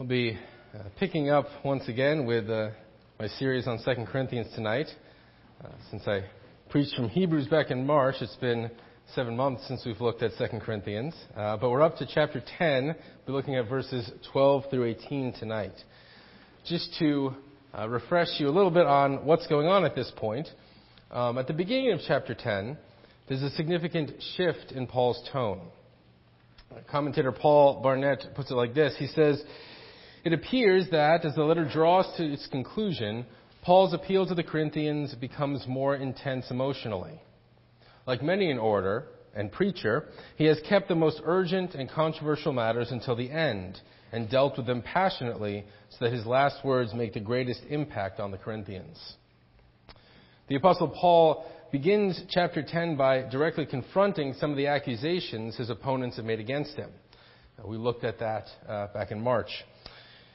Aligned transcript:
I'll 0.00 0.06
be 0.08 0.36
uh, 0.74 0.78
picking 0.98 1.30
up 1.30 1.46
once 1.64 1.86
again 1.86 2.26
with 2.26 2.50
uh, 2.50 2.70
my 3.20 3.28
series 3.28 3.68
on 3.68 3.78
2 3.78 4.06
Corinthians 4.06 4.48
tonight. 4.52 4.88
Uh, 5.64 5.68
since 5.88 6.02
I 6.08 6.24
preached 6.68 6.96
from 6.96 7.08
Hebrews 7.08 7.46
back 7.46 7.70
in 7.70 7.86
March, 7.86 8.16
it's 8.20 8.34
been 8.34 8.72
seven 9.14 9.36
months 9.36 9.64
since 9.68 9.84
we've 9.86 10.00
looked 10.00 10.24
at 10.24 10.32
2 10.36 10.58
Corinthians. 10.58 11.14
Uh, 11.36 11.58
but 11.58 11.70
we're 11.70 11.80
up 11.80 11.96
to 11.98 12.08
chapter 12.12 12.42
10. 12.58 12.96
We're 13.28 13.34
looking 13.34 13.54
at 13.54 13.68
verses 13.68 14.10
12 14.32 14.64
through 14.68 14.86
18 14.86 15.34
tonight. 15.34 15.74
Just 16.66 16.90
to 16.98 17.32
uh, 17.78 17.88
refresh 17.88 18.40
you 18.40 18.48
a 18.48 18.50
little 18.50 18.72
bit 18.72 18.86
on 18.86 19.24
what's 19.24 19.46
going 19.46 19.68
on 19.68 19.84
at 19.84 19.94
this 19.94 20.10
point. 20.16 20.48
Um, 21.12 21.38
at 21.38 21.46
the 21.46 21.52
beginning 21.52 21.92
of 21.92 22.00
chapter 22.04 22.34
10, 22.34 22.76
there's 23.28 23.42
a 23.42 23.50
significant 23.50 24.10
shift 24.36 24.72
in 24.72 24.88
Paul's 24.88 25.22
tone. 25.32 25.60
Commentator 26.90 27.30
Paul 27.30 27.80
Barnett 27.80 28.34
puts 28.34 28.50
it 28.50 28.54
like 28.54 28.74
this. 28.74 28.96
He 28.98 29.06
says, 29.06 29.40
it 30.24 30.32
appears 30.32 30.88
that 30.90 31.24
as 31.24 31.34
the 31.34 31.44
letter 31.44 31.68
draws 31.70 32.06
to 32.16 32.24
its 32.24 32.46
conclusion, 32.46 33.26
Paul's 33.62 33.92
appeal 33.92 34.26
to 34.26 34.34
the 34.34 34.42
Corinthians 34.42 35.14
becomes 35.14 35.66
more 35.68 35.96
intense 35.96 36.50
emotionally. 36.50 37.20
Like 38.06 38.22
many 38.22 38.50
in 38.50 38.58
order 38.58 39.04
and 39.34 39.52
preacher, 39.52 40.08
he 40.36 40.44
has 40.44 40.58
kept 40.68 40.88
the 40.88 40.94
most 40.94 41.20
urgent 41.24 41.74
and 41.74 41.90
controversial 41.90 42.52
matters 42.52 42.90
until 42.90 43.16
the 43.16 43.30
end 43.30 43.80
and 44.12 44.30
dealt 44.30 44.56
with 44.56 44.66
them 44.66 44.80
passionately 44.82 45.64
so 45.90 46.04
that 46.04 46.12
his 46.12 46.24
last 46.24 46.64
words 46.64 46.94
make 46.94 47.12
the 47.12 47.20
greatest 47.20 47.60
impact 47.68 48.20
on 48.20 48.30
the 48.30 48.38
Corinthians. 48.38 48.98
The 50.48 50.56
apostle 50.56 50.88
Paul 50.88 51.44
begins 51.72 52.22
chapter 52.30 52.62
10 52.62 52.96
by 52.96 53.22
directly 53.22 53.66
confronting 53.66 54.34
some 54.34 54.50
of 54.50 54.56
the 54.56 54.68
accusations 54.68 55.56
his 55.56 55.70
opponents 55.70 56.16
have 56.16 56.24
made 56.24 56.40
against 56.40 56.76
him. 56.76 56.90
We 57.64 57.76
looked 57.76 58.04
at 58.04 58.18
that 58.20 58.46
uh, 58.68 58.86
back 58.88 59.10
in 59.10 59.20
March. 59.20 59.50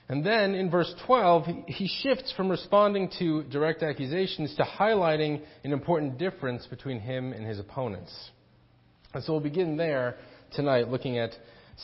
And 0.09 0.26
then 0.26 0.55
in 0.55 0.72
verse 0.72 0.91
12, 1.05 1.45
he 1.68 1.88
shifts 2.02 2.34
from 2.36 2.49
responding 2.49 3.12
to 3.20 3.43
direct 3.43 3.84
accusations 3.84 4.55
to 4.55 4.63
highlighting 4.63 5.41
an 5.63 5.71
important 5.71 6.18
difference 6.18 6.65
between 6.65 6.99
him 6.99 7.32
and 7.32 7.46
his 7.46 7.60
opponents. 7.60 8.12
And 9.13 9.24
so 9.24 9.34
we'll 9.34 9.41
begin 9.41 9.77
there 9.77 10.18
tonight 10.55 10.90
looking 10.90 11.20
at 11.20 11.32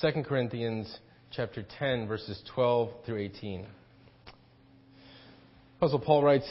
2 0.01 0.23
Corinthians 0.23 0.97
chapter 1.31 1.63
10 1.77 2.07
verses 2.07 2.41
12 2.55 2.89
through 3.05 3.19
18. 3.19 3.67
Apostle 5.77 5.99
Paul 5.99 6.23
writes, 6.23 6.49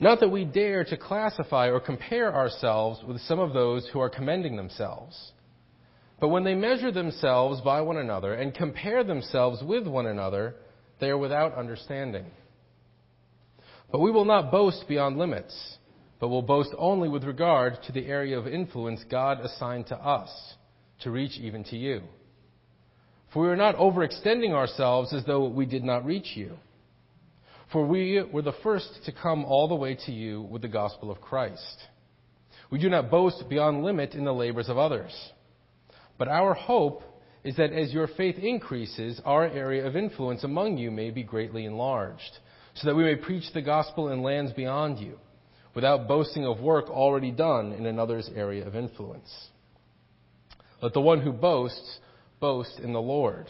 Not 0.00 0.18
that 0.20 0.30
we 0.30 0.46
dare 0.46 0.82
to 0.84 0.96
classify 0.96 1.68
or 1.68 1.78
compare 1.78 2.34
ourselves 2.34 3.00
with 3.06 3.20
some 3.22 3.38
of 3.38 3.52
those 3.52 3.86
who 3.92 4.00
are 4.00 4.08
commending 4.08 4.56
themselves. 4.56 5.32
But 6.20 6.28
when 6.28 6.44
they 6.44 6.54
measure 6.54 6.90
themselves 6.90 7.60
by 7.60 7.82
one 7.82 7.98
another 7.98 8.32
and 8.32 8.54
compare 8.54 9.04
themselves 9.04 9.62
with 9.62 9.86
one 9.86 10.06
another, 10.06 10.54
they 11.00 11.10
are 11.10 11.18
without 11.18 11.54
understanding. 11.54 12.26
But 13.90 14.00
we 14.00 14.10
will 14.10 14.24
not 14.24 14.50
boast 14.50 14.84
beyond 14.88 15.18
limits, 15.18 15.78
but 16.18 16.28
will 16.28 16.42
boast 16.42 16.70
only 16.78 17.08
with 17.08 17.24
regard 17.24 17.82
to 17.84 17.92
the 17.92 18.06
area 18.06 18.38
of 18.38 18.46
influence 18.46 19.04
God 19.10 19.40
assigned 19.40 19.88
to 19.88 19.96
us 19.96 20.30
to 21.00 21.10
reach 21.10 21.38
even 21.38 21.64
to 21.64 21.76
you. 21.76 22.02
For 23.32 23.42
we 23.42 23.48
are 23.48 23.56
not 23.56 23.76
overextending 23.76 24.52
ourselves 24.52 25.12
as 25.12 25.24
though 25.24 25.48
we 25.48 25.66
did 25.66 25.84
not 25.84 26.04
reach 26.04 26.36
you. 26.36 26.52
For 27.72 27.86
we 27.86 28.22
were 28.22 28.42
the 28.42 28.52
first 28.62 28.88
to 29.06 29.12
come 29.12 29.44
all 29.44 29.68
the 29.68 29.74
way 29.74 29.96
to 30.06 30.12
you 30.12 30.42
with 30.42 30.62
the 30.62 30.68
gospel 30.68 31.10
of 31.10 31.20
Christ. 31.20 31.76
We 32.70 32.78
do 32.78 32.90
not 32.90 33.10
boast 33.10 33.48
beyond 33.48 33.82
limit 33.82 34.14
in 34.14 34.24
the 34.24 34.34
labors 34.34 34.68
of 34.68 34.78
others. 34.78 35.12
But 36.18 36.28
our 36.28 36.54
hope 36.54 37.02
is 37.44 37.56
that 37.56 37.72
as 37.72 37.92
your 37.92 38.06
faith 38.06 38.38
increases, 38.38 39.20
our 39.24 39.44
area 39.44 39.86
of 39.86 39.96
influence 39.96 40.44
among 40.44 40.78
you 40.78 40.90
may 40.90 41.10
be 41.10 41.22
greatly 41.22 41.64
enlarged, 41.64 42.38
so 42.74 42.86
that 42.86 42.94
we 42.94 43.02
may 43.02 43.16
preach 43.16 43.44
the 43.52 43.62
gospel 43.62 44.10
in 44.10 44.22
lands 44.22 44.52
beyond 44.52 44.98
you, 44.98 45.18
without 45.74 46.06
boasting 46.06 46.46
of 46.46 46.60
work 46.60 46.88
already 46.88 47.30
done 47.30 47.72
in 47.72 47.86
another's 47.86 48.30
area 48.34 48.66
of 48.66 48.76
influence. 48.76 49.48
Let 50.80 50.92
the 50.92 51.00
one 51.00 51.20
who 51.20 51.32
boasts 51.32 51.98
boast 52.40 52.78
in 52.80 52.92
the 52.92 53.00
Lord. 53.00 53.46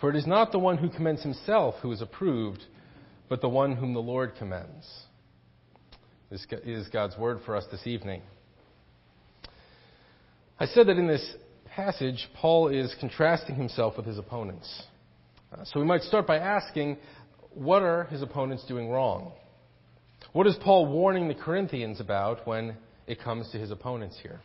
For 0.00 0.10
it 0.10 0.16
is 0.16 0.26
not 0.26 0.50
the 0.50 0.58
one 0.58 0.78
who 0.78 0.88
commends 0.88 1.22
himself 1.22 1.76
who 1.82 1.92
is 1.92 2.02
approved, 2.02 2.64
but 3.28 3.40
the 3.40 3.48
one 3.48 3.76
whom 3.76 3.94
the 3.94 4.00
Lord 4.00 4.32
commends. 4.36 4.86
This 6.30 6.44
is 6.64 6.88
God's 6.88 7.16
word 7.16 7.40
for 7.44 7.54
us 7.54 7.64
this 7.70 7.86
evening. 7.86 8.22
I 10.58 10.66
said 10.66 10.86
that 10.86 10.96
in 10.96 11.06
this 11.06 11.34
passage, 11.74 12.28
Paul 12.34 12.68
is 12.68 12.94
contrasting 13.00 13.56
himself 13.56 13.96
with 13.96 14.06
his 14.06 14.18
opponents. 14.18 14.82
Uh, 15.52 15.64
so 15.64 15.80
we 15.80 15.86
might 15.86 16.02
start 16.02 16.26
by 16.26 16.38
asking, 16.38 16.98
what 17.54 17.82
are 17.82 18.04
his 18.04 18.22
opponents 18.22 18.64
doing 18.66 18.90
wrong? 18.90 19.32
What 20.32 20.46
is 20.46 20.56
Paul 20.62 20.86
warning 20.86 21.28
the 21.28 21.34
Corinthians 21.34 22.00
about 22.00 22.46
when 22.46 22.76
it 23.06 23.20
comes 23.20 23.50
to 23.50 23.58
his 23.58 23.70
opponents 23.70 24.18
here? 24.22 24.40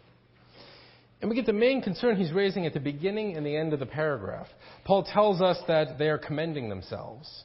And 1.22 1.30
we 1.30 1.36
get 1.36 1.46
the 1.46 1.54
main 1.54 1.82
concern 1.82 2.16
he's 2.16 2.32
raising 2.32 2.66
at 2.66 2.74
the 2.74 2.80
beginning 2.80 3.36
and 3.36 3.46
the 3.46 3.56
end 3.56 3.74
of 3.74 3.80
the 3.80 3.86
paragraph. 3.86 4.48
Paul 4.86 5.04
tells 5.04 5.42
us 5.42 5.58
that 5.68 5.98
they 5.98 6.10
are 6.10 6.18
commending 6.18 6.70
themselves. 6.70 7.44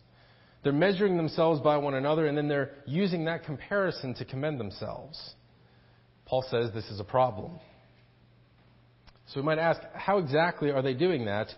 They're 0.63 0.73
measuring 0.73 1.17
themselves 1.17 1.61
by 1.61 1.77
one 1.77 1.95
another, 1.95 2.27
and 2.27 2.39
then 2.39 2.47
they're 2.47 2.71
using 2.87 3.25
that 3.25 3.45
comparison 3.45 4.15
to 4.15 4.25
commend 4.25 4.61
themselves. 4.61 5.35
Paul 6.27 6.45
says 6.49 6.71
this 6.73 6.89
is 6.91 7.01
a 7.01 7.05
problem. 7.05 7.59
So 9.33 9.41
we 9.41 9.47
might 9.47 9.59
ask, 9.59 9.81
how 9.95 10.19
exactly 10.19 10.71
are 10.71 10.83
they 10.83 10.93
doing 10.93 11.25
that? 11.25 11.49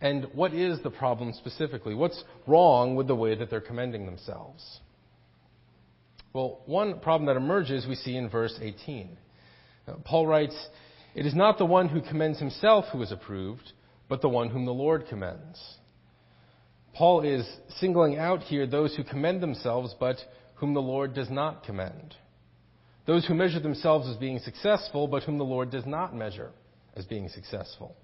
And 0.00 0.26
what 0.34 0.52
is 0.52 0.82
the 0.82 0.90
problem 0.90 1.32
specifically? 1.32 1.94
What's 1.94 2.22
wrong 2.46 2.96
with 2.96 3.06
the 3.06 3.14
way 3.14 3.34
that 3.34 3.48
they're 3.48 3.62
commending 3.62 4.04
themselves? 4.04 4.80
Well, 6.34 6.60
one 6.66 7.00
problem 7.00 7.26
that 7.26 7.36
emerges 7.36 7.86
we 7.86 7.94
see 7.94 8.16
in 8.16 8.28
verse 8.28 8.58
18. 8.60 9.16
Paul 10.04 10.26
writes, 10.26 10.68
It 11.14 11.24
is 11.24 11.34
not 11.34 11.56
the 11.56 11.64
one 11.64 11.88
who 11.88 12.02
commends 12.02 12.38
himself 12.38 12.86
who 12.92 13.00
is 13.00 13.12
approved, 13.12 13.72
but 14.08 14.20
the 14.20 14.28
one 14.28 14.50
whom 14.50 14.66
the 14.66 14.74
Lord 14.74 15.06
commends. 15.08 15.58
Paul 16.92 17.22
is 17.22 17.48
singling 17.78 18.18
out 18.18 18.40
here 18.40 18.66
those 18.66 18.94
who 18.94 19.02
commend 19.02 19.42
themselves, 19.42 19.94
but 19.98 20.16
whom 20.56 20.74
the 20.74 20.82
Lord 20.82 21.14
does 21.14 21.30
not 21.30 21.64
commend. 21.64 22.14
Those 23.06 23.24
who 23.26 23.34
measure 23.34 23.60
themselves 23.60 24.08
as 24.08 24.16
being 24.16 24.40
successful, 24.40 25.08
but 25.08 25.22
whom 25.22 25.38
the 25.38 25.44
Lord 25.44 25.70
does 25.70 25.86
not 25.86 26.14
measure 26.14 26.50
as 26.96 27.04
being 27.04 27.28
successful. 27.28 27.96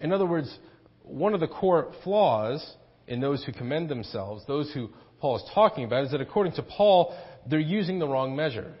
In 0.00 0.12
other 0.12 0.26
words, 0.26 0.56
one 1.02 1.34
of 1.34 1.40
the 1.40 1.46
core 1.46 1.92
flaws 2.02 2.64
in 3.06 3.20
those 3.20 3.44
who 3.44 3.52
commend 3.52 3.88
themselves, 3.88 4.42
those 4.46 4.72
who 4.72 4.90
Paul 5.20 5.36
is 5.36 5.42
talking 5.54 5.84
about, 5.84 6.04
is 6.04 6.10
that 6.12 6.20
according 6.20 6.54
to 6.54 6.62
Paul, 6.62 7.14
they're 7.48 7.58
using 7.58 7.98
the 7.98 8.08
wrong 8.08 8.34
measure. 8.34 8.74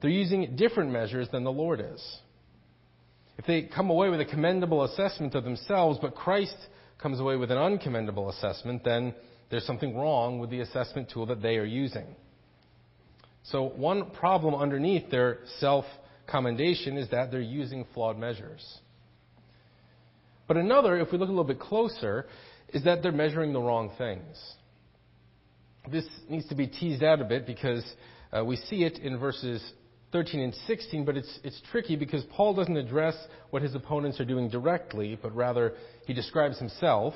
They're 0.00 0.10
using 0.10 0.56
different 0.56 0.90
measures 0.90 1.28
than 1.30 1.44
the 1.44 1.52
Lord 1.52 1.80
is. 1.80 2.18
If 3.38 3.46
they 3.46 3.62
come 3.62 3.88
away 3.88 4.08
with 4.08 4.20
a 4.20 4.24
commendable 4.24 4.84
assessment 4.84 5.34
of 5.34 5.44
themselves, 5.44 5.98
but 6.00 6.14
Christ 6.14 6.56
comes 7.00 7.18
away 7.18 7.36
with 7.36 7.50
an 7.50 7.58
uncommendable 7.58 8.30
assessment, 8.30 8.84
then 8.84 9.14
there's 9.50 9.66
something 9.66 9.96
wrong 9.96 10.38
with 10.38 10.50
the 10.50 10.60
assessment 10.60 11.10
tool 11.10 11.26
that 11.26 11.42
they 11.42 11.56
are 11.56 11.64
using. 11.64 12.06
So, 13.44 13.64
one 13.64 14.10
problem 14.10 14.54
underneath 14.54 15.10
their 15.10 15.40
self 15.58 15.84
commendation 16.32 16.96
is 16.96 17.08
that 17.10 17.30
they're 17.30 17.40
using 17.40 17.86
flawed 17.94 18.18
measures. 18.18 18.78
But 20.48 20.56
another, 20.56 20.98
if 20.98 21.12
we 21.12 21.18
look 21.18 21.28
a 21.28 21.32
little 21.32 21.44
bit 21.44 21.60
closer, 21.60 22.26
is 22.70 22.82
that 22.84 23.02
they're 23.02 23.12
measuring 23.12 23.52
the 23.52 23.60
wrong 23.60 23.92
things. 23.98 24.36
This 25.90 26.06
needs 26.28 26.48
to 26.48 26.54
be 26.54 26.66
teased 26.66 27.02
out 27.02 27.20
a 27.20 27.24
bit 27.24 27.46
because 27.46 27.84
uh, 28.32 28.44
we 28.44 28.56
see 28.56 28.84
it 28.84 28.98
in 28.98 29.18
verses 29.18 29.62
13 30.12 30.40
and 30.40 30.54
16, 30.66 31.04
but 31.04 31.16
it's, 31.16 31.38
it's 31.44 31.60
tricky 31.70 31.96
because 31.96 32.24
Paul 32.32 32.54
doesn't 32.54 32.76
address 32.76 33.16
what 33.50 33.62
his 33.62 33.74
opponents 33.74 34.20
are 34.20 34.24
doing 34.24 34.48
directly, 34.48 35.18
but 35.20 35.34
rather 35.34 35.74
he 36.06 36.12
describes 36.12 36.58
himself, 36.58 37.14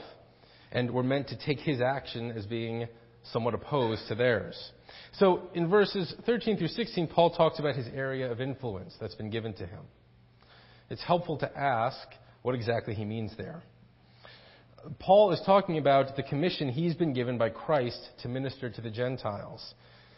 and 0.73 0.91
we're 0.91 1.03
meant 1.03 1.29
to 1.29 1.37
take 1.37 1.61
his 1.61 1.81
action 1.81 2.33
as 2.33 2.47
being 2.47 2.87
somewhat 3.33 3.55
opposed 3.55 4.07
to 4.09 4.15
theirs. 4.15 4.73
So 5.15 5.49
in 5.55 5.69
verses 5.69 6.15
13 6.27 6.59
through 6.59 6.69
16, 6.69 7.09
Paul 7.09 7.31
talks 7.31 7.59
about 7.59 7.75
his 7.75 7.87
area 7.95 8.31
of 8.31 8.41
influence 8.41 8.95
that's 9.01 9.15
been 9.15 9.31
given 9.31 9.53
to 9.55 9.67
him. 9.67 9.83
It's 10.91 11.03
helpful 11.03 11.39
to 11.39 11.59
ask 11.59 12.07
what 12.43 12.55
exactly 12.55 12.95
he 12.95 13.05
means 13.05 13.33
there. 13.37 13.63
Paul 15.01 15.33
is 15.33 15.41
talking 15.45 15.79
about 15.79 16.17
the 16.17 16.23
commission 16.23 16.69
he's 16.69 16.95
been 16.95 17.13
given 17.13 17.39
by 17.39 17.51
Christ 17.51 17.99
to 18.23 18.29
minister 18.29 18.71
to 18.71 18.81
the 18.81 18.91
Gentiles, 18.91 19.75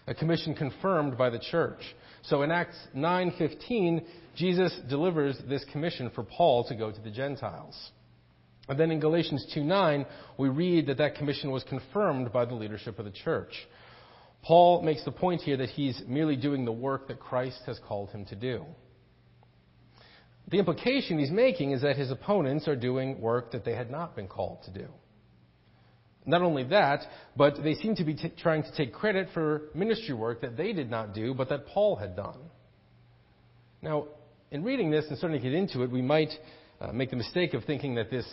a 0.06 0.14
commission 0.14 0.54
confirmed 0.54 1.16
by 1.16 1.30
the 1.30 1.38
church. 1.38 1.80
So 2.22 2.42
in 2.42 2.50
Acts 2.50 2.76
9:15, 2.94 4.04
Jesus 4.36 4.78
delivers 4.88 5.38
this 5.48 5.64
commission 5.72 6.10
for 6.10 6.22
Paul 6.22 6.64
to 6.64 6.74
go 6.74 6.90
to 6.90 7.00
the 7.00 7.10
Gentiles. 7.10 7.92
And 8.68 8.78
then 8.78 8.90
in 8.90 9.00
Galatians 9.00 9.46
2:9, 9.54 10.06
we 10.36 10.48
read 10.48 10.86
that 10.86 10.98
that 10.98 11.14
commission 11.14 11.50
was 11.50 11.64
confirmed 11.64 12.32
by 12.32 12.44
the 12.44 12.54
leadership 12.54 12.98
of 12.98 13.04
the 13.04 13.10
church. 13.10 13.66
Paul 14.42 14.82
makes 14.82 15.04
the 15.04 15.10
point 15.10 15.42
here 15.42 15.56
that 15.56 15.70
he's 15.70 16.02
merely 16.06 16.36
doing 16.36 16.64
the 16.64 16.72
work 16.72 17.08
that 17.08 17.18
Christ 17.18 17.60
has 17.66 17.78
called 17.80 18.10
him 18.10 18.24
to 18.26 18.36
do. 18.36 18.64
The 20.50 20.58
implication 20.58 21.18
he's 21.18 21.30
making 21.30 21.72
is 21.72 21.82
that 21.82 21.96
his 21.96 22.10
opponents 22.10 22.68
are 22.68 22.76
doing 22.76 23.20
work 23.20 23.52
that 23.52 23.64
they 23.64 23.74
had 23.74 23.90
not 23.90 24.16
been 24.16 24.28
called 24.28 24.62
to 24.64 24.70
do. 24.70 24.88
Not 26.24 26.42
only 26.42 26.64
that, 26.64 27.00
but 27.36 27.62
they 27.62 27.74
seem 27.74 27.94
to 27.96 28.04
be 28.04 28.14
t- 28.14 28.32
trying 28.36 28.62
to 28.62 28.72
take 28.76 28.92
credit 28.92 29.28
for 29.32 29.62
ministry 29.74 30.14
work 30.14 30.42
that 30.42 30.56
they 30.56 30.72
did 30.72 30.90
not 30.90 31.14
do, 31.14 31.34
but 31.34 31.48
that 31.48 31.66
Paul 31.66 31.96
had 31.96 32.16
done. 32.16 32.38
Now, 33.82 34.08
in 34.50 34.62
reading 34.62 34.90
this 34.90 35.06
and 35.08 35.16
starting 35.16 35.40
to 35.40 35.42
get 35.42 35.54
into 35.54 35.82
it, 35.82 35.90
we 35.90 36.02
might 36.02 36.32
uh, 36.80 36.92
make 36.92 37.10
the 37.10 37.16
mistake 37.16 37.54
of 37.54 37.64
thinking 37.64 37.94
that 37.96 38.10
this 38.10 38.26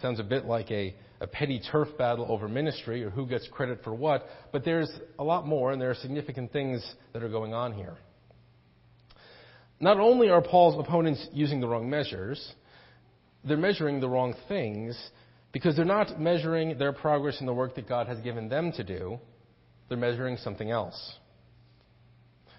sounds 0.00 0.20
a 0.20 0.24
bit 0.24 0.44
like 0.44 0.70
a, 0.70 0.94
a 1.20 1.26
petty 1.26 1.60
turf 1.70 1.88
battle 1.98 2.26
over 2.28 2.48
ministry 2.48 3.02
or 3.02 3.10
who 3.10 3.26
gets 3.26 3.46
credit 3.48 3.80
for 3.84 3.94
what, 3.94 4.26
but 4.52 4.64
there's 4.64 4.90
a 5.18 5.24
lot 5.24 5.46
more 5.46 5.72
and 5.72 5.80
there 5.80 5.90
are 5.90 5.94
significant 5.94 6.52
things 6.52 6.94
that 7.12 7.22
are 7.22 7.28
going 7.28 7.52
on 7.52 7.72
here. 7.72 7.96
Not 9.80 9.98
only 9.98 10.28
are 10.28 10.42
Paul's 10.42 10.78
opponents 10.78 11.26
using 11.32 11.60
the 11.60 11.68
wrong 11.68 11.88
measures, 11.88 12.54
they're 13.44 13.56
measuring 13.56 14.00
the 14.00 14.08
wrong 14.08 14.34
things 14.48 14.98
because 15.52 15.74
they're 15.74 15.84
not 15.84 16.20
measuring 16.20 16.78
their 16.78 16.92
progress 16.92 17.40
in 17.40 17.46
the 17.46 17.54
work 17.54 17.74
that 17.74 17.88
God 17.88 18.06
has 18.06 18.18
given 18.20 18.48
them 18.48 18.72
to 18.72 18.84
do. 18.84 19.18
They're 19.88 19.98
measuring 19.98 20.36
something 20.36 20.70
else. 20.70 21.14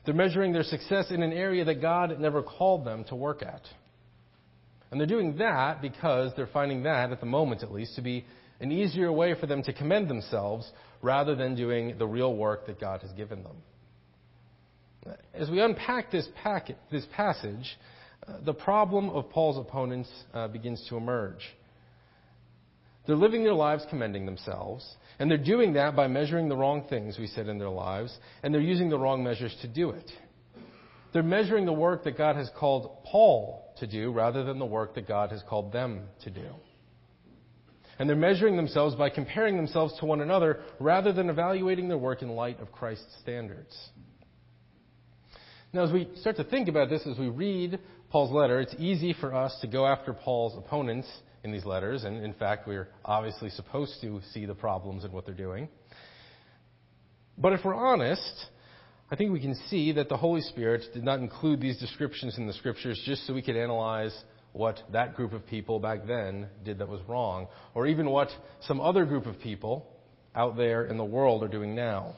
They're 0.06 0.16
measuring 0.16 0.52
their 0.52 0.64
success 0.64 1.12
in 1.12 1.22
an 1.22 1.32
area 1.32 1.64
that 1.66 1.82
God 1.82 2.20
never 2.20 2.42
called 2.42 2.86
them 2.86 3.04
to 3.06 3.16
work 3.16 3.44
at. 3.44 3.62
And 4.92 5.00
they're 5.00 5.08
doing 5.08 5.38
that 5.38 5.82
because 5.82 6.34
they're 6.36 6.48
finding 6.48 6.84
that, 6.84 7.12
at 7.12 7.22
the 7.22 7.26
moment 7.26 7.64
at 7.64 7.72
least, 7.72 7.96
to 7.96 8.02
be 8.02 8.26
an 8.60 8.72
easier 8.72 9.12
way 9.12 9.34
for 9.40 9.48
them 9.48 9.64
to 9.64 9.74
commend 9.74 10.10
themselves 10.10 10.70
rather 11.02 11.34
than 11.34 11.56
doing 11.56 11.98
the 11.98 12.06
real 12.06 12.36
work 12.36 12.68
that 12.68 12.80
God 12.80 13.02
has 13.02 13.12
given 13.14 13.44
them. 13.44 13.56
As 15.34 15.50
we 15.50 15.62
unpack 15.62 16.12
this, 16.12 16.28
packet, 16.44 16.78
this 16.92 17.06
passage, 17.16 17.78
uh, 18.28 18.34
the 18.46 18.54
problem 18.54 19.10
of 19.10 19.30
Paul's 19.32 19.58
opponents 19.58 20.10
uh, 20.34 20.48
begins 20.48 20.86
to 20.90 20.98
emerge. 20.98 21.40
They're 23.08 23.16
living 23.16 23.44
their 23.44 23.56
lives 23.56 23.84
commending 23.90 24.28
themselves, 24.28 24.88
and 25.18 25.30
they're 25.32 25.38
doing 25.40 25.74
that 25.74 25.96
by 25.96 26.06
measuring 26.08 26.50
the 26.50 26.56
wrong 26.56 26.86
things, 26.88 27.18
we 27.18 27.26
said, 27.26 27.48
in 27.48 27.58
their 27.58 27.70
lives, 27.70 28.16
and 28.44 28.54
they're 28.54 28.62
using 28.62 28.90
the 28.90 29.00
wrong 29.00 29.24
measures 29.24 29.56
to 29.62 29.68
do 29.68 29.90
it. 29.90 30.12
They're 31.12 31.24
measuring 31.24 31.66
the 31.66 31.74
work 31.74 32.04
that 32.04 32.16
God 32.16 32.36
has 32.36 32.50
called 32.58 33.04
Paul 33.06 33.61
to 33.82 33.88
do 33.88 34.12
rather 34.12 34.44
than 34.44 34.58
the 34.58 34.66
work 34.66 34.96
that 34.96 35.08
God 35.08 35.32
has 35.32 35.44
called 35.48 35.72
them 35.72 36.04
to 36.24 36.30
do. 36.30 36.48
And 38.00 38.10
they're 38.10 38.16
measuring 38.16 38.56
themselves 38.56 38.96
by 38.96 39.10
comparing 39.10 39.58
themselves 39.58 39.94
to 40.00 40.06
one 40.06 40.22
another 40.22 40.62
rather 40.80 41.14
than 41.14 41.30
evaluating 41.30 41.88
their 41.88 41.98
work 41.98 42.22
in 42.22 42.30
light 42.30 42.60
of 42.60 42.72
Christ's 42.72 43.16
standards. 43.22 43.78
Now, 45.74 45.84
as 45.84 45.92
we 45.92 46.10
start 46.16 46.38
to 46.38 46.44
think 46.44 46.68
about 46.68 46.90
this, 46.90 47.06
as 47.06 47.18
we 47.20 47.30
read 47.30 47.80
Paul's 48.10 48.32
letter, 48.32 48.60
it's 48.60 48.76
easy 48.78 49.14
for 49.14 49.34
us 49.34 49.56
to 49.62 49.68
go 49.68 49.86
after 49.86 50.14
Paul's 50.14 50.58
opponents 50.58 51.08
in 51.44 51.52
these 51.52 51.66
letters, 51.66 52.04
and 52.04 52.24
in 52.24 52.34
fact, 52.34 52.68
we're 52.68 52.90
obviously 53.06 53.50
supposed 53.50 54.02
to 54.02 54.20
see 54.34 54.46
the 54.46 54.54
problems 54.54 55.06
in 55.06 55.12
what 55.12 55.26
they're 55.26 55.34
doing. 55.34 55.70
But 57.38 57.54
if 57.54 57.62
we're 57.64 57.76
honest, 57.76 58.46
I 59.12 59.18
think 59.18 59.34
we 59.34 59.42
can 59.42 59.56
see 59.68 59.92
that 59.92 60.08
the 60.08 60.16
Holy 60.16 60.40
Spirit 60.40 60.84
did 60.94 61.04
not 61.04 61.20
include 61.20 61.60
these 61.60 61.78
descriptions 61.78 62.38
in 62.38 62.48
the 62.48 62.54
scriptures 62.54 63.02
just 63.06 63.28
so 63.28 63.34
we 63.34 63.42
could 63.42 63.58
analyze 63.58 64.18
what 64.54 64.80
that 64.94 65.16
group 65.16 65.34
of 65.34 65.46
people 65.46 65.82
back 65.82 66.08
then 66.08 66.48
did 66.64 66.80
that 66.80 66.88
was 66.88 67.02
wrong, 67.10 67.48
or 67.76 67.88
even 67.88 68.10
what 68.10 68.30
some 68.62 68.80
other 68.80 69.06
group 69.06 69.26
of 69.26 69.38
people 69.42 69.86
out 70.34 70.56
there 70.56 70.86
in 70.86 70.96
the 70.96 71.04
world 71.04 71.44
are 71.44 71.50
doing 71.50 71.76
now. 71.76 72.16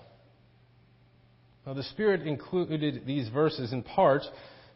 Now, 1.65 1.73
the 1.73 1.83
Spirit 1.83 2.27
included 2.27 3.07
these 3.07 3.27
verses 3.29 3.73
in 3.73 3.81
part 3.81 4.21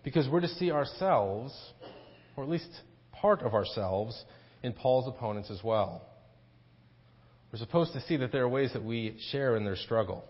because 0.04 0.28
we're 0.28 0.42
to 0.42 0.48
see 0.48 0.72
ourselves, 0.72 1.54
or 2.36 2.44
at 2.44 2.50
least 2.50 2.69
part 3.12 3.44
of 3.44 3.54
ourselves, 3.54 4.19
in 4.64 4.74
Paul's 4.74 5.08
opponents 5.08 5.52
as 5.52 5.64
well. 5.64 6.02
We're 7.52 7.60
supposed 7.60 7.94
to 7.94 8.02
see 8.02 8.18
that 8.18 8.31
there 8.31 8.44
are 8.44 8.50
ways 8.50 8.74
that 8.74 8.84
we 8.84 9.18
share 9.31 9.56
in 9.56 9.66
their 9.66 9.75
struggle. 9.75 10.24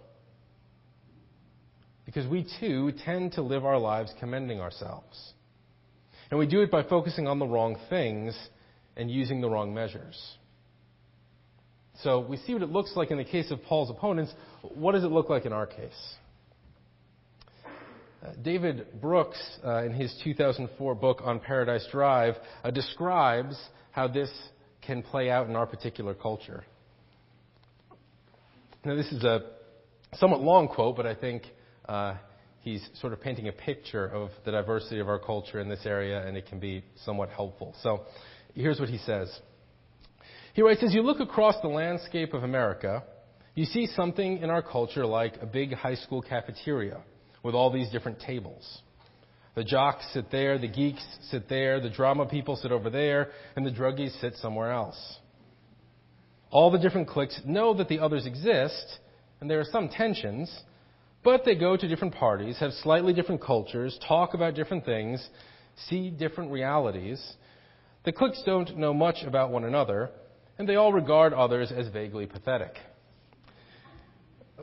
Because 2.07 2.25
we 2.25 2.47
too 2.61 2.93
tend 3.05 3.33
to 3.33 3.41
live 3.41 3.65
our 3.65 3.77
lives 3.77 4.13
commending 4.17 4.61
ourselves. 4.61 5.33
And 6.31 6.39
we 6.39 6.47
do 6.47 6.61
it 6.61 6.71
by 6.71 6.83
focusing 6.83 7.27
on 7.27 7.37
the 7.37 7.45
wrong 7.45 7.77
things 7.89 8.35
and 8.95 9.11
using 9.11 9.41
the 9.41 9.49
wrong 9.49 9.73
measures. 9.73 10.17
So 12.01 12.21
we 12.21 12.37
see 12.37 12.53
what 12.53 12.63
it 12.63 12.69
looks 12.69 12.93
like 12.95 13.11
in 13.11 13.17
the 13.17 13.25
case 13.25 13.51
of 13.51 13.61
Paul's 13.63 13.89
opponents. 13.89 14.33
What 14.61 14.93
does 14.93 15.03
it 15.03 15.11
look 15.11 15.29
like 15.29 15.45
in 15.45 15.51
our 15.51 15.67
case? 15.67 16.15
Uh, 18.23 18.31
David 18.41 19.01
Brooks, 19.01 19.37
uh, 19.65 19.83
in 19.83 19.91
his 19.91 20.17
2004 20.23 20.95
book 20.95 21.21
on 21.25 21.41
Paradise 21.41 21.85
Drive, 21.91 22.35
uh, 22.63 22.71
describes 22.71 23.59
how 23.91 24.07
this 24.07 24.31
can 24.81 25.03
play 25.03 25.29
out 25.29 25.49
in 25.49 25.57
our 25.57 25.65
particular 25.65 26.13
culture. 26.13 26.63
Now, 28.85 28.95
this 28.95 29.11
is 29.11 29.25
a 29.25 29.41
somewhat 30.13 30.39
long 30.39 30.69
quote, 30.69 30.95
but 30.95 31.05
I 31.05 31.13
think 31.13 31.43
uh, 31.87 32.15
he's 32.61 32.87
sort 32.99 33.13
of 33.13 33.21
painting 33.21 33.47
a 33.47 33.51
picture 33.51 34.05
of 34.05 34.29
the 34.45 34.51
diversity 34.51 34.99
of 34.99 35.07
our 35.07 35.19
culture 35.19 35.59
in 35.59 35.69
this 35.69 35.85
area, 35.85 36.25
and 36.25 36.37
it 36.37 36.47
can 36.47 36.59
be 36.59 36.83
somewhat 37.05 37.29
helpful. 37.29 37.75
So, 37.81 38.01
here's 38.53 38.79
what 38.79 38.89
he 38.89 38.97
says. 38.99 39.39
He 40.53 40.61
writes 40.61 40.83
As 40.83 40.93
you 40.93 41.01
look 41.01 41.19
across 41.19 41.55
the 41.61 41.67
landscape 41.67 42.33
of 42.33 42.43
America, 42.43 43.03
you 43.55 43.65
see 43.65 43.87
something 43.87 44.39
in 44.39 44.49
our 44.49 44.61
culture 44.61 45.05
like 45.05 45.37
a 45.41 45.45
big 45.45 45.73
high 45.73 45.95
school 45.95 46.21
cafeteria 46.21 47.01
with 47.43 47.55
all 47.55 47.71
these 47.71 47.89
different 47.89 48.19
tables. 48.19 48.81
The 49.55 49.63
jocks 49.63 50.05
sit 50.13 50.29
there, 50.29 50.59
the 50.59 50.67
geeks 50.67 51.03
sit 51.31 51.49
there, 51.49 51.79
the 51.79 51.89
drama 51.89 52.27
people 52.27 52.55
sit 52.55 52.71
over 52.71 52.91
there, 52.91 53.31
and 53.55 53.65
the 53.65 53.71
druggies 53.71 54.19
sit 54.21 54.35
somewhere 54.35 54.71
else. 54.71 55.17
All 56.51 56.69
the 56.69 56.77
different 56.77 57.07
cliques 57.07 57.41
know 57.45 57.73
that 57.73 57.89
the 57.89 57.99
others 57.99 58.27
exist, 58.27 58.99
and 59.41 59.49
there 59.49 59.59
are 59.59 59.65
some 59.71 59.89
tensions, 59.89 60.55
but 61.27 61.43
they 61.43 61.55
go 61.55 61.75
to 61.75 61.89
different 61.89 62.15
parties, 62.15 62.57
have 62.59 62.71
slightly 62.71 63.11
different 63.11 63.41
cultures, 63.41 63.99
talk 64.07 64.33
about 64.33 64.55
different 64.55 64.85
things, 64.85 65.27
see 65.89 66.09
different 66.09 66.53
realities. 66.53 67.21
The 68.05 68.13
cliques 68.13 68.41
don't 68.45 68.77
know 68.77 68.93
much 68.93 69.25
about 69.27 69.51
one 69.51 69.65
another, 69.65 70.09
and 70.57 70.69
they 70.69 70.77
all 70.77 70.93
regard 70.93 71.33
others 71.33 71.69
as 71.69 71.89
vaguely 71.89 72.27
pathetic. 72.27 72.75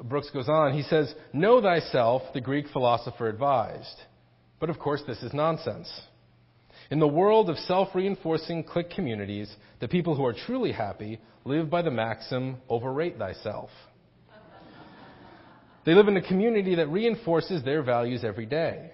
Brooks 0.04 0.30
goes 0.30 0.48
on, 0.48 0.72
he 0.72 0.80
says, 0.84 1.14
Know 1.34 1.60
thyself, 1.60 2.22
the 2.32 2.40
Greek 2.40 2.68
philosopher 2.72 3.28
advised. 3.28 4.00
But 4.58 4.70
of 4.70 4.78
course, 4.78 5.02
this 5.06 5.22
is 5.22 5.34
nonsense. 5.34 5.92
In 6.90 6.98
the 6.98 7.06
world 7.06 7.50
of 7.50 7.58
self 7.58 7.94
reinforcing 7.94 8.64
clique 8.64 8.88
communities, 8.88 9.54
the 9.80 9.88
people 9.88 10.14
who 10.16 10.24
are 10.24 10.32
truly 10.46 10.72
happy 10.72 11.20
live 11.44 11.68
by 11.68 11.82
the 11.82 11.90
maxim, 11.90 12.56
overrate 12.70 13.18
thyself. 13.18 13.68
They 15.84 15.94
live 15.94 16.08
in 16.08 16.16
a 16.16 16.22
community 16.26 16.74
that 16.76 16.88
reinforces 16.88 17.62
their 17.62 17.82
values 17.82 18.24
every 18.24 18.46
day. 18.46 18.90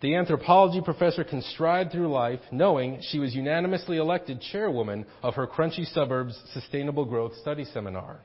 The 0.00 0.14
anthropology 0.14 0.80
professor 0.80 1.24
can 1.24 1.42
stride 1.42 1.90
through 1.90 2.12
life 2.12 2.40
knowing 2.52 3.00
she 3.02 3.18
was 3.18 3.34
unanimously 3.34 3.96
elected 3.96 4.40
chairwoman 4.40 5.04
of 5.22 5.34
her 5.34 5.46
Crunchy 5.46 5.84
Suburbs 5.92 6.40
Sustainable 6.52 7.04
Growth 7.04 7.36
Study 7.38 7.64
Seminar. 7.64 8.20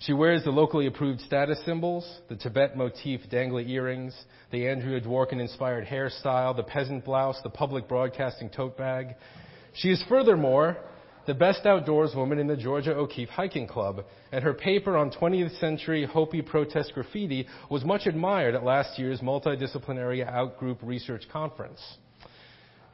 She 0.00 0.12
wears 0.12 0.44
the 0.44 0.50
locally 0.50 0.86
approved 0.86 1.20
status 1.22 1.62
symbols, 1.64 2.08
the 2.28 2.36
Tibet 2.36 2.76
motif 2.76 3.20
dangly 3.30 3.68
earrings, 3.68 4.14
the 4.50 4.68
Andrea 4.68 5.00
Dworkin 5.00 5.40
inspired 5.40 5.86
hairstyle, 5.86 6.54
the 6.54 6.62
peasant 6.62 7.04
blouse, 7.04 7.38
the 7.42 7.50
public 7.50 7.88
broadcasting 7.88 8.50
tote 8.50 8.78
bag. 8.78 9.14
She 9.74 9.88
is 9.88 10.02
furthermore 10.08 10.78
the 11.26 11.34
best 11.34 11.66
outdoors 11.66 12.14
woman 12.14 12.38
in 12.38 12.46
the 12.46 12.56
Georgia 12.56 12.94
O'Keeffe 12.94 13.28
Hiking 13.28 13.66
Club, 13.66 14.04
and 14.32 14.42
her 14.42 14.54
paper 14.54 14.96
on 14.96 15.10
20th 15.10 15.58
century 15.60 16.04
Hopi 16.04 16.42
protest 16.42 16.92
graffiti 16.94 17.46
was 17.70 17.84
much 17.84 18.06
admired 18.06 18.54
at 18.54 18.64
last 18.64 18.98
year's 18.98 19.20
multidisciplinary 19.20 20.28
outgroup 20.28 20.78
research 20.82 21.24
conference. 21.32 21.80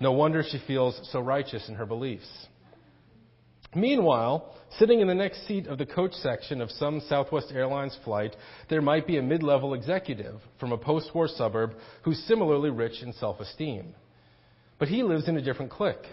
No 0.01 0.13
wonder 0.13 0.43
she 0.43 0.61
feels 0.67 1.01
so 1.13 1.21
righteous 1.21 1.69
in 1.69 1.77
her 1.77 1.87
beliefs. 1.87 2.47
Meanwhile, 3.75 4.55
sitting 4.79 5.01
in 5.01 5.07
the 5.07 5.15
next 5.15 5.47
seat 5.47 5.67
of 5.67 5.79
the 5.79 5.87
coach 5.87 6.13
section 6.15 6.61
of 6.61 6.71
some 6.71 7.01
Southwest 7.09 7.53
Airlines 7.55 7.97
flight, 8.05 8.35
there 8.71 8.81
might 8.81 9.07
be 9.07 9.19
a 9.19 9.23
mid 9.23 9.43
level 9.43 9.75
executive 9.75 10.41
from 10.59 10.73
a 10.73 10.79
post 10.79 11.15
war 11.15 11.29
suburb 11.29 11.75
who's 12.03 12.19
similarly 12.25 12.71
rich 12.71 13.03
in 13.03 13.13
self 13.13 13.39
esteem. 13.41 13.95
But 14.79 14.89
he 14.89 15.03
lives 15.03 15.29
in 15.29 15.37
a 15.37 15.43
different 15.43 15.71
clique. 15.71 16.05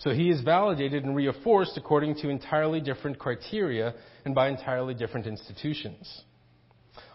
So 0.00 0.10
he 0.10 0.30
is 0.30 0.40
validated 0.40 1.04
and 1.04 1.14
reinforced 1.14 1.76
according 1.76 2.16
to 2.16 2.30
entirely 2.30 2.80
different 2.80 3.18
criteria 3.18 3.94
and 4.24 4.34
by 4.34 4.48
entirely 4.48 4.94
different 4.94 5.26
institutions. 5.26 6.22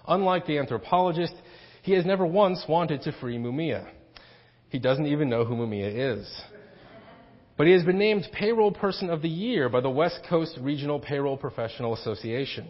Unlike 0.08 0.46
the 0.46 0.60
anthropologist, 0.60 1.34
he 1.82 1.94
has 1.94 2.06
never 2.06 2.26
once 2.26 2.64
wanted 2.70 3.02
to 3.02 3.12
free 3.14 3.38
Mumia. 3.38 3.88
He 4.70 4.78
doesn't 4.78 5.08
even 5.08 5.30
know 5.30 5.46
who 5.46 5.56
Mumia 5.56 6.18
is. 6.18 6.42
But 7.58 7.66
he 7.66 7.74
has 7.74 7.84
been 7.84 7.98
named 7.98 8.28
Payroll 8.34 8.72
Person 8.72 9.10
of 9.10 9.24
the 9.24 9.30
Year 9.30 9.68
by 9.68 9.82
the 9.82 9.90
West 9.90 10.20
Coast 10.30 10.58
Regional 10.62 11.00
Payroll 11.00 11.38
Professional 11.38 11.94
Association. 11.94 12.68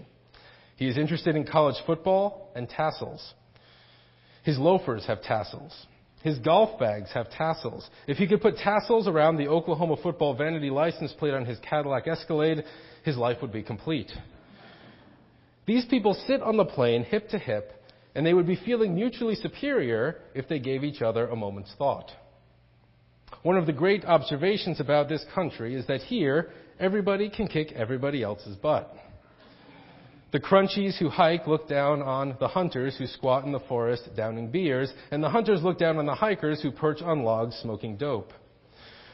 He 0.77 0.87
is 0.87 0.97
interested 0.97 1.35
in 1.35 1.45
college 1.45 1.81
football 1.85 2.51
and 2.55 2.69
tassels. 2.69 3.33
His 4.43 4.57
loafers 4.57 5.05
have 5.07 5.23
tassels. 5.23 5.73
His 6.25 6.39
golf 6.39 6.79
bags 6.79 7.11
have 7.13 7.29
tassels. 7.29 7.87
If 8.07 8.17
he 8.17 8.25
could 8.25 8.41
put 8.41 8.57
tassels 8.57 9.07
around 9.07 9.37
the 9.37 9.47
Oklahoma 9.47 9.95
football 10.01 10.33
vanity 10.33 10.71
license 10.71 11.13
plate 11.13 11.35
on 11.35 11.45
his 11.45 11.59
Cadillac 11.59 12.07
Escalade, 12.07 12.63
his 13.03 13.15
life 13.15 13.37
would 13.43 13.53
be 13.53 13.61
complete. 13.61 14.11
These 15.67 15.85
people 15.85 16.15
sit 16.25 16.41
on 16.41 16.57
the 16.57 16.65
plane 16.65 17.03
hip 17.03 17.29
to 17.29 17.37
hip, 17.37 17.79
and 18.15 18.25
they 18.25 18.33
would 18.33 18.47
be 18.47 18.55
feeling 18.55 18.95
mutually 18.95 19.35
superior 19.35 20.17
if 20.33 20.47
they 20.47 20.57
gave 20.57 20.83
each 20.83 21.03
other 21.03 21.27
a 21.27 21.35
moment's 21.35 21.75
thought. 21.77 22.09
One 23.43 23.55
of 23.55 23.67
the 23.67 23.73
great 23.73 24.03
observations 24.03 24.79
about 24.79 25.07
this 25.07 25.23
country 25.35 25.75
is 25.75 25.85
that 25.85 26.01
here, 26.01 26.49
everybody 26.79 27.29
can 27.29 27.47
kick 27.47 27.71
everybody 27.73 28.23
else's 28.23 28.55
butt. 28.55 28.91
The 30.35 30.41
crunchies 30.41 30.97
who 30.97 31.07
hike 31.07 31.47
look 31.47 31.69
down 31.69 32.01
on 32.01 32.35
the 32.41 32.49
hunters 32.49 32.97
who 32.97 33.07
squat 33.07 33.45
in 33.45 33.53
the 33.53 33.59
forest 33.69 34.09
downing 34.17 34.51
beers, 34.51 34.91
and 35.09 35.23
the 35.23 35.29
hunters 35.29 35.63
look 35.63 35.79
down 35.79 35.95
on 35.97 36.05
the 36.05 36.13
hikers 36.13 36.61
who 36.61 36.71
perch 36.71 37.01
on 37.01 37.23
logs 37.23 37.55
smoking 37.55 37.95
dope. 37.95 38.33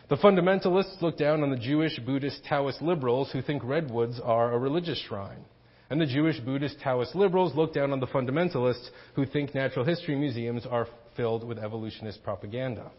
The 0.10 0.16
fundamentalists 0.16 1.00
look 1.00 1.20
down 1.20 1.44
on 1.44 1.52
the 1.52 1.58
Jewish, 1.58 2.00
Buddhist, 2.00 2.44
Taoist 2.46 2.82
liberals 2.82 3.32
who 3.32 3.44
think 3.44 3.64
redwoods 3.64 4.20
are 4.20 4.52
a 4.52 4.58
religious 4.58 4.98
shrine. 4.98 5.46
And 5.92 6.02
the 6.02 6.08
Jewish, 6.08 6.40
Buddhist, 6.40 6.80
Taoist 6.80 7.14
liberals 7.14 7.54
look 7.54 7.72
down 7.72 7.92
on 7.92 8.00
the 8.00 8.08
fundamentalists 8.08 8.90
who 9.14 9.28
think 9.28 9.54
natural 9.54 9.86
history 9.86 10.16
museums 10.16 10.66
are 10.66 10.88
filled 11.16 11.48
with 11.48 11.60
evolutionist 11.60 12.24
propaganda. 12.24 12.90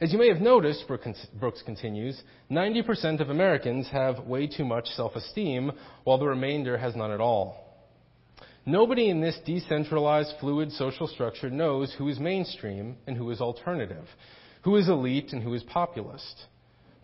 As 0.00 0.14
you 0.14 0.18
may 0.18 0.28
have 0.28 0.40
noticed, 0.40 0.86
Brooks 0.88 1.62
continues, 1.62 2.22
90% 2.50 3.20
of 3.20 3.28
Americans 3.28 3.86
have 3.92 4.20
way 4.20 4.46
too 4.46 4.64
much 4.64 4.86
self-esteem, 4.96 5.72
while 6.04 6.16
the 6.16 6.26
remainder 6.26 6.78
has 6.78 6.96
none 6.96 7.10
at 7.10 7.20
all. 7.20 7.84
Nobody 8.64 9.10
in 9.10 9.20
this 9.20 9.38
decentralized, 9.44 10.32
fluid 10.40 10.72
social 10.72 11.06
structure 11.06 11.50
knows 11.50 11.94
who 11.98 12.08
is 12.08 12.18
mainstream 12.18 12.96
and 13.06 13.14
who 13.14 13.30
is 13.30 13.42
alternative, 13.42 14.06
who 14.62 14.76
is 14.76 14.88
elite 14.88 15.34
and 15.34 15.42
who 15.42 15.52
is 15.52 15.62
populist. 15.64 16.46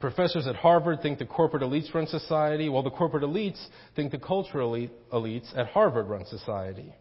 Professors 0.01 0.47
at 0.47 0.57
Harvard 0.57 1.03
think 1.03 1.19
the 1.19 1.27
corporate 1.27 1.63
elites 1.63 1.93
run 1.93 2.07
society, 2.07 2.71
while 2.71 2.83
the 2.83 2.89
corporate 2.89 3.25
elites 3.25 3.63
think 3.95 4.11
the 4.11 4.19
cultural 4.19 4.89
elites 5.13 5.55
at 5.55 5.67
Harvard 5.67 6.09
run 6.09 6.25
society. 6.25 6.95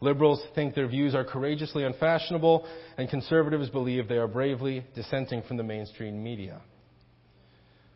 Liberals 0.00 0.42
think 0.54 0.74
their 0.74 0.88
views 0.88 1.14
are 1.14 1.24
courageously 1.24 1.84
unfashionable, 1.84 2.66
and 2.96 3.08
conservatives 3.08 3.68
believe 3.68 4.08
they 4.08 4.16
are 4.16 4.28
bravely 4.28 4.84
dissenting 4.94 5.42
from 5.42 5.58
the 5.58 5.62
mainstream 5.62 6.22
media. 6.22 6.60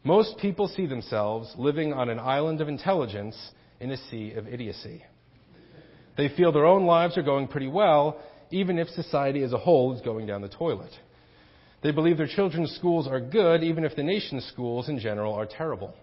Most 0.02 0.36
people 0.38 0.68
see 0.68 0.86
themselves 0.86 1.54
living 1.56 1.94
on 1.94 2.10
an 2.10 2.18
island 2.18 2.60
of 2.60 2.68
intelligence 2.68 3.36
in 3.80 3.90
a 3.90 3.96
sea 4.10 4.32
of 4.32 4.46
idiocy. 4.46 5.02
They 6.16 6.28
feel 6.28 6.52
their 6.52 6.66
own 6.66 6.84
lives 6.84 7.16
are 7.16 7.22
going 7.22 7.48
pretty 7.48 7.68
well, 7.68 8.20
even 8.50 8.78
if 8.78 8.88
society 8.88 9.42
as 9.42 9.54
a 9.54 9.58
whole 9.58 9.94
is 9.94 10.02
going 10.02 10.26
down 10.26 10.42
the 10.42 10.48
toilet. 10.48 10.92
They 11.82 11.90
believe 11.90 12.18
their 12.18 12.28
children's 12.28 12.72
schools 12.72 13.08
are 13.08 13.20
good, 13.20 13.62
even 13.62 13.84
if 13.84 13.96
the 13.96 14.02
nation's 14.02 14.44
schools 14.46 14.88
in 14.90 14.98
general 14.98 15.34
are 15.34 15.46
terrible. 15.46 15.94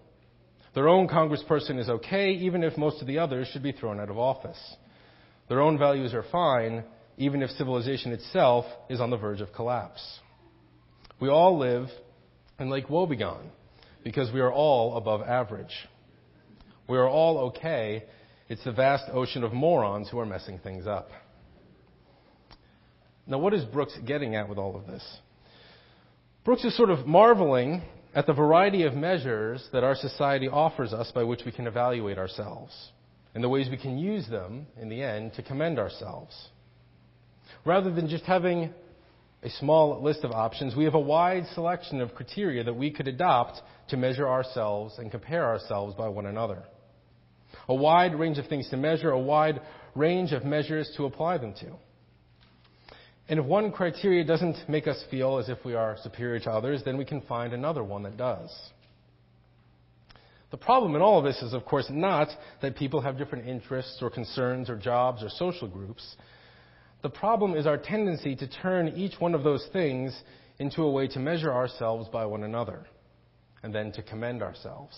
Their 0.73 0.89
own 0.89 1.07
congressperson 1.07 1.79
is 1.79 1.89
okay, 1.89 2.31
even 2.31 2.63
if 2.63 2.77
most 2.77 3.01
of 3.01 3.07
the 3.07 3.19
others 3.19 3.47
should 3.49 3.63
be 3.63 3.71
thrown 3.71 3.99
out 3.99 4.09
of 4.09 4.17
office. 4.17 4.59
Their 5.51 5.59
own 5.59 5.77
values 5.77 6.13
are 6.13 6.23
fine, 6.31 6.85
even 7.17 7.41
if 7.41 7.49
civilization 7.49 8.13
itself 8.13 8.63
is 8.89 9.01
on 9.01 9.09
the 9.09 9.17
verge 9.17 9.41
of 9.41 9.51
collapse. 9.51 10.01
We 11.19 11.27
all 11.27 11.57
live 11.59 11.89
in 12.57 12.69
Lake 12.69 12.87
Wobegon 12.87 13.49
because 14.01 14.31
we 14.31 14.39
are 14.39 14.53
all 14.53 14.95
above 14.95 15.21
average. 15.23 15.73
We 16.87 16.97
are 16.97 17.09
all 17.09 17.49
okay. 17.49 18.05
It's 18.47 18.63
the 18.63 18.71
vast 18.71 19.03
ocean 19.11 19.43
of 19.43 19.51
morons 19.51 20.07
who 20.09 20.19
are 20.19 20.25
messing 20.25 20.57
things 20.57 20.87
up. 20.87 21.09
Now, 23.27 23.39
what 23.39 23.53
is 23.53 23.65
Brooks 23.65 23.97
getting 24.07 24.35
at 24.35 24.47
with 24.47 24.57
all 24.57 24.77
of 24.77 24.87
this? 24.87 25.03
Brooks 26.45 26.63
is 26.63 26.77
sort 26.77 26.91
of 26.91 27.05
marveling 27.05 27.81
at 28.15 28.25
the 28.25 28.31
variety 28.33 28.83
of 28.83 28.93
measures 28.93 29.67
that 29.73 29.83
our 29.83 29.95
society 29.95 30.47
offers 30.47 30.93
us 30.93 31.11
by 31.11 31.25
which 31.25 31.41
we 31.45 31.51
can 31.51 31.67
evaluate 31.67 32.17
ourselves 32.17 32.93
and 33.33 33.43
the 33.43 33.49
ways 33.49 33.69
we 33.69 33.77
can 33.77 33.97
use 33.97 34.27
them 34.27 34.67
in 34.79 34.89
the 34.89 35.01
end 35.01 35.33
to 35.33 35.43
commend 35.43 35.79
ourselves. 35.79 36.35
Rather 37.65 37.91
than 37.91 38.07
just 38.07 38.23
having 38.25 38.73
a 39.43 39.49
small 39.49 40.01
list 40.01 40.23
of 40.23 40.31
options, 40.31 40.75
we 40.75 40.83
have 40.83 40.93
a 40.93 40.99
wide 40.99 41.45
selection 41.53 42.01
of 42.01 42.13
criteria 42.13 42.63
that 42.63 42.73
we 42.73 42.91
could 42.91 43.07
adopt 43.07 43.61
to 43.89 43.97
measure 43.97 44.27
ourselves 44.27 44.95
and 44.97 45.11
compare 45.11 45.45
ourselves 45.45 45.95
by 45.95 46.07
one 46.07 46.25
another. 46.25 46.63
A 47.67 47.75
wide 47.75 48.15
range 48.15 48.37
of 48.37 48.47
things 48.47 48.69
to 48.69 48.77
measure, 48.77 49.11
a 49.11 49.19
wide 49.19 49.61
range 49.95 50.31
of 50.31 50.45
measures 50.45 50.91
to 50.97 51.05
apply 51.05 51.37
them 51.37 51.53
to. 51.55 51.71
And 53.29 53.39
if 53.39 53.45
one 53.45 53.71
criteria 53.71 54.23
doesn't 54.23 54.67
make 54.67 54.87
us 54.87 55.01
feel 55.09 55.37
as 55.37 55.49
if 55.49 55.63
we 55.63 55.73
are 55.73 55.97
superior 56.03 56.39
to 56.41 56.51
others, 56.51 56.81
then 56.83 56.97
we 56.97 57.05
can 57.05 57.21
find 57.21 57.53
another 57.53 57.83
one 57.83 58.03
that 58.03 58.17
does. 58.17 58.51
The 60.51 60.57
problem 60.57 60.95
in 60.95 61.01
all 61.01 61.17
of 61.17 61.23
this 61.23 61.41
is, 61.41 61.53
of 61.53 61.65
course, 61.65 61.87
not 61.89 62.27
that 62.61 62.75
people 62.75 62.99
have 63.01 63.17
different 63.17 63.47
interests 63.47 63.99
or 64.01 64.09
concerns 64.09 64.69
or 64.69 64.75
jobs 64.75 65.23
or 65.23 65.29
social 65.29 65.67
groups. 65.67 66.15
The 67.01 67.09
problem 67.09 67.55
is 67.55 67.65
our 67.65 67.77
tendency 67.77 68.35
to 68.35 68.47
turn 68.47 68.89
each 68.89 69.19
one 69.19 69.33
of 69.33 69.43
those 69.43 69.65
things 69.71 70.15
into 70.59 70.83
a 70.83 70.91
way 70.91 71.07
to 71.07 71.19
measure 71.19 71.51
ourselves 71.51 72.09
by 72.09 72.25
one 72.25 72.43
another 72.43 72.85
and 73.63 73.73
then 73.73 73.93
to 73.93 74.03
commend 74.03 74.43
ourselves. 74.43 74.95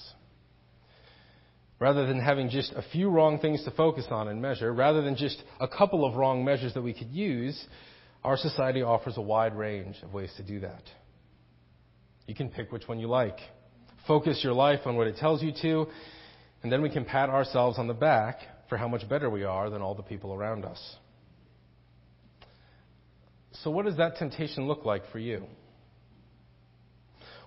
Rather 1.79 2.07
than 2.07 2.19
having 2.19 2.50
just 2.50 2.74
a 2.74 2.81
few 2.91 3.10
wrong 3.10 3.38
things 3.39 3.63
to 3.63 3.72
focus 3.72 4.05
on 4.10 4.29
and 4.29 4.41
measure, 4.41 4.74
rather 4.74 5.01
than 5.01 5.15
just 5.15 5.43
a 5.60 5.67
couple 5.67 6.03
of 6.03 6.15
wrong 6.15 6.43
measures 6.43 6.74
that 6.74 6.81
we 6.81 6.93
could 6.93 7.10
use, 7.12 7.63
our 8.24 8.38
society 8.38 8.81
offers 8.81 9.17
a 9.17 9.22
wide 9.22 9.55
range 9.55 9.98
of 10.01 10.13
ways 10.13 10.33
to 10.38 10.43
do 10.43 10.62
that. 10.62 10.83
You 12.25 12.33
can 12.33 12.50
pick 12.50 12.72
which 12.72 12.88
one 12.88 13.00
you 13.00 13.07
like 13.07 13.38
focus 14.07 14.41
your 14.43 14.53
life 14.53 14.81
on 14.86 14.95
what 14.95 15.07
it 15.07 15.17
tells 15.17 15.41
you 15.41 15.51
to, 15.62 15.88
and 16.62 16.72
then 16.72 16.81
we 16.81 16.89
can 16.89 17.05
pat 17.05 17.29
ourselves 17.29 17.77
on 17.77 17.88
the 17.88 17.93
back 17.93 18.39
for 18.69 18.77
how 18.77 18.88
much 18.88 19.07
better 19.07 19.29
we 19.29 19.43
are 19.43 19.69
than 19.69 19.81
all 19.81 19.95
the 19.95 20.03
people 20.03 20.33
around 20.33 20.65
us. 20.65 20.95
So, 23.63 23.69
what 23.69 23.86
does 23.86 23.98
that 23.98 24.17
temptation 24.17 24.67
look 24.67 24.86
like 24.86 25.03
for 25.12 25.19
you? 25.19 25.43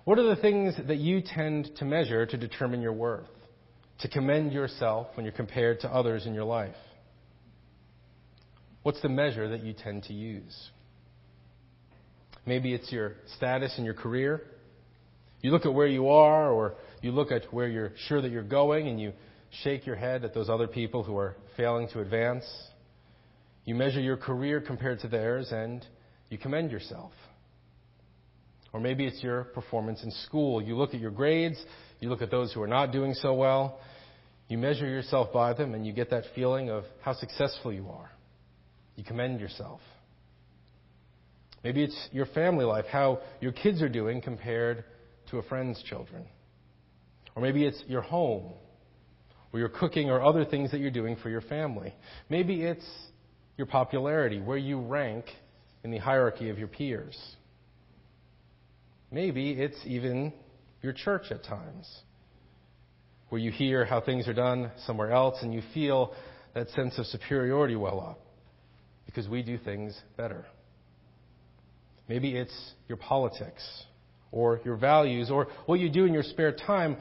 What 0.05 0.17
are 0.19 0.23
the 0.23 0.41
things 0.41 0.73
that 0.87 0.97
you 0.99 1.21
tend 1.21 1.69
to 1.77 1.85
measure 1.85 2.25
to 2.25 2.37
determine 2.37 2.81
your 2.81 2.93
worth, 2.93 3.27
to 3.99 4.07
commend 4.07 4.53
yourself 4.53 5.07
when 5.15 5.25
you're 5.25 5.33
compared 5.33 5.81
to 5.81 5.89
others 5.89 6.25
in 6.25 6.33
your 6.33 6.45
life? 6.45 6.75
What's 8.83 9.01
the 9.01 9.09
measure 9.09 9.49
that 9.49 9.63
you 9.63 9.73
tend 9.73 10.03
to 10.03 10.13
use? 10.13 10.69
Maybe 12.45 12.73
it's 12.73 12.89
your 12.89 13.15
status 13.35 13.77
in 13.77 13.83
your 13.83 13.93
career. 13.93 14.43
You 15.41 15.51
look 15.51 15.65
at 15.65 15.73
where 15.73 15.87
you 15.87 16.09
are, 16.09 16.51
or 16.51 16.75
you 17.01 17.11
look 17.11 17.31
at 17.31 17.53
where 17.53 17.67
you're 17.67 17.91
sure 18.07 18.21
that 18.21 18.31
you're 18.31 18.43
going, 18.43 18.87
and 18.87 18.99
you 18.99 19.13
shake 19.63 19.85
your 19.85 19.95
head 19.95 20.23
at 20.23 20.33
those 20.33 20.49
other 20.49 20.67
people 20.67 21.03
who 21.03 21.17
are 21.17 21.35
failing 21.55 21.87
to 21.89 22.01
advance. 22.01 22.45
You 23.65 23.75
measure 23.75 24.01
your 24.01 24.17
career 24.17 24.61
compared 24.61 24.99
to 25.01 25.07
theirs, 25.07 25.51
and 25.51 25.85
you 26.29 26.37
commend 26.37 26.71
yourself. 26.71 27.11
Or 28.73 28.79
maybe 28.79 29.05
it's 29.05 29.23
your 29.23 29.43
performance 29.43 30.03
in 30.03 30.11
school. 30.11 30.61
You 30.61 30.75
look 30.75 30.93
at 30.93 30.99
your 30.99 31.11
grades, 31.11 31.63
you 31.99 32.09
look 32.09 32.21
at 32.21 32.31
those 32.31 32.53
who 32.53 32.61
are 32.61 32.67
not 32.67 32.91
doing 32.91 33.13
so 33.13 33.33
well, 33.33 33.79
you 34.47 34.57
measure 34.57 34.87
yourself 34.87 35.33
by 35.33 35.53
them, 35.53 35.73
and 35.73 35.85
you 35.85 35.93
get 35.93 36.09
that 36.11 36.23
feeling 36.35 36.69
of 36.69 36.83
how 37.01 37.13
successful 37.13 37.73
you 37.73 37.89
are. 37.89 38.09
You 38.95 39.03
commend 39.03 39.39
yourself. 39.39 39.81
Maybe 41.63 41.83
it's 41.83 42.09
your 42.11 42.27
family 42.27 42.65
life, 42.65 42.85
how 42.91 43.19
your 43.41 43.51
kids 43.51 43.81
are 43.81 43.89
doing 43.89 44.21
compared 44.21 44.83
to 45.31 45.37
a 45.37 45.43
friend's 45.43 45.81
children. 45.83 46.25
Or 47.35 47.41
maybe 47.41 47.65
it's 47.65 47.83
your 47.87 48.01
home, 48.01 48.53
or 49.53 49.59
your 49.59 49.69
cooking, 49.69 50.09
or 50.09 50.23
other 50.23 50.45
things 50.45 50.71
that 50.71 50.79
you're 50.79 50.91
doing 50.91 51.15
for 51.21 51.29
your 51.29 51.41
family. 51.41 51.93
Maybe 52.29 52.63
it's 52.63 52.85
your 53.57 53.67
popularity, 53.67 54.39
where 54.39 54.57
you 54.57 54.79
rank 54.79 55.25
in 55.83 55.91
the 55.91 55.97
hierarchy 55.97 56.49
of 56.49 56.57
your 56.57 56.67
peers. 56.67 57.17
Maybe 59.11 59.51
it's 59.51 59.77
even 59.85 60.33
your 60.81 60.93
church 60.93 61.31
at 61.31 61.43
times, 61.43 61.87
where 63.29 63.39
you 63.39 63.51
hear 63.51 63.85
how 63.85 64.01
things 64.01 64.27
are 64.27 64.33
done 64.33 64.71
somewhere 64.85 65.11
else 65.11 65.37
and 65.41 65.53
you 65.53 65.61
feel 65.73 66.13
that 66.53 66.69
sense 66.69 66.97
of 66.97 67.05
superiority 67.05 67.75
well 67.75 67.99
up 67.99 68.19
because 69.05 69.27
we 69.27 69.43
do 69.43 69.57
things 69.57 69.99
better. 70.17 70.45
Maybe 72.07 72.35
it's 72.35 72.73
your 72.87 72.97
politics 72.97 73.63
or 74.31 74.59
your 74.65 74.75
values 74.75 75.29
or 75.31 75.47
what 75.65 75.79
you 75.79 75.89
do 75.89 76.05
in 76.05 76.13
your 76.13 76.23
spare 76.23 76.51
time, 76.51 76.97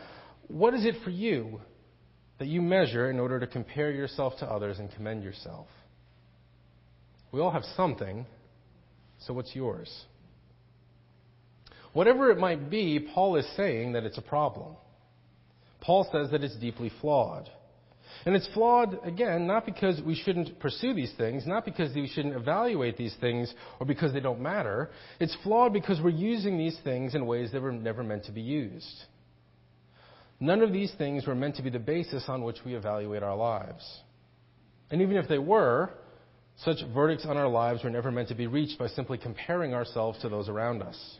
what 0.49 0.75
is 0.75 0.85
it 0.85 0.95
for 1.04 1.11
you 1.11 1.61
that 2.38 2.49
you 2.49 2.61
measure 2.62 3.11
in 3.11 3.18
order 3.18 3.40
to 3.40 3.47
compare 3.47 3.90
yourself 3.90 4.35
to 4.38 4.47
others 4.47 4.78
and 4.78 4.90
commend 4.92 5.23
yourself? 5.23 5.66
We 7.33 7.40
all 7.40 7.50
have 7.50 7.64
something, 7.76 8.26
so 9.21 9.35
what's 9.35 9.54
yours? 9.54 10.04
Whatever 11.92 12.30
it 12.30 12.38
might 12.38 12.71
be, 12.71 13.00
Paul 13.14 13.37
is 13.37 13.47
saying 13.56 13.92
that 13.92 14.04
it's 14.04 14.18
a 14.18 14.23
problem. 14.23 14.76
Paul 15.80 16.09
says 16.12 16.30
that 16.30 16.45
it's 16.45 16.56
deeply 16.56 16.90
flawed. 17.00 17.50
And 18.25 18.35
it's 18.35 18.49
flawed, 18.55 18.99
again, 19.05 19.47
not 19.47 19.67
because 19.67 20.01
we 20.03 20.15
shouldn't 20.15 20.59
pursue 20.59 20.95
these 20.95 21.13
things, 21.17 21.47
not 21.47 21.65
because 21.65 21.95
we 21.95 22.09
shouldn't 22.09 22.35
evaluate 22.35 22.97
these 22.97 23.15
things, 23.21 23.53
or 23.79 23.87
because 23.87 24.13
they 24.13 24.21
don't 24.21 24.41
matter. 24.41 24.91
It's 25.21 25.37
flawed 25.43 25.73
because 25.73 26.01
we're 26.01 26.11
using 26.11 26.59
these 26.59 26.79
things 26.83 27.15
in 27.15 27.27
ways 27.27 27.53
that 27.53 27.63
were 27.63 27.73
never 27.73 28.03
meant 28.03 28.25
to 28.25 28.33
be 28.33 28.43
used. 28.43 29.05
None 30.41 30.61
of 30.61 30.73
these 30.73 30.93
things 30.99 31.27
were 31.27 31.35
meant 31.35 31.57
to 31.57 31.63
be 31.63 31.71
the 31.71 31.79
basis 31.79 32.25
on 32.29 32.43
which 32.43 32.59
we 32.65 32.75
evaluate 32.75 33.23
our 33.23 33.37
lives. 33.37 33.85
And 34.91 35.03
even 35.03 35.17
if 35.17 35.29
they 35.29 35.39
were, 35.39 35.91
such 36.59 36.79
verdicts 36.95 37.27
on 37.27 37.37
our 37.37 37.49
lives 37.49 37.85
were 37.85 37.91
never 37.91 38.11
meant 38.11 38.29
to 38.29 38.35
be 38.35 38.47
reached 38.47 38.79
by 38.79 38.89
simply 38.89 39.19
comparing 39.19 39.75
ourselves 39.75 40.19
to 40.21 40.29
those 40.29 40.49
around 40.49 40.83
us. 40.83 41.19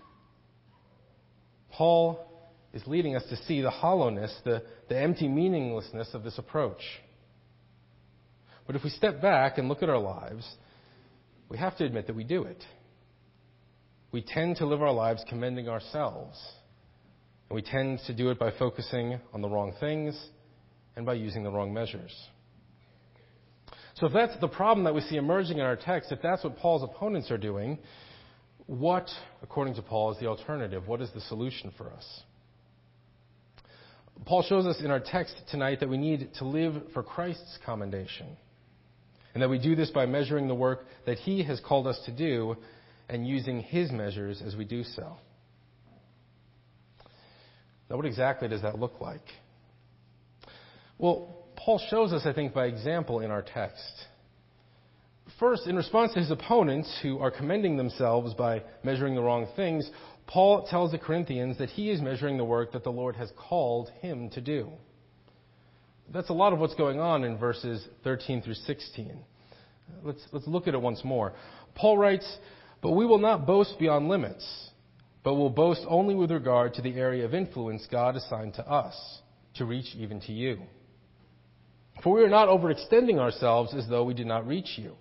Paul 1.73 2.26
is 2.73 2.83
leading 2.87 3.17
us 3.17 3.25
to 3.31 3.37
see 3.45 3.61
the 3.61 3.71
hollowness, 3.71 4.35
the, 4.45 4.62
the 4.88 4.99
empty 4.99 5.28
meaninglessness 5.28 6.14
of 6.14 6.23
this 6.23 6.38
approach. 6.38 6.83
But 8.66 8.76
if 8.76 8.85
we 8.85 8.90
step 8.90 9.21
back 9.23 9.59
and 9.59 9.69
look 9.69 9.83
at 9.83 9.88
our 9.88 9.99
lives, 9.99 10.47
we 11.49 11.59
have 11.59 11.76
to 11.78 11.85
admit 11.85 12.07
that 12.09 12.16
we 12.16 12.25
do 12.25 12.45
it. 12.45 12.62
We 14.12 14.23
tend 14.23 14.57
to 14.57 14.66
live 14.66 14.83
our 14.83 14.93
lives 14.93 15.25
commending 15.28 15.69
ourselves. 15.69 16.40
And 17.49 17.55
we 17.55 17.62
tend 17.62 18.00
to 18.07 18.14
do 18.14 18.31
it 18.31 18.38
by 18.38 18.50
focusing 18.59 19.21
on 19.33 19.40
the 19.40 19.49
wrong 19.49 19.75
things 19.78 20.21
and 20.97 21.07
by 21.07 21.14
using 21.14 21.45
the 21.45 21.50
wrong 21.50 21.73
measures. 21.73 22.12
So 23.95 24.07
if 24.07 24.12
that's 24.12 24.38
the 24.40 24.49
problem 24.49 24.85
that 24.85 24.95
we 24.95 25.00
see 25.02 25.16
emerging 25.16 25.59
in 25.59 25.64
our 25.64 25.76
text, 25.76 26.12
if 26.12 26.21
that's 26.23 26.45
what 26.45 26.57
Paul's 26.59 26.83
opponents 26.83 27.31
are 27.31 27.38
doing, 27.38 27.78
what, 28.66 29.09
according 29.43 29.75
to 29.76 29.83
Paul, 29.83 30.12
is 30.12 30.19
the 30.19 30.26
alternative? 30.26 30.88
What 30.88 31.00
is 31.00 31.11
the 31.14 31.21
solution 31.23 31.73
for 31.78 31.90
us? 31.93 32.23
Paul 34.25 34.42
shows 34.42 34.66
us 34.66 34.80
in 34.80 34.90
our 34.90 35.00
text 35.00 35.35
tonight 35.50 35.80
that 35.80 35.88
we 35.88 35.99
need 35.99 36.30
to 36.38 36.44
live 36.44 36.75
for 36.94 37.02
Christ's 37.02 37.58
commendation. 37.64 38.37
And 39.35 39.42
that 39.42 39.50
we 39.50 39.58
do 39.58 39.76
this 39.76 39.90
by 39.90 40.06
measuring 40.06 40.49
the 40.49 40.54
work 40.54 40.87
that 41.04 41.18
he 41.18 41.42
has 41.44 41.61
called 41.61 41.87
us 41.87 42.00
to 42.06 42.12
do 42.12 42.56
and 43.08 43.26
using 43.26 43.61
his 43.61 43.92
measures 43.92 44.42
as 44.44 44.56
we 44.56 44.64
do 44.64 44.82
so. 44.82 45.16
Now, 47.90 47.96
what 47.96 48.06
exactly 48.06 48.49
does 48.49 48.62
that 48.62 48.78
look 48.78 49.00
like? 49.00 49.23
Well, 50.99 51.44
Paul 51.54 51.80
shows 51.90 52.12
us, 52.12 52.23
I 52.25 52.32
think, 52.32 52.54
by 52.54 52.66
example 52.66 53.20
in 53.20 53.30
our 53.30 53.42
text. 53.42 53.92
First, 55.38 55.66
in 55.66 55.76
response 55.76 56.14
to 56.14 56.20
his 56.20 56.30
opponents 56.30 56.99
who 57.02 57.18
are 57.18 57.30
commending 57.30 57.76
themselves 57.76 58.32
by 58.35 58.62
measuring 58.82 59.14
the 59.14 59.20
wrong 59.20 59.46
things, 59.54 59.88
Paul 60.26 60.66
tells 60.66 60.90
the 60.90 60.99
Corinthians 60.99 61.59
that 61.59 61.71
he 61.71 61.90
is 61.90 62.00
measuring 62.00 62.37
the 62.37 62.45
work 62.45 62.73
that 62.73 62.85
the 62.85 62.90
Lord 62.90 63.16
has 63.16 63.30
called 63.37 63.90
him 64.00 64.30
to 64.30 64.40
do. 64.40 64.71
That's 66.12 66.30
a 66.30 66.35
lot 66.35 66.52
of 66.52 66.59
what's 66.59 66.75
going 66.75 67.00
on 67.00 67.25
in 67.25 67.38
verses 67.38 67.87
13 68.04 68.42
through 68.42 68.54
16. 68.54 69.18
Let's, 70.02 70.23
let's 70.33 70.47
look 70.47 70.68
at 70.68 70.75
it 70.75 70.80
once 70.80 71.02
more. 71.04 71.33
Paul 71.75 71.99
writes, 71.99 72.26
But 72.83 72.92
we 72.92 73.06
will 73.06 73.18
not 73.18 73.47
boast 73.47 73.78
beyond 73.78 74.09
limits, 74.09 74.71
but 75.23 75.35
will 75.35 75.50
boast 75.50 75.83
only 75.88 76.14
with 76.14 76.30
regard 76.30 76.75
to 76.75 76.83
the 76.83 76.95
area 76.95 77.25
of 77.25 77.35
influence 77.35 77.87
God 77.90 78.16
assigned 78.16 78.54
to 78.54 78.68
us, 78.68 79.21
to 79.54 79.64
reach 79.64 79.95
even 79.97 80.21
to 80.23 80.33
you. 80.33 80.62
For 82.02 82.12
we 82.12 82.23
are 82.23 82.28
not 82.28 82.49
overextending 82.49 83.18
ourselves 83.18 83.75
as 83.75 83.88
though 83.88 84.04
we 84.04 84.14
did 84.14 84.26
not 84.26 84.47
reach 84.47 84.75
you. 84.76 84.97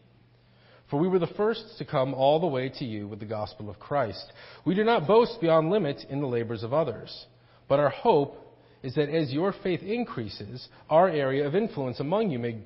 For 0.89 0.99
we 0.99 1.07
were 1.07 1.19
the 1.19 1.27
first 1.27 1.77
to 1.79 1.85
come 1.85 2.13
all 2.13 2.39
the 2.39 2.47
way 2.47 2.69
to 2.69 2.85
you 2.85 3.07
with 3.07 3.19
the 3.19 3.25
gospel 3.25 3.69
of 3.69 3.79
Christ. 3.79 4.31
We 4.65 4.75
do 4.75 4.83
not 4.83 5.07
boast 5.07 5.41
beyond 5.41 5.71
limit 5.71 6.05
in 6.09 6.21
the 6.21 6.27
labors 6.27 6.63
of 6.63 6.73
others, 6.73 7.25
but 7.67 7.79
our 7.79 7.89
hope 7.89 8.35
is 8.83 8.93
that 8.95 9.09
as 9.09 9.33
your 9.33 9.53
faith 9.63 9.81
increases, 9.81 10.67
our 10.89 11.09
area 11.09 11.47
of 11.47 11.55
influence 11.55 11.99
among 11.99 12.29
you 12.29 12.37
may 12.37 12.59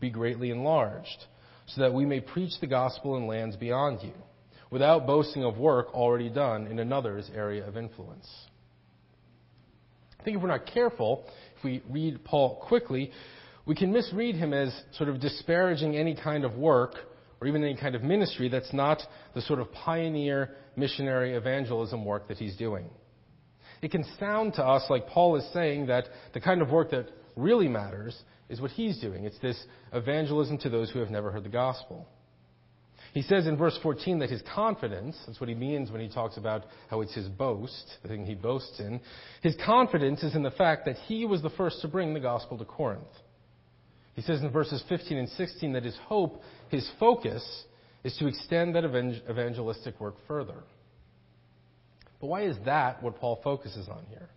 be 0.00 0.10
greatly 0.10 0.50
enlarged, 0.50 1.24
so 1.66 1.80
that 1.80 1.94
we 1.94 2.04
may 2.04 2.20
preach 2.20 2.52
the 2.60 2.66
gospel 2.66 3.16
in 3.16 3.26
lands 3.26 3.56
beyond 3.56 4.00
you, 4.02 4.12
without 4.70 5.06
boasting 5.06 5.42
of 5.42 5.56
work 5.56 5.94
already 5.94 6.28
done 6.28 6.66
in 6.66 6.78
another's 6.78 7.30
area 7.34 7.66
of 7.66 7.78
influence. 7.78 8.28
I 10.20 10.24
think 10.24 10.36
if 10.36 10.42
we're 10.42 10.48
not 10.50 10.66
careful, 10.66 11.24
if 11.56 11.64
we 11.64 11.82
read 11.88 12.22
Paul 12.22 12.62
quickly, 12.68 13.10
we 13.64 13.74
can 13.74 13.92
misread 13.92 14.36
him 14.36 14.52
as 14.52 14.78
sort 14.96 15.08
of 15.08 15.20
disparaging 15.20 15.96
any 15.96 16.14
kind 16.14 16.44
of 16.44 16.54
work 16.54 16.96
or 17.42 17.48
even 17.48 17.64
any 17.64 17.74
kind 17.74 17.96
of 17.96 18.04
ministry 18.04 18.48
that's 18.48 18.72
not 18.72 19.02
the 19.34 19.42
sort 19.42 19.58
of 19.58 19.72
pioneer 19.72 20.50
missionary 20.76 21.34
evangelism 21.34 22.04
work 22.04 22.28
that 22.28 22.38
he's 22.38 22.56
doing. 22.56 22.88
It 23.82 23.90
can 23.90 24.04
sound 24.20 24.54
to 24.54 24.64
us 24.64 24.84
like 24.88 25.08
Paul 25.08 25.34
is 25.34 25.52
saying 25.52 25.86
that 25.86 26.04
the 26.34 26.40
kind 26.40 26.62
of 26.62 26.70
work 26.70 26.92
that 26.92 27.08
really 27.34 27.66
matters 27.66 28.16
is 28.48 28.60
what 28.60 28.70
he's 28.70 29.00
doing. 29.00 29.24
It's 29.24 29.40
this 29.40 29.60
evangelism 29.92 30.58
to 30.58 30.70
those 30.70 30.92
who 30.92 31.00
have 31.00 31.10
never 31.10 31.32
heard 31.32 31.42
the 31.42 31.48
gospel. 31.48 32.06
He 33.12 33.22
says 33.22 33.48
in 33.48 33.56
verse 33.56 33.76
14 33.82 34.20
that 34.20 34.30
his 34.30 34.42
confidence, 34.54 35.20
that's 35.26 35.40
what 35.40 35.48
he 35.48 35.56
means 35.56 35.90
when 35.90 36.00
he 36.00 36.08
talks 36.08 36.36
about 36.36 36.66
how 36.90 37.00
it's 37.00 37.12
his 37.12 37.26
boast, 37.26 37.96
the 38.02 38.08
thing 38.08 38.24
he 38.24 38.36
boasts 38.36 38.78
in, 38.78 39.00
his 39.42 39.56
confidence 39.66 40.22
is 40.22 40.36
in 40.36 40.44
the 40.44 40.52
fact 40.52 40.84
that 40.84 40.94
he 41.08 41.24
was 41.24 41.42
the 41.42 41.50
first 41.50 41.80
to 41.80 41.88
bring 41.88 42.14
the 42.14 42.20
gospel 42.20 42.56
to 42.56 42.64
Corinth. 42.64 43.02
He 44.14 44.22
says 44.22 44.40
in 44.42 44.50
verses 44.50 44.82
15 44.88 45.16
and 45.16 45.28
16 45.28 45.72
that 45.72 45.84
his 45.84 45.96
hope, 46.06 46.42
his 46.68 46.88
focus, 47.00 47.42
is 48.04 48.16
to 48.18 48.26
extend 48.26 48.74
that 48.74 48.84
evangelistic 48.84 49.98
work 50.00 50.16
further. 50.26 50.62
But 52.20 52.26
why 52.26 52.42
is 52.42 52.56
that 52.64 53.02
what 53.02 53.16
Paul 53.16 53.40
focuses 53.42 53.88
on 53.88 54.04
here? 54.08 54.28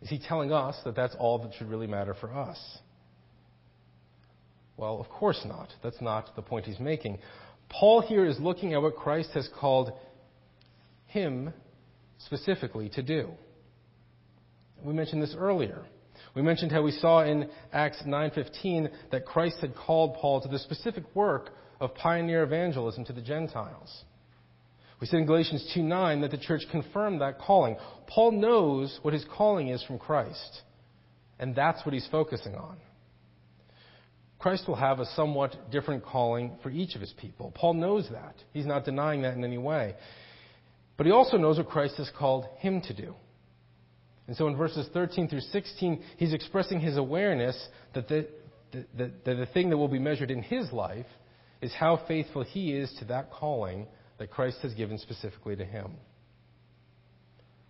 Is 0.00 0.08
he 0.08 0.18
telling 0.18 0.52
us 0.52 0.76
that 0.84 0.96
that's 0.96 1.14
all 1.18 1.38
that 1.38 1.54
should 1.54 1.68
really 1.68 1.86
matter 1.86 2.14
for 2.14 2.32
us? 2.34 2.58
Well, 4.76 5.00
of 5.00 5.08
course 5.08 5.40
not. 5.46 5.68
That's 5.82 6.00
not 6.00 6.34
the 6.34 6.42
point 6.42 6.66
he's 6.66 6.80
making. 6.80 7.18
Paul 7.68 8.00
here 8.00 8.26
is 8.26 8.38
looking 8.40 8.74
at 8.74 8.82
what 8.82 8.96
Christ 8.96 9.30
has 9.34 9.48
called 9.60 9.92
him 11.06 11.52
specifically 12.18 12.88
to 12.90 13.02
do. 13.02 13.30
We 14.82 14.92
mentioned 14.92 15.22
this 15.22 15.36
earlier. 15.38 15.84
We 16.34 16.42
mentioned 16.42 16.72
how 16.72 16.82
we 16.82 16.92
saw 16.92 17.24
in 17.24 17.50
Acts 17.72 18.02
9:15 18.06 18.90
that 19.10 19.26
Christ 19.26 19.58
had 19.60 19.74
called 19.74 20.14
Paul 20.14 20.40
to 20.40 20.48
the 20.48 20.58
specific 20.58 21.04
work 21.14 21.50
of 21.80 21.94
pioneer 21.94 22.42
evangelism 22.42 23.04
to 23.04 23.12
the 23.12 23.20
Gentiles. 23.20 24.04
We 25.00 25.06
said 25.06 25.20
in 25.20 25.26
Galatians 25.26 25.70
2:9 25.74 26.20
that 26.22 26.30
the 26.30 26.38
church 26.38 26.62
confirmed 26.70 27.20
that 27.20 27.38
calling. 27.38 27.76
Paul 28.06 28.32
knows 28.32 28.98
what 29.02 29.12
his 29.12 29.24
calling 29.24 29.68
is 29.68 29.82
from 29.82 29.98
Christ, 29.98 30.62
and 31.38 31.54
that's 31.54 31.84
what 31.84 31.92
he's 31.92 32.06
focusing 32.06 32.54
on. 32.54 32.78
Christ 34.38 34.66
will 34.66 34.76
have 34.76 35.00
a 35.00 35.06
somewhat 35.06 35.70
different 35.70 36.04
calling 36.04 36.56
for 36.62 36.70
each 36.70 36.94
of 36.94 37.00
his 37.00 37.12
people. 37.12 37.52
Paul 37.54 37.74
knows 37.74 38.08
that. 38.10 38.34
He's 38.52 38.66
not 38.66 38.84
denying 38.84 39.22
that 39.22 39.34
in 39.34 39.44
any 39.44 39.58
way. 39.58 39.94
But 40.96 41.06
he 41.06 41.12
also 41.12 41.36
knows 41.36 41.58
what 41.58 41.68
Christ 41.68 41.96
has 41.96 42.10
called 42.10 42.46
him 42.58 42.80
to 42.82 42.94
do. 42.94 43.14
And 44.32 44.36
so 44.38 44.48
in 44.48 44.56
verses 44.56 44.88
13 44.94 45.28
through 45.28 45.42
16, 45.42 46.02
he's 46.16 46.32
expressing 46.32 46.80
his 46.80 46.96
awareness 46.96 47.68
that 47.92 48.08
the, 48.08 48.26
the, 48.72 48.86
the, 49.26 49.34
the 49.34 49.46
thing 49.52 49.68
that 49.68 49.76
will 49.76 49.88
be 49.88 49.98
measured 49.98 50.30
in 50.30 50.40
his 50.40 50.72
life 50.72 51.04
is 51.60 51.70
how 51.74 52.00
faithful 52.08 52.42
he 52.42 52.72
is 52.72 52.90
to 52.98 53.04
that 53.04 53.30
calling 53.30 53.86
that 54.16 54.30
Christ 54.30 54.56
has 54.62 54.72
given 54.72 54.96
specifically 54.96 55.54
to 55.56 55.66
him. 55.66 55.96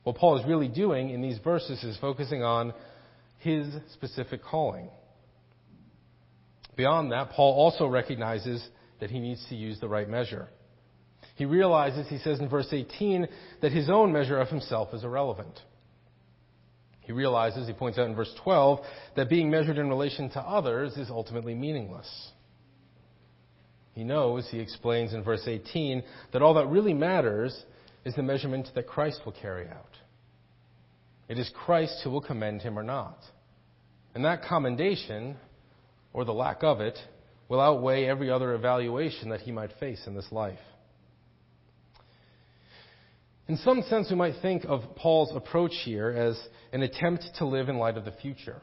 What 0.05 0.15
Paul 0.15 0.39
is 0.39 0.47
really 0.47 0.69
doing 0.69 1.11
in 1.11 1.21
these 1.21 1.39
verses 1.39 1.83
is 1.83 1.99
focusing 2.01 2.45
on 2.45 2.75
his 3.41 3.67
specific 3.95 4.45
calling. 4.45 4.89
Beyond 6.77 7.11
that, 7.11 7.31
Paul 7.31 7.55
also 7.55 7.89
recognizes 7.89 8.65
that 9.01 9.11
he 9.11 9.19
needs 9.19 9.45
to 9.49 9.57
use 9.57 9.81
the 9.81 9.89
right 9.89 10.09
measure. 10.09 10.47
He 11.35 11.45
realizes, 11.45 12.07
he 12.07 12.19
says 12.19 12.39
in 12.39 12.49
verse 12.49 12.69
18, 12.71 13.27
that 13.63 13.73
his 13.73 13.91
own 13.91 14.13
measure 14.13 14.39
of 14.39 14.47
himself 14.47 14.95
is 14.95 15.03
irrelevant. 15.03 15.59
He 17.13 17.19
realizes, 17.19 17.67
he 17.67 17.75
points 17.75 17.99
out 17.99 18.07
in 18.07 18.15
verse 18.15 18.33
12, 18.43 18.81
that 19.17 19.29
being 19.29 19.51
measured 19.51 19.77
in 19.77 19.91
relation 19.91 20.31
to 20.31 20.41
others 20.41 20.97
is 20.97 21.11
ultimately 21.11 21.55
meaningless. 21.55 22.09
He 23.95 24.03
knows, 24.03 24.49
he 24.51 24.59
explains 24.61 25.13
in 25.13 25.23
verse 25.23 25.43
18, 25.47 26.03
that 26.33 26.41
all 26.41 26.55
that 26.55 26.69
really 26.69 26.95
matters 26.95 27.55
is 28.07 28.15
the 28.15 28.23
measurement 28.23 28.71
that 28.75 28.87
Christ 28.87 29.21
will 29.27 29.35
carry 29.35 29.69
out. 29.69 29.91
It 31.29 31.39
is 31.39 31.51
Christ 31.55 32.01
who 32.03 32.09
will 32.09 32.23
commend 32.23 32.63
him 32.63 32.79
or 32.79 32.83
not. 32.83 33.19
And 34.15 34.25
that 34.25 34.45
commendation, 34.45 35.37
or 36.15 36.25
the 36.25 36.33
lack 36.33 36.63
of 36.63 36.81
it, 36.81 36.99
will 37.51 37.61
outweigh 37.61 38.07
every 38.07 38.31
other 38.31 38.55
evaluation 38.55 39.29
that 39.29 39.43
he 39.43 39.53
might 39.53 39.73
face 39.79 40.07
in 40.07 40.15
this 40.15 40.33
life. 40.33 40.59
In 43.53 43.59
some 43.59 43.83
sense, 43.83 44.09
we 44.09 44.17
might 44.17 44.37
think 44.41 44.65
of 44.65 44.81
Paul's 44.97 45.31
approach 45.37 45.73
here 45.85 46.09
as 46.09 46.41
an 46.73 46.83
attempt 46.83 47.27
to 47.37 47.45
live 47.45 47.69
in 47.69 47.77
light 47.77 47.99
of 47.99 48.07
the 48.07 48.13
future. 48.23 48.63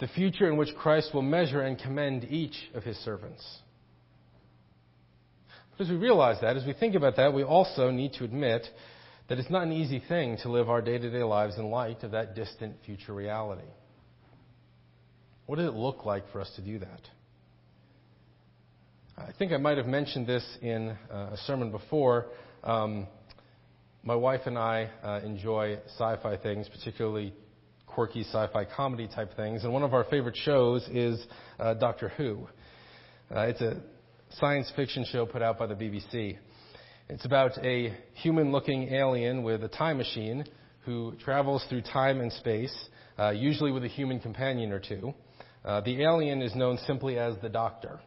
The 0.00 0.08
future 0.08 0.48
in 0.48 0.56
which 0.56 0.74
Christ 0.74 1.10
will 1.12 1.20
measure 1.20 1.60
and 1.60 1.78
commend 1.78 2.24
each 2.30 2.56
of 2.72 2.82
his 2.82 2.96
servants. 3.04 3.44
But 5.76 5.84
as 5.84 5.90
we 5.90 5.96
realize 5.96 6.38
that, 6.40 6.56
as 6.56 6.64
we 6.64 6.72
think 6.72 6.94
about 6.94 7.16
that, 7.16 7.34
we 7.34 7.42
also 7.42 7.90
need 7.90 8.14
to 8.14 8.24
admit 8.24 8.66
that 9.28 9.38
it's 9.38 9.50
not 9.50 9.64
an 9.64 9.72
easy 9.72 10.02
thing 10.08 10.38
to 10.38 10.48
live 10.50 10.70
our 10.70 10.80
day 10.80 10.96
to 10.96 11.10
day 11.10 11.22
lives 11.22 11.58
in 11.58 11.66
light 11.66 12.02
of 12.04 12.12
that 12.12 12.34
distant 12.34 12.76
future 12.86 13.12
reality. 13.12 13.68
What 15.44 15.56
does 15.56 15.68
it 15.68 15.74
look 15.74 16.06
like 16.06 16.32
for 16.32 16.40
us 16.40 16.50
to 16.56 16.62
do 16.62 16.78
that? 16.78 17.00
I 19.18 19.32
think 19.38 19.52
I 19.52 19.58
might 19.58 19.76
have 19.76 19.86
mentioned 19.86 20.26
this 20.26 20.56
in 20.62 20.96
uh, 21.12 21.32
a 21.32 21.36
sermon 21.44 21.70
before. 21.70 22.28
Um, 22.62 23.08
my 24.04 24.14
wife 24.14 24.42
and 24.44 24.58
I 24.58 24.90
uh, 25.02 25.20
enjoy 25.24 25.78
sci 25.86 26.16
fi 26.22 26.36
things, 26.36 26.68
particularly 26.68 27.32
quirky 27.86 28.22
sci-fi 28.22 28.66
comedy 28.66 29.08
type 29.08 29.34
things. 29.34 29.64
And 29.64 29.72
one 29.72 29.82
of 29.82 29.94
our 29.94 30.04
favorite 30.04 30.36
shows 30.36 30.86
is 30.92 31.24
uh, 31.58 31.74
Doctor 31.74 32.10
Who. 32.10 32.46
Uh, 33.34 33.40
it's 33.42 33.62
a 33.62 33.80
science 34.32 34.70
fiction 34.76 35.06
show 35.10 35.24
put 35.24 35.40
out 35.40 35.58
by 35.58 35.66
the 35.66 35.74
BBC. 35.74 36.36
It's 37.08 37.24
about 37.24 37.56
a 37.64 37.96
human-looking 38.14 38.92
alien 38.92 39.42
with 39.42 39.64
a 39.64 39.68
time 39.68 39.96
machine 39.96 40.44
who 40.84 41.14
travels 41.24 41.64
through 41.70 41.82
time 41.82 42.20
and 42.20 42.32
space, 42.32 42.74
usually 43.34 43.70
with 43.72 43.84
a 43.84 43.88
human 43.88 44.20
companion 44.20 44.72
or 44.72 44.80
two. 44.80 45.14
The 45.64 46.02
alien 46.02 46.42
is 46.42 46.54
known 46.54 46.78
simply 46.86 47.18
as 47.18 47.36
the 47.42 47.48
Doctor. 47.48 48.00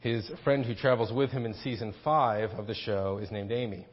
His 0.00 0.30
friend 0.44 0.64
who 0.64 0.74
travels 0.74 1.12
with 1.12 1.30
him 1.30 1.44
in 1.44 1.54
season 1.54 1.94
five 2.04 2.50
of 2.50 2.66
the 2.66 2.74
show 2.74 3.18
is 3.22 3.30
named 3.30 3.52
Amy. 3.52 3.86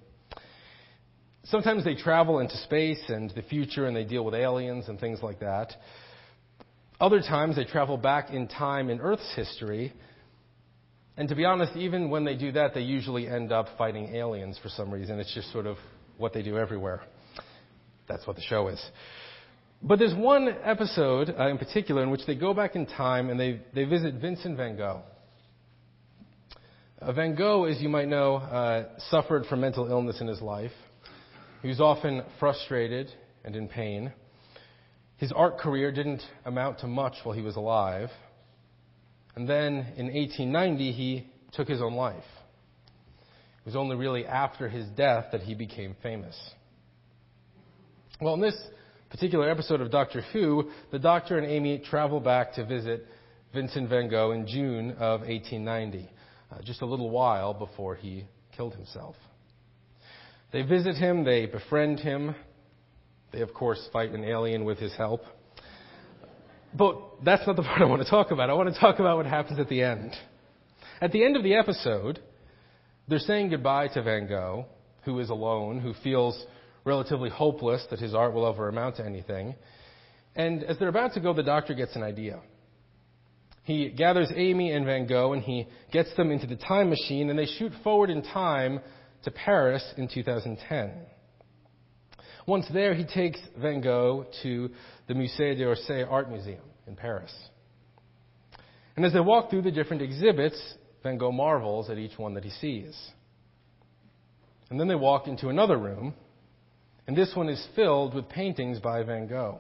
Sometimes 1.46 1.84
they 1.84 1.94
travel 1.94 2.40
into 2.40 2.58
space 2.58 3.02
and 3.08 3.30
the 3.30 3.44
future 3.44 3.86
and 3.86 3.96
they 3.96 4.04
deal 4.04 4.26
with 4.26 4.34
aliens 4.34 4.88
and 4.88 5.00
things 5.00 5.20
like 5.22 5.40
that. 5.42 5.74
Other 7.00 7.20
times 7.20 7.56
they 7.56 7.66
travel 7.66 7.98
back 7.98 8.32
in 8.32 8.48
time 8.48 8.90
in 8.90 9.00
Earth's 9.00 9.32
history. 9.36 9.94
And 11.18 11.30
to 11.30 11.36
be 11.36 11.46
honest, 11.46 11.76
even 11.76 12.10
when 12.10 12.26
they 12.26 12.36
do 12.36 12.52
that, 12.54 12.74
they 12.74 12.82
usually 12.82 13.28
end 13.28 13.52
up 13.52 13.68
fighting 13.78 14.16
aliens 14.16 14.58
for 14.62 14.70
some 14.70 14.92
reason. 14.92 15.20
It's 15.20 15.34
just 15.36 15.52
sort 15.52 15.68
of 15.68 15.78
what 16.18 16.34
they 16.34 16.42
do 16.42 16.58
everywhere. 16.58 17.02
That's 18.08 18.26
what 18.26 18.38
the 18.38 18.42
show 18.42 18.68
is. 18.70 18.84
But 19.84 20.00
there's 20.00 20.16
one 20.16 20.48
episode 20.64 21.30
uh, 21.38 21.48
in 21.48 21.60
particular 21.60 22.02
in 22.02 22.10
which 22.10 22.26
they 22.26 22.36
go 22.36 22.56
back 22.56 22.76
in 22.76 22.88
time 22.88 23.30
and 23.30 23.40
they, 23.40 23.62
they 23.74 23.84
visit 23.84 24.16
Vincent 24.16 24.58
van 24.58 24.78
Gogh. 24.78 25.04
Uh, 27.00 27.12
van 27.12 27.36
Gogh, 27.36 27.66
as 27.66 27.80
you 27.80 27.90
might 27.90 28.08
know, 28.08 28.38
uh, 28.38 28.86
suffered 29.10 29.46
from 29.46 29.62
mental 29.62 29.88
illness 29.92 30.22
in 30.22 30.28
his 30.28 30.42
life. 30.42 30.72
He 31.66 31.70
was 31.70 31.82
often 31.82 32.22
frustrated 32.40 33.12
and 33.44 33.56
in 33.56 33.68
pain. 33.68 34.14
His 35.18 35.32
art 35.32 35.58
career 35.58 35.92
didn't 35.92 36.22
amount 36.46 36.78
to 36.82 36.88
much 36.88 37.16
while 37.24 37.36
he 37.36 37.42
was 37.42 37.56
alive. 37.56 38.12
And 39.36 39.50
then 39.50 39.74
in 39.98 40.14
1890, 40.14 40.92
he 40.92 41.28
took 41.54 41.68
his 41.68 41.82
own 41.82 41.96
life. 41.96 42.24
It 43.24 43.66
was 43.66 43.76
only 43.76 43.96
really 43.96 44.28
after 44.28 44.70
his 44.70 44.86
death 44.90 45.30
that 45.32 45.42
he 45.42 45.56
became 45.56 45.96
famous. 46.04 46.40
Well, 48.22 48.36
in 48.36 48.42
this 48.42 48.68
particular 49.10 49.50
episode 49.50 49.82
of 49.82 49.90
Doctor 49.90 50.22
Who, 50.34 50.70
the 50.92 51.00
Doctor 51.00 51.40
and 51.40 51.48
Amy 51.48 51.80
travel 51.80 52.20
back 52.20 52.54
to 52.54 52.66
visit 52.68 53.08
Vincent 53.56 53.90
van 53.90 54.08
Gogh 54.08 54.34
in 54.34 54.46
June 54.46 54.92
of 55.00 55.22
1890, 55.22 56.12
uh, 56.52 56.62
just 56.62 56.84
a 56.84 56.86
little 56.86 57.10
while 57.10 57.56
before 57.56 57.96
he 57.96 58.26
killed 58.56 58.76
himself. 58.76 59.16
They 60.56 60.62
visit 60.62 60.96
him, 60.96 61.26
they 61.26 61.48
befriend 61.48 62.00
him, 62.00 62.34
they, 63.34 63.42
of 63.42 63.54
course, 63.54 63.90
fight 63.92 64.12
an 64.12 64.24
alien 64.24 64.64
with 64.64 64.78
his 64.78 64.96
help. 64.96 65.20
But 66.74 66.98
that's 67.26 67.46
not 67.46 67.58
the 67.58 67.62
part 67.64 67.82
I 67.82 67.84
want 67.84 68.02
to 68.02 68.10
talk 68.10 68.32
about. 68.32 68.50
I 68.50 68.54
want 68.54 68.74
to 68.74 68.80
talk 68.80 69.00
about 69.00 69.18
what 69.18 69.26
happens 69.26 69.60
at 69.60 69.68
the 69.68 69.82
end. 69.82 70.14
At 71.02 71.12
the 71.12 71.26
end 71.26 71.36
of 71.36 71.44
the 71.44 71.56
episode, 71.56 72.22
they're 73.10 73.20
saying 73.20 73.50
goodbye 73.50 73.90
to 73.96 74.02
Van 74.02 74.30
Gogh, 74.30 74.66
who 75.04 75.20
is 75.20 75.30
alone, 75.30 75.82
who 75.82 75.94
feels 76.02 76.42
relatively 76.86 77.30
hopeless 77.30 77.86
that 77.90 78.00
his 78.00 78.16
art 78.16 78.34
will 78.34 78.48
ever 78.48 78.70
amount 78.70 78.96
to 78.96 79.06
anything. 79.06 79.56
And 80.38 80.64
as 80.64 80.80
they're 80.80 80.88
about 80.88 81.16
to 81.16 81.20
go, 81.20 81.34
the 81.34 81.44
doctor 81.44 81.74
gets 81.74 81.98
an 81.98 82.02
idea. 82.02 82.40
He 83.64 83.90
gathers 83.90 84.32
Amy 84.34 84.72
and 84.72 84.86
Van 84.86 85.06
Gogh 85.06 85.34
and 85.34 85.44
he 85.44 85.68
gets 85.92 86.16
them 86.16 86.32
into 86.32 86.48
the 86.48 86.56
time 86.56 86.90
machine 86.90 87.30
and 87.30 87.38
they 87.38 87.46
shoot 87.46 87.74
forward 87.84 88.10
in 88.10 88.22
time 88.22 88.80
to 89.26 89.32
Paris 89.32 89.84
in 89.98 90.08
2010. 90.08 90.92
Once 92.48 92.66
there, 92.72 92.94
he 92.94 93.04
takes 93.06 93.40
Van 93.58 93.82
Gogh 93.82 94.26
to 94.44 94.70
the 95.08 95.14
Musée 95.14 95.58
d'Orsay 95.58 96.10
Art 96.10 96.30
Museum 96.30 96.62
in 96.88 96.96
Paris. 96.96 97.34
And 98.96 99.06
as 99.06 99.14
they 99.14 99.20
walk 99.20 99.50
through 99.50 99.64
the 99.64 99.72
different 99.72 100.02
exhibits, 100.02 100.60
Van 101.04 101.18
Gogh 101.18 101.32
marvels 101.32 101.90
at 101.90 101.98
each 101.98 102.18
one 102.18 102.36
that 102.36 102.44
he 102.44 102.50
sees. 102.50 102.96
And 104.70 104.80
then 104.80 104.88
they 104.88 104.96
walk 104.96 105.28
into 105.28 105.50
another 105.50 105.78
room 105.78 106.14
and 107.08 107.16
this 107.16 107.36
one 107.36 107.50
is 107.50 107.68
filled 107.76 108.14
with 108.14 108.30
paintings 108.30 108.80
by 108.80 109.04
Van 109.04 109.28
Gogh. 109.28 109.60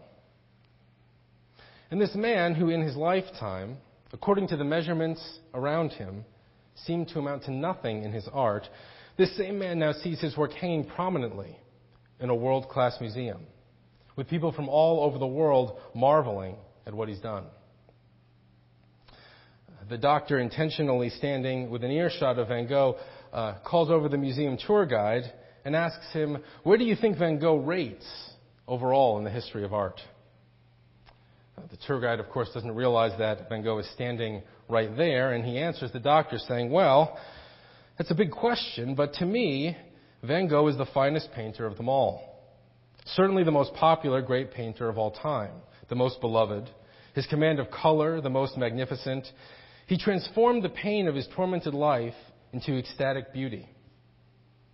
And 1.91 2.01
this 2.01 2.15
man, 2.15 2.55
who 2.55 2.69
in 2.69 2.81
his 2.81 2.95
lifetime, 2.95 3.77
according 4.11 4.47
to 4.47 4.57
the 4.57 4.63
measurements 4.63 5.21
around 5.53 5.91
him, 5.91 6.25
seemed 6.73 7.09
to 7.09 7.19
amount 7.19 7.43
to 7.43 7.51
nothing 7.51 8.03
in 8.03 8.11
his 8.11 8.27
art, 8.33 8.67
this 9.17 9.35
same 9.37 9.59
man 9.59 9.79
now 9.79 9.93
sees 9.93 10.19
his 10.19 10.35
work 10.35 10.51
hanging 10.53 10.85
prominently 10.85 11.57
in 12.19 12.29
a 12.29 12.35
world 12.35 12.69
class 12.69 12.97
museum, 12.99 13.41
with 14.15 14.27
people 14.27 14.51
from 14.51 14.69
all 14.69 15.03
over 15.03 15.17
the 15.17 15.27
world 15.27 15.79
marveling 15.93 16.55
at 16.85 16.93
what 16.93 17.09
he's 17.09 17.19
done. 17.19 17.45
The 19.87 19.97
doctor, 19.97 20.39
intentionally 20.39 21.09
standing 21.09 21.69
within 21.69 21.91
earshot 21.91 22.39
of 22.39 22.47
Van 22.47 22.67
Gogh, 22.67 22.97
uh, 23.31 23.55
calls 23.63 23.91
over 23.91 24.09
the 24.09 24.17
museum 24.17 24.57
tour 24.57 24.85
guide 24.85 25.31
and 25.63 25.75
asks 25.75 26.11
him, 26.11 26.37
Where 26.63 26.77
do 26.77 26.83
you 26.83 26.95
think 26.95 27.19
Van 27.19 27.37
Gogh 27.39 27.57
rates 27.57 28.05
overall 28.67 29.17
in 29.19 29.23
the 29.23 29.29
history 29.29 29.63
of 29.63 29.73
art? 29.73 30.01
Uh, 31.57 31.61
the 31.69 31.77
tour 31.85 32.01
guide, 32.01 32.19
of 32.19 32.29
course, 32.29 32.49
doesn't 32.53 32.73
realize 32.73 33.17
that 33.19 33.47
Van 33.47 33.63
Gogh 33.63 33.77
is 33.77 33.89
standing 33.93 34.41
right 34.67 34.95
there, 34.97 35.33
and 35.33 35.45
he 35.45 35.59
answers 35.59 35.91
the 35.91 35.99
doctor 35.99 36.39
saying, 36.39 36.71
Well, 36.71 37.19
that's 37.97 38.11
a 38.11 38.15
big 38.15 38.31
question, 38.31 38.95
but 38.95 39.13
to 39.15 39.25
me, 39.25 39.75
Van 40.23 40.47
Gogh 40.47 40.67
is 40.67 40.77
the 40.77 40.85
finest 40.87 41.31
painter 41.33 41.65
of 41.65 41.77
them 41.77 41.87
all. 41.87 42.35
Certainly 43.05 43.43
the 43.43 43.51
most 43.51 43.73
popular 43.75 44.21
great 44.21 44.51
painter 44.51 44.89
of 44.89 44.97
all 44.97 45.11
time, 45.11 45.53
the 45.89 45.95
most 45.95 46.19
beloved. 46.19 46.69
His 47.13 47.27
command 47.27 47.59
of 47.59 47.71
color, 47.71 48.19
the 48.19 48.29
most 48.29 48.57
magnificent. 48.57 49.25
He 49.87 49.97
transformed 49.97 50.63
the 50.63 50.69
pain 50.69 51.07
of 51.07 51.15
his 51.15 51.27
tormented 51.35 51.73
life 51.73 52.15
into 52.51 52.77
ecstatic 52.77 53.31
beauty. 53.31 53.69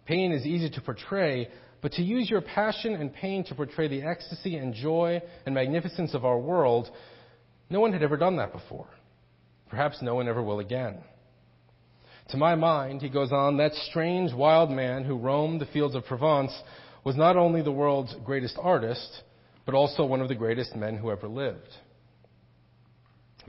Pain 0.06 0.32
is 0.32 0.46
easy 0.46 0.70
to 0.70 0.82
portray, 0.82 1.50
but 1.82 1.92
to 1.94 2.02
use 2.02 2.30
your 2.30 2.42
passion 2.42 2.96
and 2.96 3.14
pain 3.14 3.44
to 3.46 3.56
portray 3.56 3.88
the 3.88 4.04
ecstasy 4.04 4.56
and 4.56 4.74
joy 4.74 5.22
and 5.46 5.54
magnificence 5.54 6.14
of 6.14 6.26
our 6.26 6.40
world, 6.40 6.90
no 7.70 7.80
one 7.80 7.94
had 7.94 8.04
ever 8.04 8.18
done 8.18 8.38
that 8.38 8.54
before. 8.54 8.88
Perhaps 9.70 10.02
no 10.02 10.16
one 10.16 10.28
ever 10.28 10.42
will 10.42 10.60
again. 10.60 11.04
To 12.32 12.38
my 12.38 12.56
mind, 12.56 13.02
he 13.02 13.10
goes 13.10 13.34
on, 13.34 13.58
that 13.58 13.74
strange 13.90 14.34
wild 14.34 14.70
man 14.70 15.04
who 15.04 15.18
roamed 15.18 15.60
the 15.60 15.66
fields 15.66 15.96
of 15.96 16.06
Provence 16.06 16.58
was 17.04 17.18
not 17.18 17.36
only 17.36 17.62
the 17.62 17.74
world's 17.74 18.16
greatest 18.24 18.58
artist, 18.62 19.22
but 19.66 19.76
also 19.76 20.06
one 20.06 20.22
of 20.22 20.30
the 20.30 20.36
greatest 20.36 20.74
men 20.74 20.96
who 20.96 21.12
ever 21.12 21.28
lived. 21.28 21.68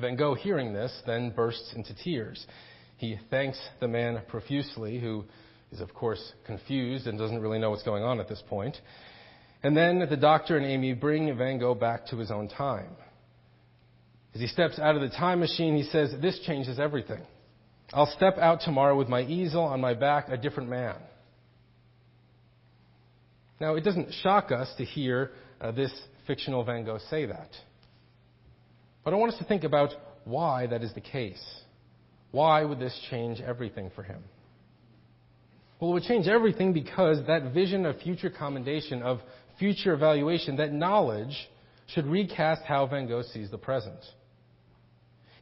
Van 0.01 0.17
Gogh, 0.17 0.35
hearing 0.35 0.73
this, 0.73 0.93
then 1.07 1.31
bursts 1.31 1.75
into 1.77 1.95
tears. 1.95 2.45
He 2.97 3.19
thanks 3.31 3.61
the 3.79 3.87
man 3.87 4.21
profusely, 4.27 4.99
who 4.99 5.27
is, 5.71 5.81
of 5.81 5.95
course, 5.95 6.33
confused 6.45 7.07
and 7.07 7.17
doesn't 7.17 7.41
really 7.41 7.61
know 7.61 7.71
what's 7.71 7.83
going 7.85 8.03
on 8.03 8.19
at 8.19 8.29
this 8.29 8.43
point. 8.49 8.77
And 9.63 9.77
then 9.77 10.05
the 10.11 10.17
doctor 10.17 10.57
and 10.57 10.67
Amy 10.67 10.93
bring 10.93 11.37
Van 11.39 11.59
Gogh 11.59 11.77
back 11.77 12.07
to 12.07 12.17
his 12.17 12.33
own 12.33 12.49
time. 12.49 12.97
As 14.35 14.41
he 14.41 14.49
steps 14.49 14.81
out 14.81 14.97
of 14.97 15.03
the 15.03 15.11
time 15.11 15.39
machine, 15.39 15.77
he 15.77 15.85
says, 15.85 16.13
This 16.21 16.41
changes 16.41 16.81
everything. 16.81 17.23
I'll 17.93 18.13
step 18.17 18.39
out 18.39 18.61
tomorrow 18.61 18.97
with 18.97 19.09
my 19.09 19.23
easel 19.23 19.65
on 19.65 19.81
my 19.81 19.95
back, 19.95 20.29
a 20.29 20.37
different 20.37 20.71
man. 20.71 20.97
Now, 23.61 23.75
it 23.77 23.83
doesn't 23.83 24.13
shock 24.23 24.51
us 24.51 24.73
to 24.79 24.85
hear 24.85 25.31
uh, 25.61 25.71
this 25.73 25.93
fictional 26.27 26.65
Van 26.65 26.85
Gogh 26.85 26.99
say 27.11 27.27
that. 27.27 27.51
But 29.05 29.15
I 29.15 29.17
want 29.17 29.33
us 29.33 29.39
to 29.39 29.45
think 29.45 29.65
about 29.65 29.91
why 30.25 30.67
that 30.67 30.83
is 30.83 30.93
the 30.95 31.01
case. 31.01 31.43
Why 32.31 32.65
would 32.65 32.81
this 32.81 32.99
change 33.11 33.41
everything 33.41 33.91
for 33.95 34.03
him? 34.03 34.23
Well, 35.79 35.91
it 35.91 35.95
would 35.95 36.03
change 36.05 36.29
everything 36.29 36.73
because 36.73 37.19
that 37.27 37.53
vision 37.53 37.87
of 37.87 38.01
future 38.01 38.31
commendation, 38.31 39.03
of 39.03 39.21
future 39.59 39.93
evaluation, 39.93 40.57
that 40.57 40.73
knowledge 40.73 41.37
should 41.89 42.07
recast 42.07 42.63
how 42.63 42.87
Van 42.87 43.07
Gogh 43.07 43.23
sees 43.23 43.51
the 43.51 43.59
present. 43.59 43.99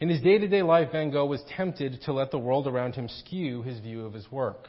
In 0.01 0.09
his 0.09 0.23
day 0.23 0.39
to 0.39 0.49
day 0.49 0.63
life, 0.63 0.93
Van 0.93 1.11
Gogh 1.11 1.27
was 1.27 1.43
tempted 1.55 2.01
to 2.07 2.15
let 2.15 2.31
the 2.31 2.39
world 2.39 2.67
around 2.67 2.95
him 2.95 3.07
skew 3.07 3.63
his 3.63 3.79
view 3.81 4.07
of 4.07 4.15
his 4.15 4.31
work. 4.33 4.69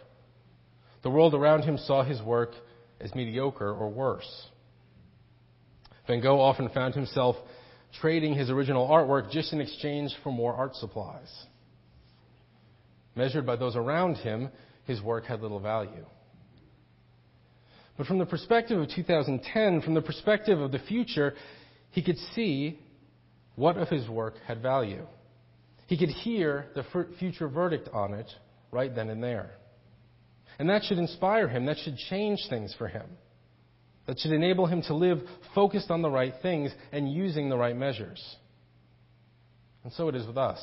The 1.04 1.10
world 1.10 1.34
around 1.34 1.64
him 1.64 1.78
saw 1.78 2.04
his 2.04 2.22
work 2.22 2.52
as 3.00 3.16
mediocre 3.16 3.72
or 3.72 3.90
worse. 3.90 4.48
Van 6.06 6.20
Gogh 6.20 6.42
often 6.42 6.68
found 6.70 6.96
himself 6.96 7.38
trading 8.02 8.34
his 8.34 8.50
original 8.50 8.88
artwork 8.88 9.32
just 9.32 9.54
in 9.54 9.62
exchange 9.62 10.14
for 10.22 10.34
more 10.34 10.54
art 10.54 10.76
supplies. 10.76 11.32
Measured 13.16 13.46
by 13.46 13.56
those 13.56 13.78
around 13.78 14.16
him, 14.18 14.50
his 14.84 15.02
work 15.02 15.26
had 15.26 15.42
little 15.42 15.60
value. 15.62 16.06
But 17.98 18.06
from 18.06 18.18
the 18.18 18.26
perspective 18.26 18.80
of 18.80 18.90
2010, 18.90 19.82
from 19.82 19.94
the 19.94 20.02
perspective 20.02 20.60
of 20.60 20.74
the 20.74 20.80
future, 20.80 21.36
he 21.92 22.02
could 22.02 22.18
see 22.36 22.80
what 23.56 23.78
of 23.78 23.88
his 23.88 24.10
work 24.10 24.36
had 24.46 24.62
value. 24.62 25.06
He 25.92 25.98
could 25.98 26.08
hear 26.08 26.68
the 26.74 26.86
future 27.20 27.50
verdict 27.50 27.90
on 27.92 28.14
it 28.14 28.32
right 28.72 28.96
then 28.96 29.10
and 29.10 29.22
there. 29.22 29.52
And 30.58 30.70
that 30.70 30.86
should 30.86 30.98
inspire 30.98 31.50
him. 31.50 31.66
That 31.66 31.80
should 31.80 31.98
change 31.98 32.48
things 32.50 32.74
for 32.78 32.88
him. 32.88 33.08
that 34.08 34.18
should 34.18 34.32
enable 34.32 34.68
him 34.68 34.82
to 34.84 34.94
live 34.94 35.20
focused 35.54 35.92
on 35.92 36.02
the 36.02 36.10
right 36.10 36.34
things 36.42 36.72
and 36.94 37.12
using 37.12 37.50
the 37.50 37.58
right 37.58 37.76
measures. 37.76 38.24
And 39.84 39.92
so 39.92 40.08
it 40.08 40.16
is 40.16 40.26
with 40.26 40.38
us. 40.38 40.62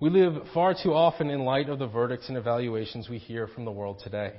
We 0.00 0.08
live 0.08 0.42
far 0.54 0.72
too 0.72 0.94
often 0.94 1.28
in 1.28 1.44
light 1.44 1.68
of 1.68 1.78
the 1.78 1.86
verdicts 1.86 2.30
and 2.30 2.38
evaluations 2.38 3.10
we 3.10 3.18
hear 3.18 3.46
from 3.46 3.66
the 3.66 3.70
world 3.70 4.00
today. 4.02 4.32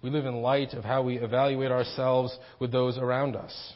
We 0.00 0.08
live 0.08 0.24
in 0.24 0.40
light 0.40 0.72
of 0.72 0.84
how 0.84 1.02
we 1.02 1.18
evaluate 1.18 1.70
ourselves 1.70 2.34
with 2.60 2.72
those 2.72 2.96
around 2.96 3.36
us. 3.36 3.74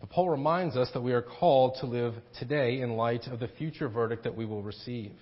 But 0.00 0.10
Paul 0.10 0.30
reminds 0.30 0.76
us 0.76 0.90
that 0.94 1.02
we 1.02 1.12
are 1.12 1.22
called 1.22 1.76
to 1.80 1.86
live 1.86 2.14
today 2.38 2.80
in 2.80 2.96
light 2.96 3.26
of 3.26 3.40
the 3.40 3.48
future 3.48 3.88
verdict 3.88 4.24
that 4.24 4.36
we 4.36 4.44
will 4.44 4.62
receive, 4.62 5.12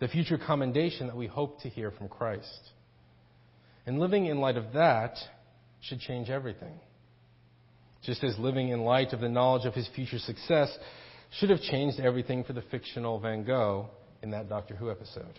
the 0.00 0.08
future 0.08 0.38
commendation 0.38 1.06
that 1.06 1.16
we 1.16 1.26
hope 1.26 1.60
to 1.62 1.68
hear 1.68 1.90
from 1.90 2.08
Christ. 2.08 2.70
And 3.86 3.98
living 3.98 4.26
in 4.26 4.38
light 4.38 4.56
of 4.56 4.74
that 4.74 5.16
should 5.80 6.00
change 6.00 6.28
everything. 6.30 6.78
Just 8.02 8.22
as 8.22 8.38
living 8.38 8.68
in 8.68 8.82
light 8.82 9.12
of 9.12 9.20
the 9.20 9.28
knowledge 9.28 9.64
of 9.64 9.74
his 9.74 9.88
future 9.94 10.18
success 10.18 10.76
should 11.38 11.50
have 11.50 11.60
changed 11.60 11.98
everything 12.00 12.44
for 12.44 12.52
the 12.52 12.62
fictional 12.62 13.18
Van 13.18 13.44
Gogh 13.44 13.88
in 14.22 14.32
that 14.32 14.48
Doctor 14.48 14.76
Who 14.76 14.90
episode. 14.90 15.38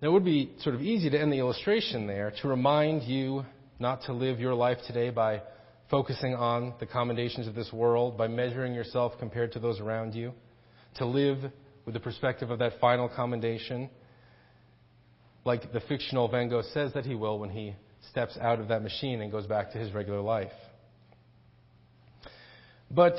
Now, 0.00 0.08
it 0.08 0.12
would 0.12 0.24
be 0.24 0.52
sort 0.60 0.74
of 0.74 0.80
easy 0.80 1.10
to 1.10 1.20
end 1.20 1.30
the 1.32 1.38
illustration 1.38 2.06
there 2.06 2.32
to 2.40 2.48
remind 2.48 3.02
you 3.02 3.44
not 3.80 4.02
to 4.02 4.12
live 4.12 4.38
your 4.38 4.54
life 4.54 4.78
today 4.86 5.10
by 5.10 5.42
focusing 5.90 6.34
on 6.34 6.74
the 6.78 6.86
commendations 6.86 7.48
of 7.48 7.54
this 7.54 7.72
world, 7.72 8.16
by 8.16 8.28
measuring 8.28 8.74
yourself 8.74 9.12
compared 9.18 9.52
to 9.52 9.58
those 9.58 9.80
around 9.80 10.14
you, 10.14 10.32
to 10.96 11.06
live 11.06 11.38
with 11.84 11.94
the 11.94 12.00
perspective 12.00 12.50
of 12.50 12.58
that 12.60 12.74
final 12.80 13.08
commendation, 13.08 13.88
like 15.44 15.72
the 15.72 15.80
fictional 15.80 16.28
Van 16.28 16.48
Gogh 16.48 16.62
says 16.74 16.92
that 16.92 17.04
he 17.06 17.14
will 17.14 17.38
when 17.38 17.50
he 17.50 17.74
steps 18.10 18.36
out 18.40 18.60
of 18.60 18.68
that 18.68 18.82
machine 18.82 19.20
and 19.20 19.32
goes 19.32 19.46
back 19.46 19.72
to 19.72 19.78
his 19.78 19.92
regular 19.92 20.20
life. 20.20 20.52
But 22.90 23.14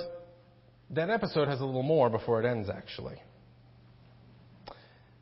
that 0.91 1.09
episode 1.09 1.47
has 1.47 1.59
a 1.59 1.65
little 1.65 1.83
more 1.83 2.09
before 2.09 2.41
it 2.41 2.45
ends, 2.45 2.69
actually. 2.69 3.15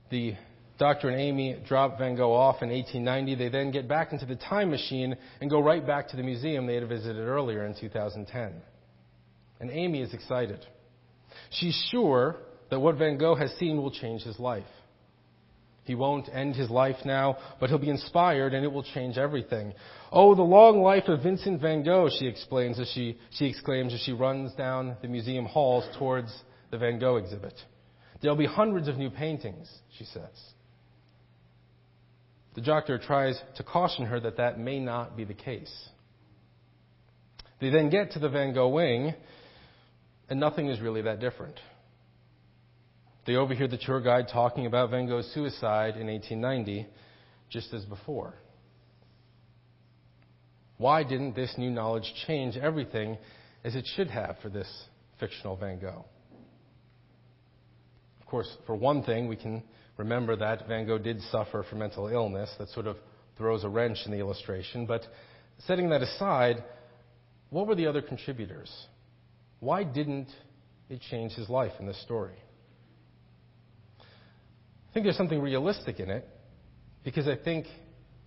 The 0.10 0.36
Doctor 0.80 1.10
and 1.10 1.20
Amy 1.20 1.58
drop 1.68 2.00
Van 2.00 2.16
Gogh 2.16 2.34
off 2.34 2.64
in 2.64 2.70
1890. 2.70 3.36
They 3.36 3.50
then 3.50 3.70
get 3.70 3.88
back 3.88 4.14
into 4.14 4.26
the 4.26 4.38
time 4.38 4.72
machine 4.72 5.16
and 5.42 5.50
go 5.50 5.60
right 5.60 5.86
back 5.86 6.08
to 6.10 6.16
the 6.16 6.24
museum 6.24 6.66
they 6.66 6.76
had 6.76 6.88
visited 6.88 7.20
earlier 7.20 7.66
in 7.66 7.76
2010. 7.78 8.54
And 9.60 9.70
Amy 9.70 10.02
is 10.02 10.14
excited. 10.14 10.66
She's 11.52 11.76
sure 11.92 12.38
that 12.70 12.80
what 12.80 12.96
Van 12.96 13.18
Gogh 13.18 13.36
has 13.36 13.52
seen 13.60 13.78
will 13.78 13.92
change 13.92 14.22
his 14.24 14.40
life. 14.40 14.64
He 15.84 15.96
won't 15.96 16.30
end 16.32 16.56
his 16.56 16.70
life 16.70 16.98
now, 17.04 17.38
but 17.60 17.70
he'll 17.70 17.80
be 17.80 17.90
inspired 17.90 18.54
and 18.54 18.64
it 18.64 18.72
will 18.72 18.84
change 18.84 19.18
everything. 19.18 19.74
Oh, 20.12 20.34
the 20.34 20.44
long 20.44 20.82
life 20.82 21.08
of 21.08 21.24
Vincent 21.24 21.60
van 21.62 21.84
Gogh, 21.84 22.10
she 22.20 22.28
explains 22.28 22.80
as 22.80 22.90
she, 22.94 23.18
she 23.32 23.48
exclaims 23.48 23.94
as 23.94 24.00
she 24.02 24.14
runs 24.14 24.54
down 24.54 24.96
the 25.02 25.08
museum 25.08 25.46
halls 25.46 25.84
towards 25.98 26.32
the 26.72 26.78
Van 26.78 27.00
Gogh 27.00 27.18
exhibit. 27.18 27.56
There'll 28.22 28.38
be 28.38 28.46
hundreds 28.46 28.88
of 28.88 28.98
new 28.98 29.10
paintings, 29.10 29.68
she 29.98 30.06
says. 30.06 30.30
The 32.56 32.62
doctor 32.62 32.98
tries 32.98 33.40
to 33.58 33.64
caution 33.64 34.06
her 34.06 34.20
that 34.20 34.38
that 34.38 34.60
may 34.60 34.80
not 34.80 35.16
be 35.16 35.24
the 35.24 35.34
case. 35.34 35.74
They 37.62 37.70
then 37.70 37.90
get 37.90 38.12
to 38.12 38.20
the 38.20 38.30
Van 38.30 38.54
Gogh 38.54 38.70
wing, 38.70 39.14
and 40.30 40.40
nothing 40.40 40.68
is 40.68 40.80
really 40.80 41.02
that 41.04 41.20
different. 41.20 41.60
They 43.26 43.36
overhear 43.36 43.68
the 43.68 43.78
tour 43.78 44.02
guide 44.02 44.28
talking 44.32 44.66
about 44.66 44.90
Van 44.90 45.08
Gogh's 45.08 45.30
suicide 45.34 45.98
in 45.98 46.08
1890, 46.08 46.88
just 47.50 47.74
as 47.74 47.86
before. 47.86 48.34
Why 50.78 51.04
didn't 51.04 51.36
this 51.36 51.54
new 51.58 51.70
knowledge 51.70 52.12
change 52.26 52.56
everything 52.56 53.18
as 53.64 53.76
it 53.76 53.86
should 53.96 54.10
have 54.10 54.38
for 54.42 54.50
this 54.50 54.68
fictional 55.20 55.58
Van 55.58 55.78
Gogh? 55.80 56.06
Of 58.22 58.28
course, 58.28 58.50
for 58.66 58.76
one 58.76 59.04
thing, 59.04 59.28
we 59.28 59.36
can 59.36 59.62
remember 60.00 60.36
that 60.38 60.68
Van 60.68 60.88
Gogh 60.88 60.98
did 60.98 61.22
suffer 61.24 61.64
from 61.70 61.80
mental 61.80 62.08
illness. 62.08 62.50
That 62.58 62.70
sort 62.70 62.88
of 62.88 62.96
throws 63.38 63.64
a 63.66 63.70
wrench 63.70 64.00
in 64.06 64.12
the 64.12 64.18
illustration. 64.18 64.86
But 64.86 65.02
setting 65.68 65.90
that 65.90 66.02
aside, 66.02 66.64
what 67.50 67.68
were 67.68 67.76
the 67.76 67.86
other 67.86 68.02
contributors? 68.02 68.72
Why 69.60 69.84
didn't 69.84 70.30
it 70.90 71.02
change 71.12 71.34
his 71.34 71.50
life 71.50 71.74
in 71.80 71.86
this 71.86 72.02
story? 72.02 72.38
I 74.00 74.94
think 74.94 75.04
there's 75.04 75.18
something 75.18 75.42
realistic 75.42 76.00
in 76.00 76.10
it 76.10 76.28
because 77.04 77.28
I 77.28 77.36
think 77.36 77.68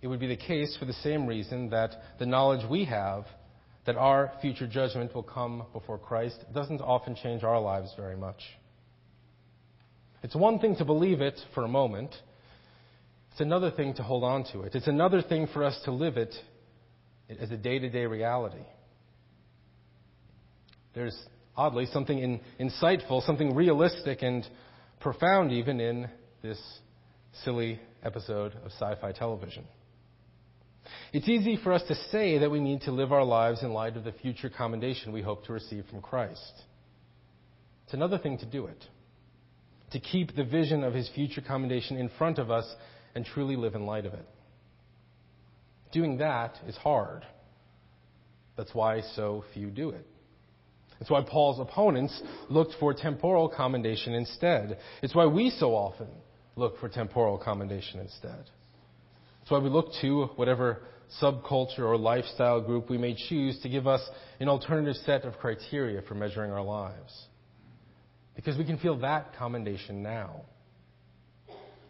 it 0.01 0.07
would 0.07 0.19
be 0.19 0.27
the 0.27 0.37
case 0.37 0.77
for 0.79 0.85
the 0.85 0.93
same 0.93 1.25
reason 1.25 1.71
that 1.71 1.91
the 2.19 2.25
knowledge 2.25 2.69
we 2.69 2.85
have 2.85 3.25
that 3.85 3.97
our 3.97 4.31
future 4.41 4.67
judgment 4.67 5.13
will 5.13 5.23
come 5.23 5.63
before 5.73 5.97
Christ 5.97 6.37
doesn't 6.53 6.81
often 6.81 7.15
change 7.15 7.43
our 7.43 7.59
lives 7.59 7.91
very 7.97 8.15
much. 8.15 8.41
It's 10.23 10.35
one 10.35 10.59
thing 10.59 10.77
to 10.77 10.85
believe 10.85 11.21
it 11.21 11.39
for 11.53 11.63
a 11.63 11.67
moment. 11.67 12.15
It's 13.31 13.41
another 13.41 13.71
thing 13.71 13.93
to 13.95 14.03
hold 14.03 14.23
on 14.23 14.45
to 14.53 14.61
it. 14.61 14.73
It's 14.73 14.87
another 14.87 15.21
thing 15.21 15.47
for 15.53 15.63
us 15.63 15.79
to 15.85 15.91
live 15.91 16.17
it 16.17 16.33
as 17.39 17.51
a 17.51 17.57
day 17.57 17.79
to 17.79 17.89
day 17.89 18.05
reality. 18.05 18.63
There's 20.93 21.17
oddly 21.57 21.87
something 21.87 22.19
in, 22.19 22.39
insightful, 22.59 23.25
something 23.25 23.55
realistic 23.55 24.21
and 24.21 24.47
profound 24.99 25.51
even 25.51 25.79
in 25.79 26.09
this 26.41 26.61
silly 27.43 27.79
episode 28.03 28.53
of 28.63 28.71
sci 28.71 28.95
fi 29.01 29.11
television. 29.11 29.65
It's 31.11 31.29
easy 31.29 31.57
for 31.63 31.73
us 31.73 31.83
to 31.87 31.95
say 32.11 32.39
that 32.39 32.51
we 32.51 32.59
need 32.59 32.81
to 32.81 32.91
live 32.91 33.11
our 33.11 33.23
lives 33.23 33.63
in 33.63 33.73
light 33.73 33.97
of 33.97 34.03
the 34.03 34.11
future 34.11 34.49
commendation 34.49 35.11
we 35.11 35.21
hope 35.21 35.45
to 35.45 35.53
receive 35.53 35.85
from 35.89 36.01
Christ. 36.01 36.53
It's 37.85 37.93
another 37.93 38.17
thing 38.17 38.37
to 38.39 38.45
do 38.45 38.65
it, 38.65 38.85
to 39.93 39.99
keep 39.99 40.35
the 40.35 40.43
vision 40.43 40.83
of 40.83 40.93
his 40.93 41.09
future 41.15 41.41
commendation 41.41 41.97
in 41.97 42.09
front 42.17 42.39
of 42.39 42.51
us 42.51 42.65
and 43.15 43.25
truly 43.25 43.55
live 43.55 43.75
in 43.75 43.85
light 43.85 44.05
of 44.05 44.13
it. 44.13 44.27
Doing 45.91 46.17
that 46.17 46.57
is 46.67 46.75
hard. 46.75 47.25
That's 48.57 48.73
why 48.73 49.01
so 49.15 49.43
few 49.53 49.69
do 49.69 49.89
it. 49.91 50.05
It's 50.99 51.09
why 51.09 51.21
Paul's 51.21 51.59
opponents 51.59 52.19
looked 52.49 52.75
for 52.79 52.93
temporal 52.93 53.49
commendation 53.49 54.13
instead. 54.13 54.77
It's 55.01 55.13
why 55.13 55.25
we 55.25 55.49
so 55.49 55.75
often 55.75 56.07
look 56.55 56.79
for 56.79 56.89
temporal 56.89 57.37
commendation 57.37 57.99
instead. 57.99 58.49
That's 59.39 59.51
why 59.51 59.59
we 59.59 59.69
look 59.69 59.87
to 60.01 60.25
whatever 60.35 60.81
subculture 61.21 61.79
or 61.79 61.97
lifestyle 61.97 62.61
group 62.61 62.89
we 62.89 62.97
may 62.97 63.15
choose 63.15 63.59
to 63.61 63.69
give 63.69 63.85
us 63.85 64.01
an 64.39 64.49
alternative 64.49 64.95
set 65.05 65.25
of 65.25 65.37
criteria 65.37 66.01
for 66.03 66.15
measuring 66.15 66.51
our 66.51 66.63
lives. 66.63 67.27
Because 68.35 68.57
we 68.57 68.65
can 68.65 68.77
feel 68.77 68.99
that 68.99 69.35
commendation 69.37 70.01
now. 70.01 70.41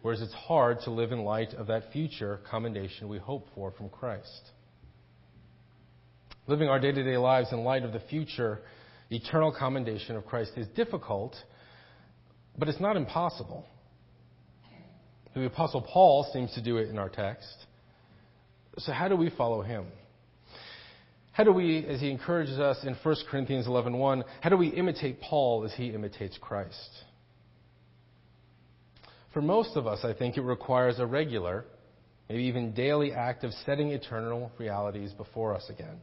Whereas 0.02 0.20
it's 0.20 0.34
hard 0.34 0.80
to 0.84 0.90
live 0.90 1.12
in 1.12 1.24
light 1.24 1.54
of 1.54 1.68
that 1.68 1.90
future 1.92 2.40
commendation 2.50 3.08
we 3.08 3.18
hope 3.18 3.48
for 3.54 3.70
from 3.70 3.88
Christ. 3.88 4.50
Living 6.46 6.68
our 6.68 6.78
day 6.78 6.92
to 6.92 7.02
day 7.02 7.16
lives 7.16 7.52
in 7.52 7.64
light 7.64 7.84
of 7.84 7.92
the 7.92 8.00
future 8.10 8.60
eternal 9.10 9.54
commendation 9.58 10.14
of 10.16 10.26
Christ 10.26 10.52
is 10.56 10.66
difficult, 10.76 11.34
but 12.58 12.68
it's 12.68 12.80
not 12.80 12.96
impossible. 12.96 13.64
The 15.34 15.46
Apostle 15.46 15.82
Paul 15.82 16.28
seems 16.32 16.52
to 16.54 16.62
do 16.62 16.76
it 16.76 16.90
in 16.90 16.98
our 16.98 17.08
text. 17.08 17.66
So, 18.78 18.92
how 18.92 19.08
do 19.08 19.16
we 19.16 19.30
follow 19.30 19.62
him? 19.62 19.86
How 21.34 21.42
do 21.42 21.50
we, 21.50 21.84
as 21.86 22.00
he 22.00 22.12
encourages 22.12 22.60
us 22.60 22.78
in 22.84 22.94
1 22.94 23.16
Corinthians 23.28 23.66
11.1, 23.66 24.22
how 24.40 24.50
do 24.50 24.56
we 24.56 24.68
imitate 24.68 25.20
Paul 25.20 25.64
as 25.64 25.74
he 25.74 25.88
imitates 25.88 26.38
Christ? 26.40 26.90
For 29.32 29.42
most 29.42 29.76
of 29.76 29.88
us, 29.88 30.04
I 30.04 30.14
think 30.14 30.36
it 30.36 30.42
requires 30.42 31.00
a 31.00 31.06
regular, 31.06 31.64
maybe 32.28 32.44
even 32.44 32.72
daily 32.72 33.12
act 33.12 33.42
of 33.42 33.50
setting 33.66 33.90
eternal 33.90 34.52
realities 34.58 35.12
before 35.12 35.56
us 35.56 35.68
again. 35.68 35.98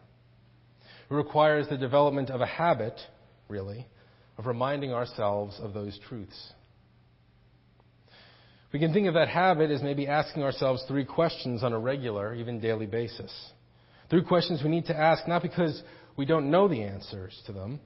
It 1.09 1.13
requires 1.13 1.65
the 1.69 1.77
development 1.77 2.29
of 2.29 2.41
a 2.41 2.45
habit, 2.45 2.99
really, 3.47 3.87
of 4.37 4.47
reminding 4.47 4.91
ourselves 4.91 5.57
of 5.61 5.73
those 5.73 5.97
truths. 6.09 6.51
We 8.73 8.79
can 8.79 8.91
think 8.91 9.07
of 9.07 9.13
that 9.13 9.29
habit 9.29 9.71
as 9.71 9.81
maybe 9.81 10.07
asking 10.07 10.43
ourselves 10.43 10.83
three 10.89 11.05
questions 11.05 11.63
on 11.63 11.71
a 11.71 11.79
regular, 11.79 12.35
even 12.35 12.59
daily 12.59 12.85
basis. 12.85 13.31
Three 14.11 14.23
questions 14.23 14.61
we 14.61 14.69
need 14.69 14.87
to 14.87 14.95
ask 14.95 15.25
not 15.25 15.41
because 15.41 15.81
we 16.17 16.25
don't 16.25 16.51
know 16.51 16.67
the 16.67 16.83
answers 16.83 17.33
to 17.45 17.53
them, 17.53 17.79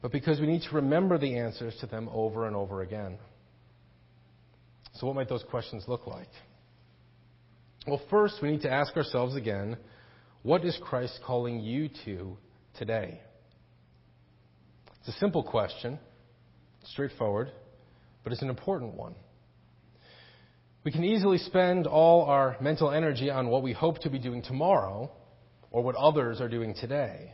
but 0.00 0.10
because 0.10 0.40
we 0.40 0.46
need 0.46 0.62
to 0.62 0.76
remember 0.76 1.18
the 1.18 1.36
answers 1.36 1.76
to 1.80 1.86
them 1.86 2.08
over 2.10 2.46
and 2.46 2.56
over 2.56 2.80
again. 2.80 3.18
So, 4.94 5.06
what 5.06 5.16
might 5.16 5.28
those 5.28 5.44
questions 5.50 5.84
look 5.86 6.06
like? 6.06 6.30
Well, 7.86 8.00
first, 8.08 8.36
we 8.40 8.52
need 8.52 8.62
to 8.62 8.72
ask 8.72 8.96
ourselves 8.96 9.36
again 9.36 9.76
what 10.42 10.64
is 10.64 10.78
Christ 10.82 11.20
calling 11.26 11.60
you 11.60 11.90
to 12.06 12.38
today? 12.78 13.20
It's 15.00 15.14
a 15.14 15.18
simple 15.20 15.42
question, 15.42 15.98
straightforward, 16.84 17.50
but 18.22 18.32
it's 18.32 18.40
an 18.40 18.48
important 18.48 18.94
one. 18.94 19.14
We 20.84 20.90
can 20.90 21.04
easily 21.04 21.36
spend 21.36 21.86
all 21.86 22.24
our 22.24 22.56
mental 22.62 22.90
energy 22.90 23.28
on 23.30 23.48
what 23.48 23.62
we 23.62 23.74
hope 23.74 23.98
to 24.00 24.10
be 24.10 24.18
doing 24.18 24.40
tomorrow 24.40 25.10
or 25.74 25.82
what 25.82 25.96
others 25.96 26.40
are 26.40 26.48
doing 26.48 26.72
today. 26.72 27.32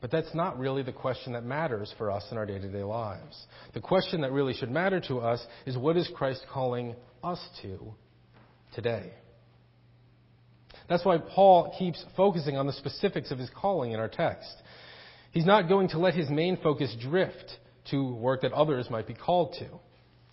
But 0.00 0.10
that's 0.10 0.34
not 0.34 0.58
really 0.58 0.82
the 0.82 0.90
question 0.90 1.34
that 1.34 1.44
matters 1.44 1.92
for 1.98 2.10
us 2.10 2.24
in 2.30 2.38
our 2.38 2.46
day 2.46 2.58
to 2.58 2.68
day 2.72 2.82
lives. 2.82 3.38
The 3.74 3.80
question 3.80 4.22
that 4.22 4.32
really 4.32 4.54
should 4.54 4.70
matter 4.70 5.02
to 5.08 5.18
us 5.18 5.44
is 5.66 5.76
what 5.76 5.98
is 5.98 6.10
Christ 6.14 6.46
calling 6.50 6.96
us 7.22 7.38
to 7.60 7.92
today? 8.74 9.12
That's 10.88 11.04
why 11.04 11.18
Paul 11.18 11.76
keeps 11.78 12.02
focusing 12.16 12.56
on 12.56 12.66
the 12.66 12.72
specifics 12.72 13.30
of 13.30 13.38
his 13.38 13.50
calling 13.54 13.92
in 13.92 14.00
our 14.00 14.08
text. 14.08 14.50
He's 15.30 15.44
not 15.44 15.68
going 15.68 15.90
to 15.90 15.98
let 15.98 16.14
his 16.14 16.30
main 16.30 16.56
focus 16.62 16.96
drift 16.98 17.52
to 17.90 18.14
work 18.14 18.40
that 18.40 18.54
others 18.54 18.88
might 18.88 19.06
be 19.06 19.14
called 19.14 19.56
to. 19.58 19.68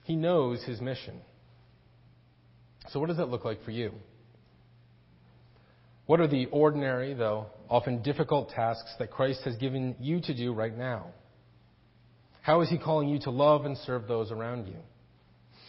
He 0.05 0.15
knows 0.15 0.63
his 0.63 0.79
mission. 0.79 1.19
So, 2.91 3.01
what 3.01 3.09
does 3.09 3.17
that 3.17 3.27
look 3.27 3.43
like 3.43 3.61
for 3.65 3.71
you? 3.71 3.91
What 6.07 6.21
are 6.21 6.27
the 6.27 6.45
ordinary, 6.47 7.13
though 7.13 7.47
often 7.69 8.01
difficult 8.01 8.49
tasks 8.49 8.93
that 8.97 9.11
Christ 9.11 9.41
has 9.43 9.55
given 9.57 9.95
you 9.99 10.21
to 10.21 10.33
do 10.33 10.53
right 10.53 10.75
now? 10.75 11.07
How 12.41 12.61
is 12.61 12.69
He 12.69 12.77
calling 12.77 13.09
you 13.09 13.19
to 13.19 13.29
love 13.29 13.65
and 13.65 13.77
serve 13.77 14.07
those 14.07 14.31
around 14.31 14.67
you? 14.67 14.77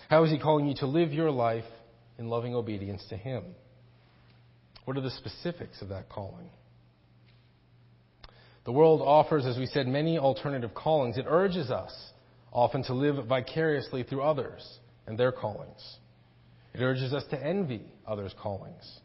How 0.09 0.23
is 0.23 0.31
He 0.31 0.39
calling 0.39 0.67
you 0.67 0.75
to 0.77 0.87
live 0.87 1.13
your 1.13 1.33
life 1.33 1.65
in 2.19 2.29
loving 2.29 2.55
obedience 2.55 3.05
to 3.11 3.17
Him? 3.17 3.45
What 4.85 4.97
are 4.97 5.03
the 5.03 5.11
specifics 5.11 5.83
of 5.83 5.89
that 5.89 6.09
calling? 6.09 6.49
The 8.65 8.73
world 8.73 9.03
offers, 9.03 9.45
as 9.45 9.59
we 9.59 9.67
said, 9.67 9.89
many 9.89 10.19
alternative 10.19 10.73
callings. 10.73 11.19
It 11.19 11.27
urges 11.29 11.71
us 11.71 11.93
often 12.53 12.85
to 12.85 12.95
live 12.95 13.27
vicariously 13.27 14.05
through 14.05 14.23
others 14.23 14.79
and 15.07 15.19
their 15.19 15.33
callings. 15.33 15.97
It 16.75 16.81
urges 16.81 17.13
us 17.13 17.25
to 17.31 17.45
envy 17.45 17.83
others' 18.07 18.35
callings. 18.41 19.01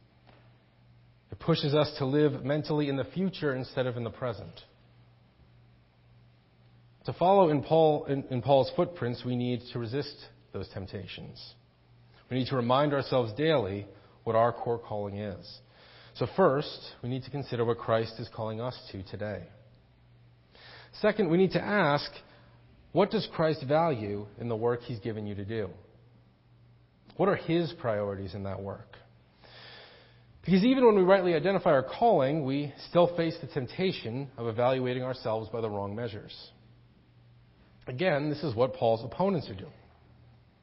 It 1.33 1.39
pushes 1.39 1.73
us 1.73 1.91
to 1.97 2.05
live 2.05 2.45
mentally 2.45 2.89
in 2.89 2.95
the 2.95 3.05
future 3.05 3.55
instead 3.55 3.87
of 3.87 3.97
in 3.97 4.03
the 4.03 4.11
present. 4.11 4.53
To 7.05 7.13
follow 7.13 7.49
in, 7.49 7.63
Paul, 7.63 8.05
in, 8.05 8.23
in 8.29 8.43
Paul's 8.43 8.71
footprints, 8.75 9.23
we 9.25 9.35
need 9.35 9.63
to 9.71 9.79
resist 9.79 10.15
those 10.51 10.69
temptations. 10.75 11.43
We 12.29 12.37
need 12.37 12.49
to 12.49 12.55
remind 12.55 12.93
ourselves 12.93 13.33
daily 13.33 13.87
what 14.25 14.35
our 14.35 14.53
core 14.53 14.77
calling 14.77 15.17
is. 15.17 15.57
So, 16.13 16.27
first, 16.35 16.77
we 17.01 17.09
need 17.09 17.23
to 17.23 17.31
consider 17.31 17.65
what 17.65 17.79
Christ 17.79 18.13
is 18.19 18.29
calling 18.31 18.61
us 18.61 18.77
to 18.91 19.01
today. 19.01 19.41
Second, 21.01 21.31
we 21.31 21.37
need 21.37 21.53
to 21.53 21.63
ask 21.63 22.11
what 22.91 23.09
does 23.09 23.27
Christ 23.33 23.65
value 23.67 24.27
in 24.39 24.49
the 24.49 24.55
work 24.55 24.81
he's 24.83 24.99
given 24.99 25.25
you 25.25 25.33
to 25.33 25.45
do? 25.45 25.71
What 27.17 27.27
are 27.27 27.37
his 27.37 27.73
priorities 27.79 28.35
in 28.35 28.43
that 28.43 28.61
work? 28.61 28.92
Because 30.43 30.63
even 30.63 30.85
when 30.85 30.95
we 30.95 31.03
rightly 31.03 31.35
identify 31.35 31.69
our 31.69 31.83
calling, 31.83 32.43
we 32.43 32.73
still 32.89 33.15
face 33.15 33.35
the 33.39 33.47
temptation 33.47 34.29
of 34.37 34.47
evaluating 34.47 35.03
ourselves 35.03 35.49
by 35.49 35.61
the 35.61 35.69
wrong 35.69 35.95
measures. 35.95 36.35
Again, 37.87 38.29
this 38.29 38.43
is 38.43 38.55
what 38.55 38.73
Paul's 38.73 39.03
opponents 39.05 39.49
are 39.49 39.55
doing. 39.55 39.71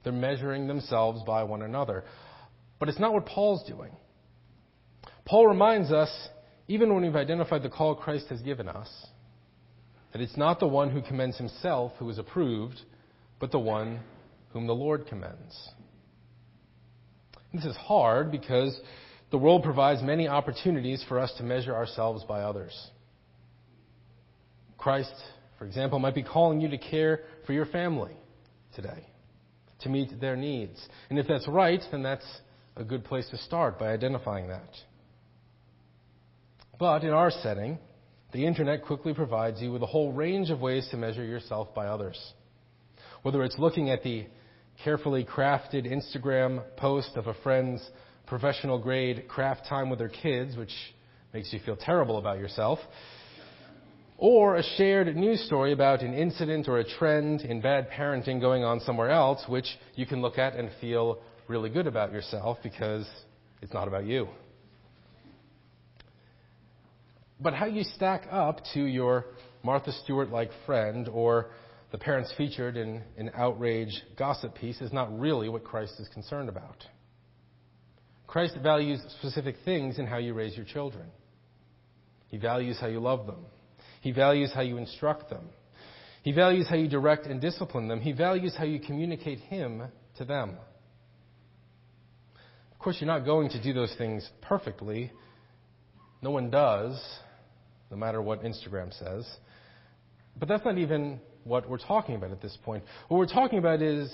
They're 0.05 0.13
measuring 0.13 0.67
themselves 0.67 1.23
by 1.27 1.45
one 1.45 1.63
another. 1.63 2.05
But 2.79 2.89
it's 2.89 2.99
not 2.99 3.13
what 3.13 3.27
Paul's 3.27 3.63
doing. 3.69 3.93
Paul 5.25 5.47
reminds 5.47 5.93
us, 5.93 6.11
even 6.69 6.93
when 6.93 7.03
we've 7.03 7.17
identified 7.17 7.63
the 7.63 7.69
call 7.71 7.95
Christ 7.95 8.27
has 8.29 8.41
given 8.43 8.69
us, 8.69 8.89
that 10.13 10.21
it's 10.21 10.37
not 10.37 10.61
the 10.61 10.67
one 10.67 10.91
who 10.91 11.03
commends 11.03 11.39
himself 11.39 11.93
who 11.99 12.09
is 12.11 12.19
approved, 12.19 12.81
but 13.39 13.51
the 13.51 13.59
one 13.59 14.01
whom 14.53 14.67
the 14.67 14.75
Lord 14.75 15.07
commends. 15.07 15.71
This 17.53 17.65
is 17.65 17.77
hard 17.77 18.31
because 18.31 18.79
the 19.31 19.39
world 19.39 19.63
provides 19.63 20.03
many 20.03 20.27
opportunities 20.29 21.05
for 21.09 21.19
us 21.19 21.33
to 21.39 21.43
measure 21.43 21.75
ourselves 21.75 22.25
by 22.25 22.41
others. 22.41 22.75
Christ, 24.77 25.15
for 25.59 25.67
example, 25.67 25.99
might 25.99 26.15
be 26.15 26.23
calling 26.23 26.61
you 26.61 26.69
to 26.69 26.79
care 26.79 27.21
for 27.47 27.53
your 27.53 27.67
family 27.67 28.17
today, 28.75 29.07
to 29.81 29.89
meet 29.89 30.21
their 30.21 30.37
needs. 30.37 30.85
And 31.11 31.19
if 31.19 31.27
that's 31.29 31.47
right, 31.47 31.81
then 31.91 32.03
that's 32.03 32.27
a 32.77 32.85
good 32.85 33.05
place 33.05 33.29
to 33.31 33.39
start 33.39 33.79
by 33.79 33.89
identifying 33.89 34.49
that. 34.49 34.71
But 36.79 37.05
in 37.05 37.11
our 37.11 37.31
setting, 37.31 37.79
the 38.33 38.47
internet 38.47 38.85
quickly 38.85 39.13
provides 39.13 39.61
you 39.61 39.71
with 39.71 39.83
a 39.83 39.87
whole 39.87 40.13
range 40.13 40.51
of 40.51 40.61
ways 40.61 40.89
to 40.91 40.97
measure 40.97 41.25
yourself 41.25 41.75
by 41.75 41.87
others. 41.87 42.19
Whether 43.23 43.43
it's 43.43 43.59
looking 43.59 43.91
at 43.91 44.03
the 44.03 44.27
carefully 44.83 45.25
crafted 45.25 45.87
Instagram 45.87 46.63
post 46.77 47.11
of 47.17 47.27
a 47.27 47.35
friend's 47.43 47.87
professional 48.31 48.79
grade 48.79 49.27
craft 49.27 49.67
time 49.69 49.91
with 49.91 49.99
their 49.99 50.09
kids, 50.09 50.57
which 50.57 50.73
makes 51.35 51.53
you 51.53 51.59
feel 51.67 51.77
terrible 51.77 52.17
about 52.17 52.39
yourself, 52.39 52.79
or 54.17 54.55
a 54.55 54.63
shared 54.77 55.15
news 55.17 55.45
story 55.47 55.73
about 55.73 56.01
an 56.03 56.15
incident 56.15 56.69
or 56.69 56.79
a 56.79 56.85
trend 56.85 57.41
in 57.41 57.61
bad 57.61 57.91
parenting 57.91 58.41
going 58.41 58.63
on 58.63 58.79
somewhere 58.81 59.11
else, 59.11 59.45
which 59.49 59.67
you 59.97 60.07
can 60.07 60.23
look 60.23 60.39
at 60.39 60.55
and 60.55 60.71
feel 60.81 61.19
really 61.49 61.69
good 61.69 61.89
about 61.89 62.13
yourself 62.13 62.57
because 62.63 63.05
it's 63.63 63.75
not 63.75 63.89
about 63.89 64.07
you. 64.07 64.29
But 67.41 67.55
how 67.55 67.67
you 67.67 67.83
stack 67.83 68.29
up 68.31 68.61
to 68.75 68.85
your 68.85 69.25
Martha 69.65 69.91
Stewart 70.05 70.31
like 70.31 70.51
friend 70.67 71.09
or 71.09 71.47
the 71.91 71.99
parents 71.99 72.33
featured 72.37 72.77
in 72.77 73.03
an 73.19 73.33
outrage 73.35 74.03
gossip 74.17 74.55
piece 74.55 74.81
is 74.81 74.93
not 74.93 75.19
really 75.19 75.49
what 75.49 75.65
Christ 75.65 75.95
is 75.99 76.07
concerned 76.15 76.49
about. 76.49 76.77
Christ 78.31 78.57
values 78.63 79.01
specific 79.19 79.57
things 79.65 79.99
in 79.99 80.07
how 80.07 80.19
you 80.19 80.35
raise 80.35 80.57
your 80.57 80.65
children. 80.65 81.07
He 82.29 82.37
values 82.37 82.79
how 82.81 82.87
you 82.87 83.01
love 83.01 83.27
them. 83.27 83.45
He 84.03 84.13
values 84.13 84.53
how 84.55 84.61
you 84.61 84.77
instruct 84.77 85.31
them. 85.31 85.47
He 86.23 86.31
values 86.31 86.69
how 86.69 86.77
you 86.77 86.87
direct 86.87 87.27
and 87.27 87.41
discipline 87.41 87.89
them. 87.89 88.01
He 88.01 88.13
values 88.13 88.55
how 88.57 88.63
you 88.63 88.79
communicate 88.79 89.41
Him 89.41 89.83
to 90.19 90.25
them. 90.25 90.51
Of 92.71 92.79
course, 92.79 92.99
you're 93.01 93.09
not 93.09 93.25
going 93.25 93.49
to 93.51 93.61
do 93.61 93.73
those 93.73 93.93
things 93.99 94.31
perfectly. 94.43 95.11
No 96.23 96.31
one 96.31 96.51
does, 96.51 97.03
no 97.91 97.97
matter 97.97 98.23
what 98.23 98.45
Instagram 98.45 98.97
says. 98.97 99.29
But 100.39 100.47
that's 100.47 100.65
not 100.65 100.79
even 100.79 101.19
what 101.43 101.69
we're 101.69 101.79
talking 101.79 102.15
about 102.15 102.31
at 102.31 102.41
this 102.41 102.57
point. 102.65 102.85
What 103.09 103.19
we're 103.19 103.27
talking 103.27 103.59
about 103.59 103.83
is 103.83 104.09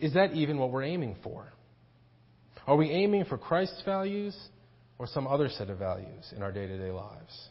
is 0.00 0.14
that 0.14 0.32
even 0.32 0.56
what 0.56 0.70
we're 0.70 0.84
aiming 0.84 1.16
for? 1.22 1.52
Are 2.68 2.76
we 2.76 2.90
aiming 2.90 3.24
for 3.24 3.38
Christ's 3.38 3.80
values 3.82 4.36
or 4.98 5.06
some 5.06 5.26
other 5.26 5.48
set 5.48 5.70
of 5.70 5.78
values 5.78 6.34
in 6.36 6.42
our 6.42 6.52
day 6.52 6.66
to 6.66 6.78
day 6.78 6.90
lives? 6.90 7.48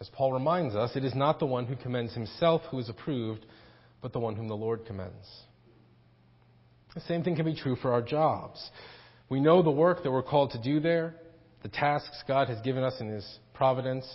As 0.00 0.08
Paul 0.10 0.32
reminds 0.32 0.76
us, 0.76 0.94
it 0.94 1.04
is 1.04 1.16
not 1.16 1.40
the 1.40 1.46
one 1.46 1.66
who 1.66 1.74
commends 1.74 2.14
himself 2.14 2.62
who 2.70 2.78
is 2.78 2.88
approved, 2.88 3.44
but 4.00 4.12
the 4.12 4.20
one 4.20 4.36
whom 4.36 4.46
the 4.46 4.54
Lord 4.54 4.86
commends. 4.86 5.26
The 6.94 7.00
same 7.00 7.24
thing 7.24 7.34
can 7.34 7.44
be 7.44 7.56
true 7.56 7.74
for 7.74 7.92
our 7.92 8.02
jobs. 8.02 8.70
We 9.28 9.40
know 9.40 9.64
the 9.64 9.70
work 9.72 10.04
that 10.04 10.12
we're 10.12 10.22
called 10.22 10.52
to 10.52 10.62
do 10.62 10.78
there, 10.78 11.16
the 11.64 11.68
tasks 11.68 12.22
God 12.28 12.48
has 12.48 12.60
given 12.60 12.84
us 12.84 13.00
in 13.00 13.08
His 13.08 13.26
providence, 13.52 14.06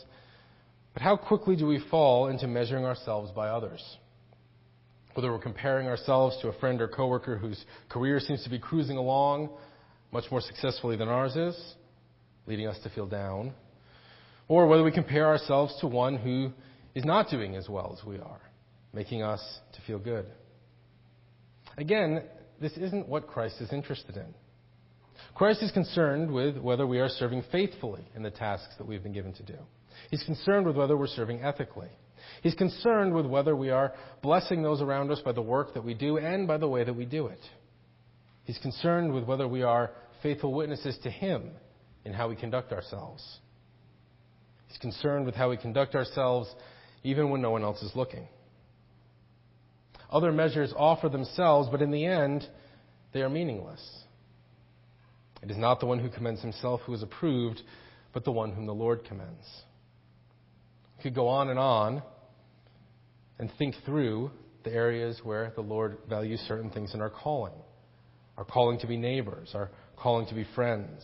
but 0.94 1.02
how 1.02 1.18
quickly 1.18 1.58
do 1.58 1.68
we 1.68 1.84
fall 1.92 2.28
into 2.28 2.48
measuring 2.48 2.86
ourselves 2.86 3.32
by 3.32 3.50
others? 3.50 3.84
Whether 5.18 5.32
we're 5.32 5.40
comparing 5.40 5.88
ourselves 5.88 6.38
to 6.40 6.48
a 6.48 6.54
friend 6.60 6.80
or 6.80 6.88
coworker 6.88 7.40
whose 7.40 7.66
career 7.90 8.20
seems 8.20 8.44
to 8.44 8.52
be 8.52 8.60
cruising 8.60 8.98
along 8.98 9.50
much 10.12 10.26
more 10.30 10.40
successfully 10.40 10.96
than 10.96 11.08
ours 11.08 11.36
is, 11.36 11.74
leading 12.46 12.68
us 12.68 12.78
to 12.84 12.90
feel 12.92 13.08
down, 13.08 13.52
or 14.48 14.68
whether 14.68 14.84
we 14.84 14.92
compare 14.92 15.26
ourselves 15.26 15.76
to 15.82 15.88
one 15.88 16.16
who 16.16 16.52
is 16.94 17.04
not 17.04 17.32
doing 17.32 17.56
as 17.56 17.68
well 17.68 17.98
as 17.98 18.06
we 18.06 18.20
are, 18.20 18.42
making 18.94 19.24
us 19.24 19.42
to 19.74 19.82
feel 19.88 19.98
good. 19.98 20.28
Again, 21.80 22.22
this 22.62 22.74
isn't 22.74 23.08
what 23.08 23.26
Christ 23.26 23.56
is 23.60 23.74
interested 23.74 24.18
in. 24.18 24.36
Christ 25.34 25.64
is 25.64 25.72
concerned 25.72 26.32
with 26.32 26.60
whether 26.60 26.86
we 26.86 27.00
are 27.00 27.10
serving 27.10 27.44
faithfully 27.52 28.08
in 28.16 28.22
the 28.22 28.30
tasks 28.30 28.76
that 28.78 28.86
we've 28.86 29.02
been 29.02 29.14
given 29.14 29.34
to 29.34 29.44
do. 29.44 29.58
He's 30.12 30.24
concerned 30.24 30.68
with 30.68 30.76
whether 30.76 30.96
we're 30.96 31.08
serving 31.08 31.42
ethically. 31.42 31.90
He's 32.44 32.56
concerned 32.56 33.14
with 33.14 33.26
whether 33.26 33.56
we 33.56 33.70
are 33.70 33.94
blessing 34.22 34.64
those 34.64 34.82
around 34.82 35.12
us 35.12 35.22
by 35.24 35.32
the 35.32 35.42
work 35.42 35.74
that 35.74 35.84
we 35.84 35.94
do 35.94 36.18
and 36.18 36.48
by 36.48 36.58
the 36.58 36.68
way 36.68 36.84
that 36.84 36.94
we 36.94 37.06
do 37.06 37.28
it. 37.28 37.40
He's 38.44 38.58
concerned 38.60 39.14
with 39.14 39.26
whether 39.26 39.48
we 39.48 39.64
are 39.64 39.92
faithful 40.24 40.54
witnesses 40.54 40.98
to 41.04 41.10
Him 41.10 41.52
in 42.06 42.14
how 42.14 42.30
we 42.30 42.36
conduct 42.36 42.72
ourselves. 42.72 43.24
He's 44.68 44.78
concerned 44.78 45.26
with 45.26 45.36
how 45.36 45.50
we 45.50 45.58
conduct 45.58 45.96
ourselves 45.96 46.54
even 47.04 47.30
when 47.30 47.42
no 47.42 47.52
one 47.52 47.64
else 47.64 47.82
is 47.82 47.92
looking. 47.96 48.28
Other 50.10 50.32
measures 50.32 50.74
offer 50.76 51.10
themselves, 51.10 51.70
but 51.70 51.82
in 51.82 51.92
the 51.92 52.06
end, 52.06 52.48
they 53.14 53.22
are 53.22 53.30
meaningless. 53.30 53.82
It 55.42 55.52
is 55.52 55.58
not 55.58 55.80
the 55.80 55.86
one 55.86 56.00
who 56.00 56.10
commends 56.10 56.42
himself 56.42 56.82
who 56.86 56.94
is 56.94 57.04
approved, 57.04 57.62
but 58.14 58.24
the 58.24 58.32
one 58.32 58.52
whom 58.52 58.66
the 58.66 58.74
Lord 58.74 59.04
commends. 59.06 59.46
We 60.98 61.04
could 61.04 61.16
go 61.16 61.28
on 61.28 61.50
and 61.50 61.60
on 61.60 62.02
and 63.40 63.52
think 63.58 63.76
through 63.86 64.32
the 64.64 64.72
areas 64.72 65.20
where 65.24 65.52
the 65.56 65.62
Lord 65.62 65.98
values 66.10 66.40
certain 66.48 66.70
things 66.70 66.94
in 66.94 67.02
our 67.02 67.10
calling. 67.10 67.54
our 68.38 68.46
calling 68.46 68.78
to 68.80 68.88
be 68.88 68.98
neighbors, 68.98 69.52
our 69.56 69.72
calling 69.96 70.28
to 70.28 70.36
be 70.36 70.46
friends, 70.54 71.04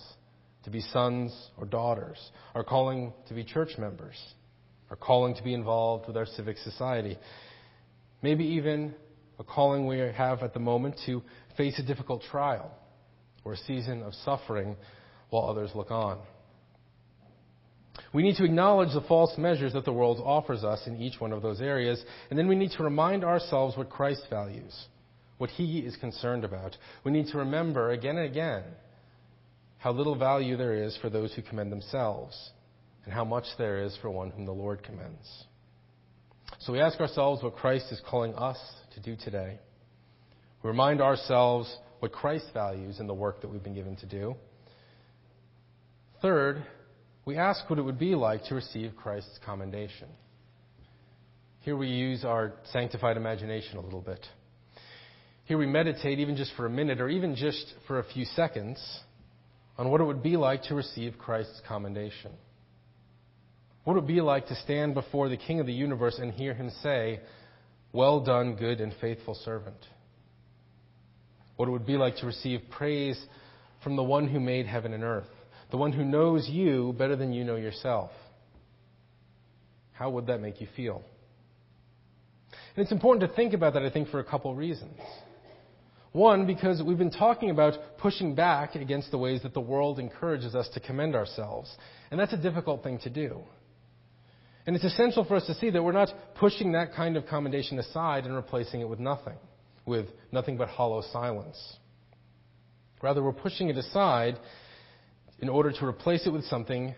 to 0.63 0.69
be 0.69 0.81
sons 0.81 1.49
or 1.57 1.65
daughters, 1.65 2.17
our 2.53 2.63
calling 2.63 3.11
to 3.27 3.33
be 3.33 3.43
church 3.43 3.71
members, 3.77 4.15
our 4.89 4.95
calling 4.95 5.33
to 5.35 5.43
be 5.43 5.53
involved 5.53 6.07
with 6.07 6.15
our 6.15 6.27
civic 6.27 6.57
society, 6.57 7.17
maybe 8.21 8.45
even 8.45 8.93
a 9.39 9.43
calling 9.43 9.87
we 9.87 9.97
have 9.97 10.43
at 10.43 10.53
the 10.53 10.59
moment 10.59 10.95
to 11.05 11.23
face 11.57 11.77
a 11.79 11.83
difficult 11.83 12.21
trial 12.29 12.71
or 13.43 13.53
a 13.53 13.57
season 13.57 14.03
of 14.03 14.13
suffering 14.25 14.75
while 15.29 15.49
others 15.49 15.71
look 15.73 15.89
on. 15.89 16.19
We 18.13 18.21
need 18.21 18.35
to 18.35 18.45
acknowledge 18.45 18.93
the 18.93 19.01
false 19.01 19.35
measures 19.39 19.73
that 19.73 19.85
the 19.85 19.91
world 19.91 20.21
offers 20.23 20.63
us 20.63 20.85
in 20.85 21.01
each 21.01 21.19
one 21.19 21.31
of 21.31 21.41
those 21.41 21.61
areas, 21.61 22.03
and 22.29 22.37
then 22.37 22.47
we 22.47 22.55
need 22.55 22.71
to 22.77 22.83
remind 22.83 23.23
ourselves 23.23 23.75
what 23.75 23.89
Christ 23.89 24.27
values, 24.29 24.85
what 25.39 25.49
he 25.49 25.79
is 25.79 25.95
concerned 25.97 26.43
about. 26.43 26.77
We 27.03 27.11
need 27.11 27.27
to 27.27 27.39
remember 27.39 27.89
again 27.89 28.17
and 28.17 28.29
again 28.29 28.63
how 29.79 29.91
little 29.91 30.15
value 30.15 30.55
there 30.55 30.75
is 30.75 30.95
for 31.01 31.09
those 31.09 31.33
who 31.33 31.41
commend 31.41 31.71
themselves, 31.71 32.51
and 33.03 33.13
how 33.13 33.25
much 33.25 33.45
there 33.57 33.83
is 33.83 33.97
for 34.01 34.11
one 34.11 34.29
whom 34.29 34.45
the 34.45 34.51
Lord 34.51 34.83
commends. 34.83 35.45
So 36.59 36.71
we 36.71 36.79
ask 36.79 36.99
ourselves 36.99 37.41
what 37.41 37.55
Christ 37.55 37.91
is 37.91 38.01
calling 38.07 38.35
us 38.35 38.57
to 38.93 39.01
do 39.01 39.15
today. 39.15 39.57
We 40.61 40.69
remind 40.69 41.01
ourselves 41.01 41.75
what 41.99 42.11
Christ 42.11 42.45
values 42.53 42.99
in 42.99 43.07
the 43.07 43.13
work 43.13 43.41
that 43.41 43.49
we've 43.49 43.63
been 43.63 43.73
given 43.73 43.95
to 43.97 44.05
do. 44.05 44.35
Third, 46.21 46.63
we 47.25 47.37
ask 47.37 47.69
what 47.69 47.79
it 47.79 47.83
would 47.83 47.99
be 47.99 48.15
like 48.15 48.43
to 48.45 48.55
receive 48.55 48.95
Christ's 48.95 49.39
commendation. 49.45 50.07
Here 51.61 51.77
we 51.77 51.87
use 51.87 52.25
our 52.25 52.53
sanctified 52.71 53.15
imagination 53.15 53.77
a 53.77 53.81
little 53.81 54.01
bit. 54.01 54.25
Here 55.45 55.57
we 55.57 55.65
meditate, 55.65 56.19
even 56.19 56.35
just 56.35 56.53
for 56.55 56.65
a 56.65 56.69
minute 56.69 56.99
or 56.99 57.09
even 57.09 57.35
just 57.35 57.73
for 57.87 57.99
a 57.99 58.03
few 58.03 58.25
seconds, 58.25 58.79
on 59.77 59.89
what 59.89 60.01
it 60.01 60.05
would 60.05 60.23
be 60.23 60.37
like 60.37 60.63
to 60.63 60.75
receive 60.75 61.17
Christ's 61.17 61.61
commendation. 61.67 62.31
What 63.83 63.93
it 63.93 63.95
would 64.01 64.07
be 64.07 64.21
like 64.21 64.47
to 64.47 64.55
stand 64.55 64.93
before 64.93 65.29
the 65.29 65.37
King 65.37 65.59
of 65.59 65.65
the 65.65 65.73
universe 65.73 66.19
and 66.19 66.31
hear 66.31 66.53
him 66.53 66.69
say, 66.81 67.21
Well 67.91 68.21
done, 68.21 68.55
good 68.55 68.79
and 68.79 68.93
faithful 69.01 69.35
servant? 69.35 69.87
What 71.55 71.67
it 71.67 71.71
would 71.71 71.85
be 71.85 71.97
like 71.97 72.17
to 72.17 72.25
receive 72.25 72.61
praise 72.69 73.21
from 73.83 73.95
the 73.95 74.03
one 74.03 74.27
who 74.27 74.39
made 74.39 74.65
heaven 74.65 74.93
and 74.93 75.03
earth, 75.03 75.27
the 75.73 75.77
one 75.77 75.91
who 75.91 76.05
knows 76.05 76.47
you 76.47 76.93
better 76.99 77.15
than 77.15 77.33
you 77.33 77.43
know 77.43 77.55
yourself. 77.55 78.11
How 79.91 80.11
would 80.11 80.27
that 80.27 80.39
make 80.39 80.61
you 80.61 80.67
feel? 80.75 81.01
And 82.75 82.83
it's 82.83 82.91
important 82.91 83.27
to 83.27 83.35
think 83.35 83.53
about 83.53 83.73
that, 83.73 83.81
I 83.81 83.89
think, 83.89 84.09
for 84.09 84.19
a 84.19 84.23
couple 84.23 84.53
reasons. 84.53 84.99
One, 86.11 86.45
because 86.45 86.83
we've 86.83 86.99
been 86.99 87.09
talking 87.09 87.49
about 87.49 87.73
pushing 87.97 88.35
back 88.35 88.75
against 88.75 89.09
the 89.09 89.17
ways 89.17 89.41
that 89.41 89.55
the 89.55 89.61
world 89.61 89.97
encourages 89.97 90.53
us 90.53 90.69
to 90.75 90.79
commend 90.79 91.15
ourselves. 91.15 91.75
And 92.11 92.19
that's 92.19 92.33
a 92.33 92.37
difficult 92.37 92.83
thing 92.83 92.99
to 92.99 93.09
do. 93.09 93.39
And 94.67 94.75
it's 94.75 94.85
essential 94.85 95.25
for 95.25 95.37
us 95.37 95.47
to 95.47 95.55
see 95.55 95.71
that 95.71 95.81
we're 95.81 95.91
not 95.91 96.13
pushing 96.35 96.73
that 96.73 96.93
kind 96.93 97.17
of 97.17 97.25
commendation 97.25 97.79
aside 97.79 98.25
and 98.25 98.35
replacing 98.35 98.81
it 98.81 98.87
with 98.87 98.99
nothing, 98.99 99.39
with 99.87 100.05
nothing 100.31 100.55
but 100.55 100.67
hollow 100.67 101.01
silence. 101.11 101.57
Rather, 103.01 103.23
we're 103.23 103.33
pushing 103.33 103.69
it 103.69 103.77
aside 103.77 104.37
in 105.39 105.49
order 105.49 105.71
to 105.71 105.85
replace 105.85 106.25
it 106.25 106.31
with 106.31 106.45
something 106.45 106.95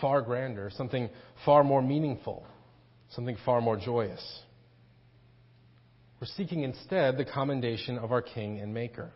far 0.00 0.22
grander, 0.22 0.70
something 0.76 1.08
far 1.44 1.64
more 1.64 1.82
meaningful, 1.82 2.46
something 3.10 3.36
far 3.44 3.60
more 3.60 3.76
joyous. 3.76 4.40
We're 6.20 6.26
seeking 6.26 6.62
instead 6.64 7.16
the 7.16 7.24
commendation 7.24 7.98
of 7.98 8.12
our 8.12 8.22
King 8.22 8.60
and 8.60 8.74
Maker. 8.74 9.10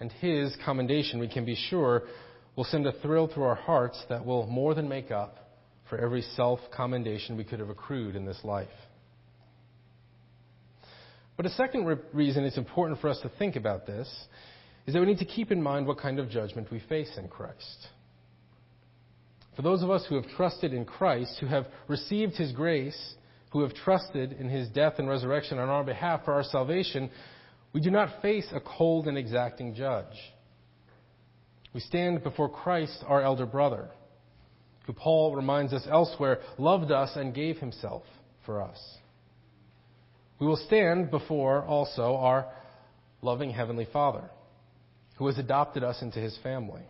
And 0.00 0.10
His 0.12 0.56
commendation, 0.64 1.20
we 1.20 1.28
can 1.28 1.44
be 1.44 1.56
sure, 1.70 2.02
will 2.56 2.64
send 2.64 2.86
a 2.86 2.92
thrill 3.00 3.28
through 3.28 3.44
our 3.44 3.54
hearts 3.54 4.02
that 4.08 4.24
will 4.24 4.46
more 4.46 4.74
than 4.74 4.88
make 4.88 5.10
up 5.10 5.38
for 5.88 5.98
every 5.98 6.22
self 6.22 6.58
commendation 6.74 7.36
we 7.36 7.44
could 7.44 7.60
have 7.60 7.68
accrued 7.68 8.16
in 8.16 8.24
this 8.24 8.40
life. 8.42 8.68
But 11.36 11.46
a 11.46 11.50
second 11.50 11.84
re- 11.86 11.96
reason 12.12 12.44
it's 12.44 12.58
important 12.58 13.00
for 13.00 13.08
us 13.08 13.20
to 13.22 13.30
think 13.38 13.56
about 13.56 13.86
this 13.86 14.08
is 14.86 14.94
that 14.94 15.00
we 15.00 15.06
need 15.06 15.18
to 15.18 15.24
keep 15.24 15.50
in 15.50 15.62
mind 15.62 15.86
what 15.86 15.98
kind 15.98 16.18
of 16.18 16.28
judgment 16.28 16.70
we 16.70 16.80
face 16.88 17.10
in 17.16 17.28
Christ. 17.28 17.88
For 19.56 19.62
those 19.62 19.82
of 19.82 19.90
us 19.90 20.04
who 20.08 20.16
have 20.16 20.28
trusted 20.36 20.72
in 20.72 20.84
Christ, 20.84 21.36
who 21.40 21.46
have 21.46 21.66
received 21.88 22.34
His 22.34 22.52
grace, 22.52 23.14
who 23.50 23.62
have 23.62 23.74
trusted 23.74 24.32
in 24.32 24.48
His 24.48 24.68
death 24.68 24.94
and 24.98 25.08
resurrection 25.08 25.58
on 25.58 25.68
our 25.68 25.84
behalf 25.84 26.24
for 26.24 26.34
our 26.34 26.42
salvation, 26.42 27.10
we 27.72 27.80
do 27.80 27.90
not 27.90 28.20
face 28.20 28.46
a 28.52 28.60
cold 28.60 29.06
and 29.06 29.16
exacting 29.16 29.74
judge. 29.74 30.16
We 31.72 31.80
stand 31.80 32.22
before 32.22 32.48
Christ, 32.48 33.04
our 33.06 33.22
elder 33.22 33.46
brother 33.46 33.90
who 34.86 34.92
Paul 34.92 35.34
reminds 35.34 35.72
us 35.72 35.86
elsewhere 35.90 36.40
loved 36.58 36.90
us 36.90 37.12
and 37.16 37.34
gave 37.34 37.58
himself 37.58 38.02
for 38.44 38.62
us. 38.62 38.78
We 40.38 40.46
will 40.46 40.56
stand 40.56 41.10
before 41.10 41.64
also 41.64 42.16
our 42.16 42.46
loving 43.22 43.50
Heavenly 43.50 43.86
Father, 43.92 44.28
who 45.16 45.26
has 45.26 45.38
adopted 45.38 45.84
us 45.84 46.02
into 46.02 46.18
his 46.18 46.36
family. 46.42 46.82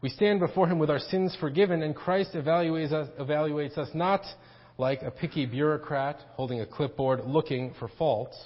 We 0.00 0.08
stand 0.08 0.40
before 0.40 0.66
him 0.66 0.78
with 0.78 0.90
our 0.90 0.98
sins 0.98 1.36
forgiven, 1.38 1.82
and 1.82 1.94
Christ 1.94 2.32
evaluates 2.34 2.92
us, 2.92 3.08
evaluates 3.20 3.76
us 3.76 3.88
not 3.94 4.22
like 4.78 5.02
a 5.02 5.10
picky 5.10 5.44
bureaucrat 5.44 6.18
holding 6.32 6.60
a 6.60 6.66
clipboard 6.66 7.20
looking 7.26 7.74
for 7.78 7.88
faults. 7.98 8.38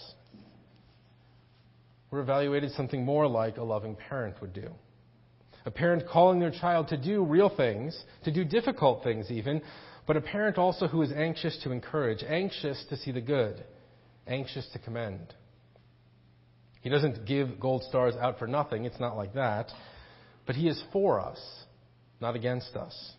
We're 2.10 2.20
evaluated 2.20 2.72
something 2.72 3.04
more 3.04 3.28
like 3.28 3.56
a 3.56 3.62
loving 3.62 3.96
parent 3.96 4.40
would 4.40 4.52
do 4.52 4.70
a 5.66 5.70
parent 5.70 6.06
calling 6.08 6.40
their 6.40 6.50
child 6.50 6.88
to 6.88 6.96
do 6.96 7.24
real 7.24 7.48
things, 7.54 7.98
to 8.24 8.32
do 8.32 8.44
difficult 8.44 9.02
things 9.02 9.30
even, 9.30 9.62
but 10.06 10.16
a 10.16 10.20
parent 10.20 10.58
also 10.58 10.86
who 10.86 11.00
is 11.02 11.10
anxious 11.12 11.58
to 11.64 11.72
encourage, 11.72 12.22
anxious 12.26 12.84
to 12.90 12.96
see 12.96 13.12
the 13.12 13.20
good, 13.20 13.64
anxious 14.26 14.68
to 14.72 14.78
commend. 14.78 15.32
He 16.84 16.90
doesn't 16.90 17.24
give 17.24 17.58
gold 17.58 17.82
stars 17.84 18.14
out 18.14 18.38
for 18.38 18.46
nothing, 18.46 18.84
it's 18.84 19.00
not 19.00 19.16
like 19.16 19.32
that, 19.32 19.72
but 20.46 20.54
He 20.54 20.68
is 20.68 20.80
for 20.92 21.18
us, 21.18 21.40
not 22.20 22.36
against 22.36 22.76
us. 22.76 23.12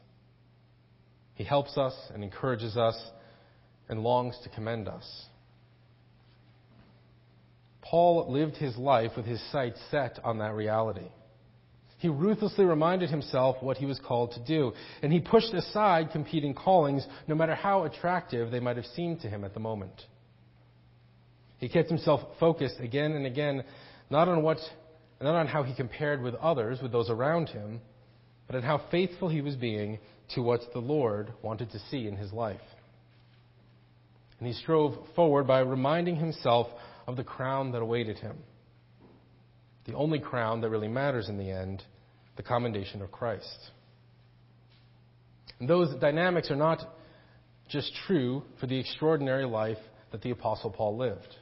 He 1.34 1.44
helps 1.44 1.76
us 1.76 1.96
and 2.14 2.24
encourages 2.24 2.78
us 2.78 2.96
and 3.90 4.04
longs 4.04 4.38
to 4.44 4.50
commend 4.50 4.88
us. 4.88 5.26
Paul 7.82 8.32
lived 8.32 8.56
his 8.56 8.78
life 8.78 9.12
with 9.18 9.26
his 9.26 9.42
sights 9.52 9.80
set 9.90 10.20
on 10.24 10.38
that 10.40 10.54
reality. 10.54 11.08
He 11.98 12.08
ruthlessly 12.08 12.66
reminded 12.66 13.10
himself 13.10 13.58
what 13.62 13.78
he 13.78 13.88
was 13.88 14.00
called 14.00 14.34
to 14.34 14.46
do, 14.46 14.74
and 15.02 15.12
he 15.12 15.20
pushed 15.20 15.54
aside 15.56 16.12
competing 16.12 16.54
callings, 16.54 17.06
no 17.28 17.34
matter 17.34 17.56
how 17.56 17.84
attractive 17.86 18.52
they 18.52 18.60
might 18.60 18.78
have 18.78 18.86
seemed 18.86 19.22
to 19.22 19.30
him 19.30 19.44
at 19.44 19.56
the 19.56 19.60
moment. 19.60 20.04
He 21.58 21.70
kept 21.70 21.90
himself 21.90 22.22
focused 22.40 22.80
again 22.80 23.14
and 23.14 23.26
again, 23.26 23.64
not 24.10 24.28
on 24.28 24.44
what, 24.44 24.58
not 25.22 25.36
on 25.36 25.48
how 25.48 25.64
he 25.64 25.74
compared 25.74 26.22
with 26.22 26.36
others, 26.36 26.82
with 26.82 26.92
those 26.92 27.10
around 27.10 27.50
him, 27.50 27.82
but 28.48 28.56
on 28.56 28.64
how 28.64 28.82
faithful 28.92 29.30
he 29.30 29.42
was 29.42 29.56
being 29.56 30.00
to 30.36 30.42
what 30.42 30.62
the 30.74 30.80
Lord 30.80 31.34
wanted 31.42 31.72
to 31.72 31.80
see 31.90 32.08
in 32.08 32.18
his 32.18 32.34
life. 32.34 32.60
And 34.40 34.48
he 34.48 34.54
strove 34.54 34.96
forward 35.16 35.48
by 35.48 35.60
reminding 35.60 36.18
himself 36.18 36.68
of 37.08 37.16
the 37.16 37.24
crown 37.24 37.72
that 37.72 37.82
awaited 37.82 38.18
him 38.20 38.38
the 39.86 39.94
only 39.94 40.20
crown 40.20 40.62
that 40.62 40.70
really 40.70 40.88
matters 40.88 41.30
in 41.30 41.38
the 41.38 41.50
end, 41.50 41.84
the 42.38 42.44
commendation 42.44 43.02
of 43.02 43.12
Christ. 43.12 43.72
And 45.60 45.70
those 45.70 45.96
dynamics 46.02 46.52
are 46.52 46.56
not 46.56 46.82
just 47.70 47.92
true 48.08 48.44
for 48.60 48.68
the 48.68 48.78
extraordinary 48.78 49.46
life 49.46 49.78
that 50.12 50.22
the 50.22 50.32
Apostle 50.32 50.72
Paul 50.72 50.98
lived. 50.98 51.36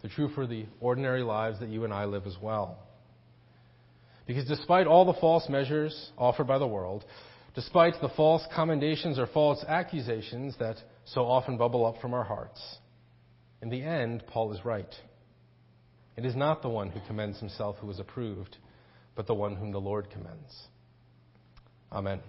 They're 0.00 0.10
true 0.10 0.28
for 0.34 0.46
the 0.46 0.66
ordinary 0.80 1.22
lives 1.22 1.60
that 1.60 1.68
you 1.68 1.84
and 1.84 1.92
I 1.92 2.04
live 2.04 2.26
as 2.26 2.36
well. 2.40 2.78
Because 4.26 4.46
despite 4.46 4.86
all 4.86 5.04
the 5.04 5.18
false 5.20 5.48
measures 5.48 6.10
offered 6.18 6.46
by 6.46 6.58
the 6.58 6.66
world, 6.66 7.04
despite 7.54 7.94
the 8.00 8.08
false 8.10 8.42
commendations 8.54 9.18
or 9.18 9.26
false 9.26 9.64
accusations 9.66 10.56
that 10.58 10.76
so 11.06 11.22
often 11.22 11.56
bubble 11.56 11.86
up 11.86 12.00
from 12.00 12.12
our 12.12 12.24
hearts, 12.24 12.60
in 13.62 13.70
the 13.70 13.82
end, 13.82 14.24
Paul 14.26 14.52
is 14.52 14.64
right. 14.64 14.92
It 16.16 16.24
is 16.24 16.36
not 16.36 16.62
the 16.62 16.68
one 16.68 16.90
who 16.90 17.00
commends 17.06 17.38
himself 17.38 17.76
who 17.80 17.90
is 17.90 18.00
approved, 18.00 18.56
but 19.14 19.26
the 19.26 19.34
one 19.34 19.56
whom 19.56 19.72
the 19.72 19.80
Lord 19.80 20.10
commends. 20.10 20.68
Amen. 21.92 22.20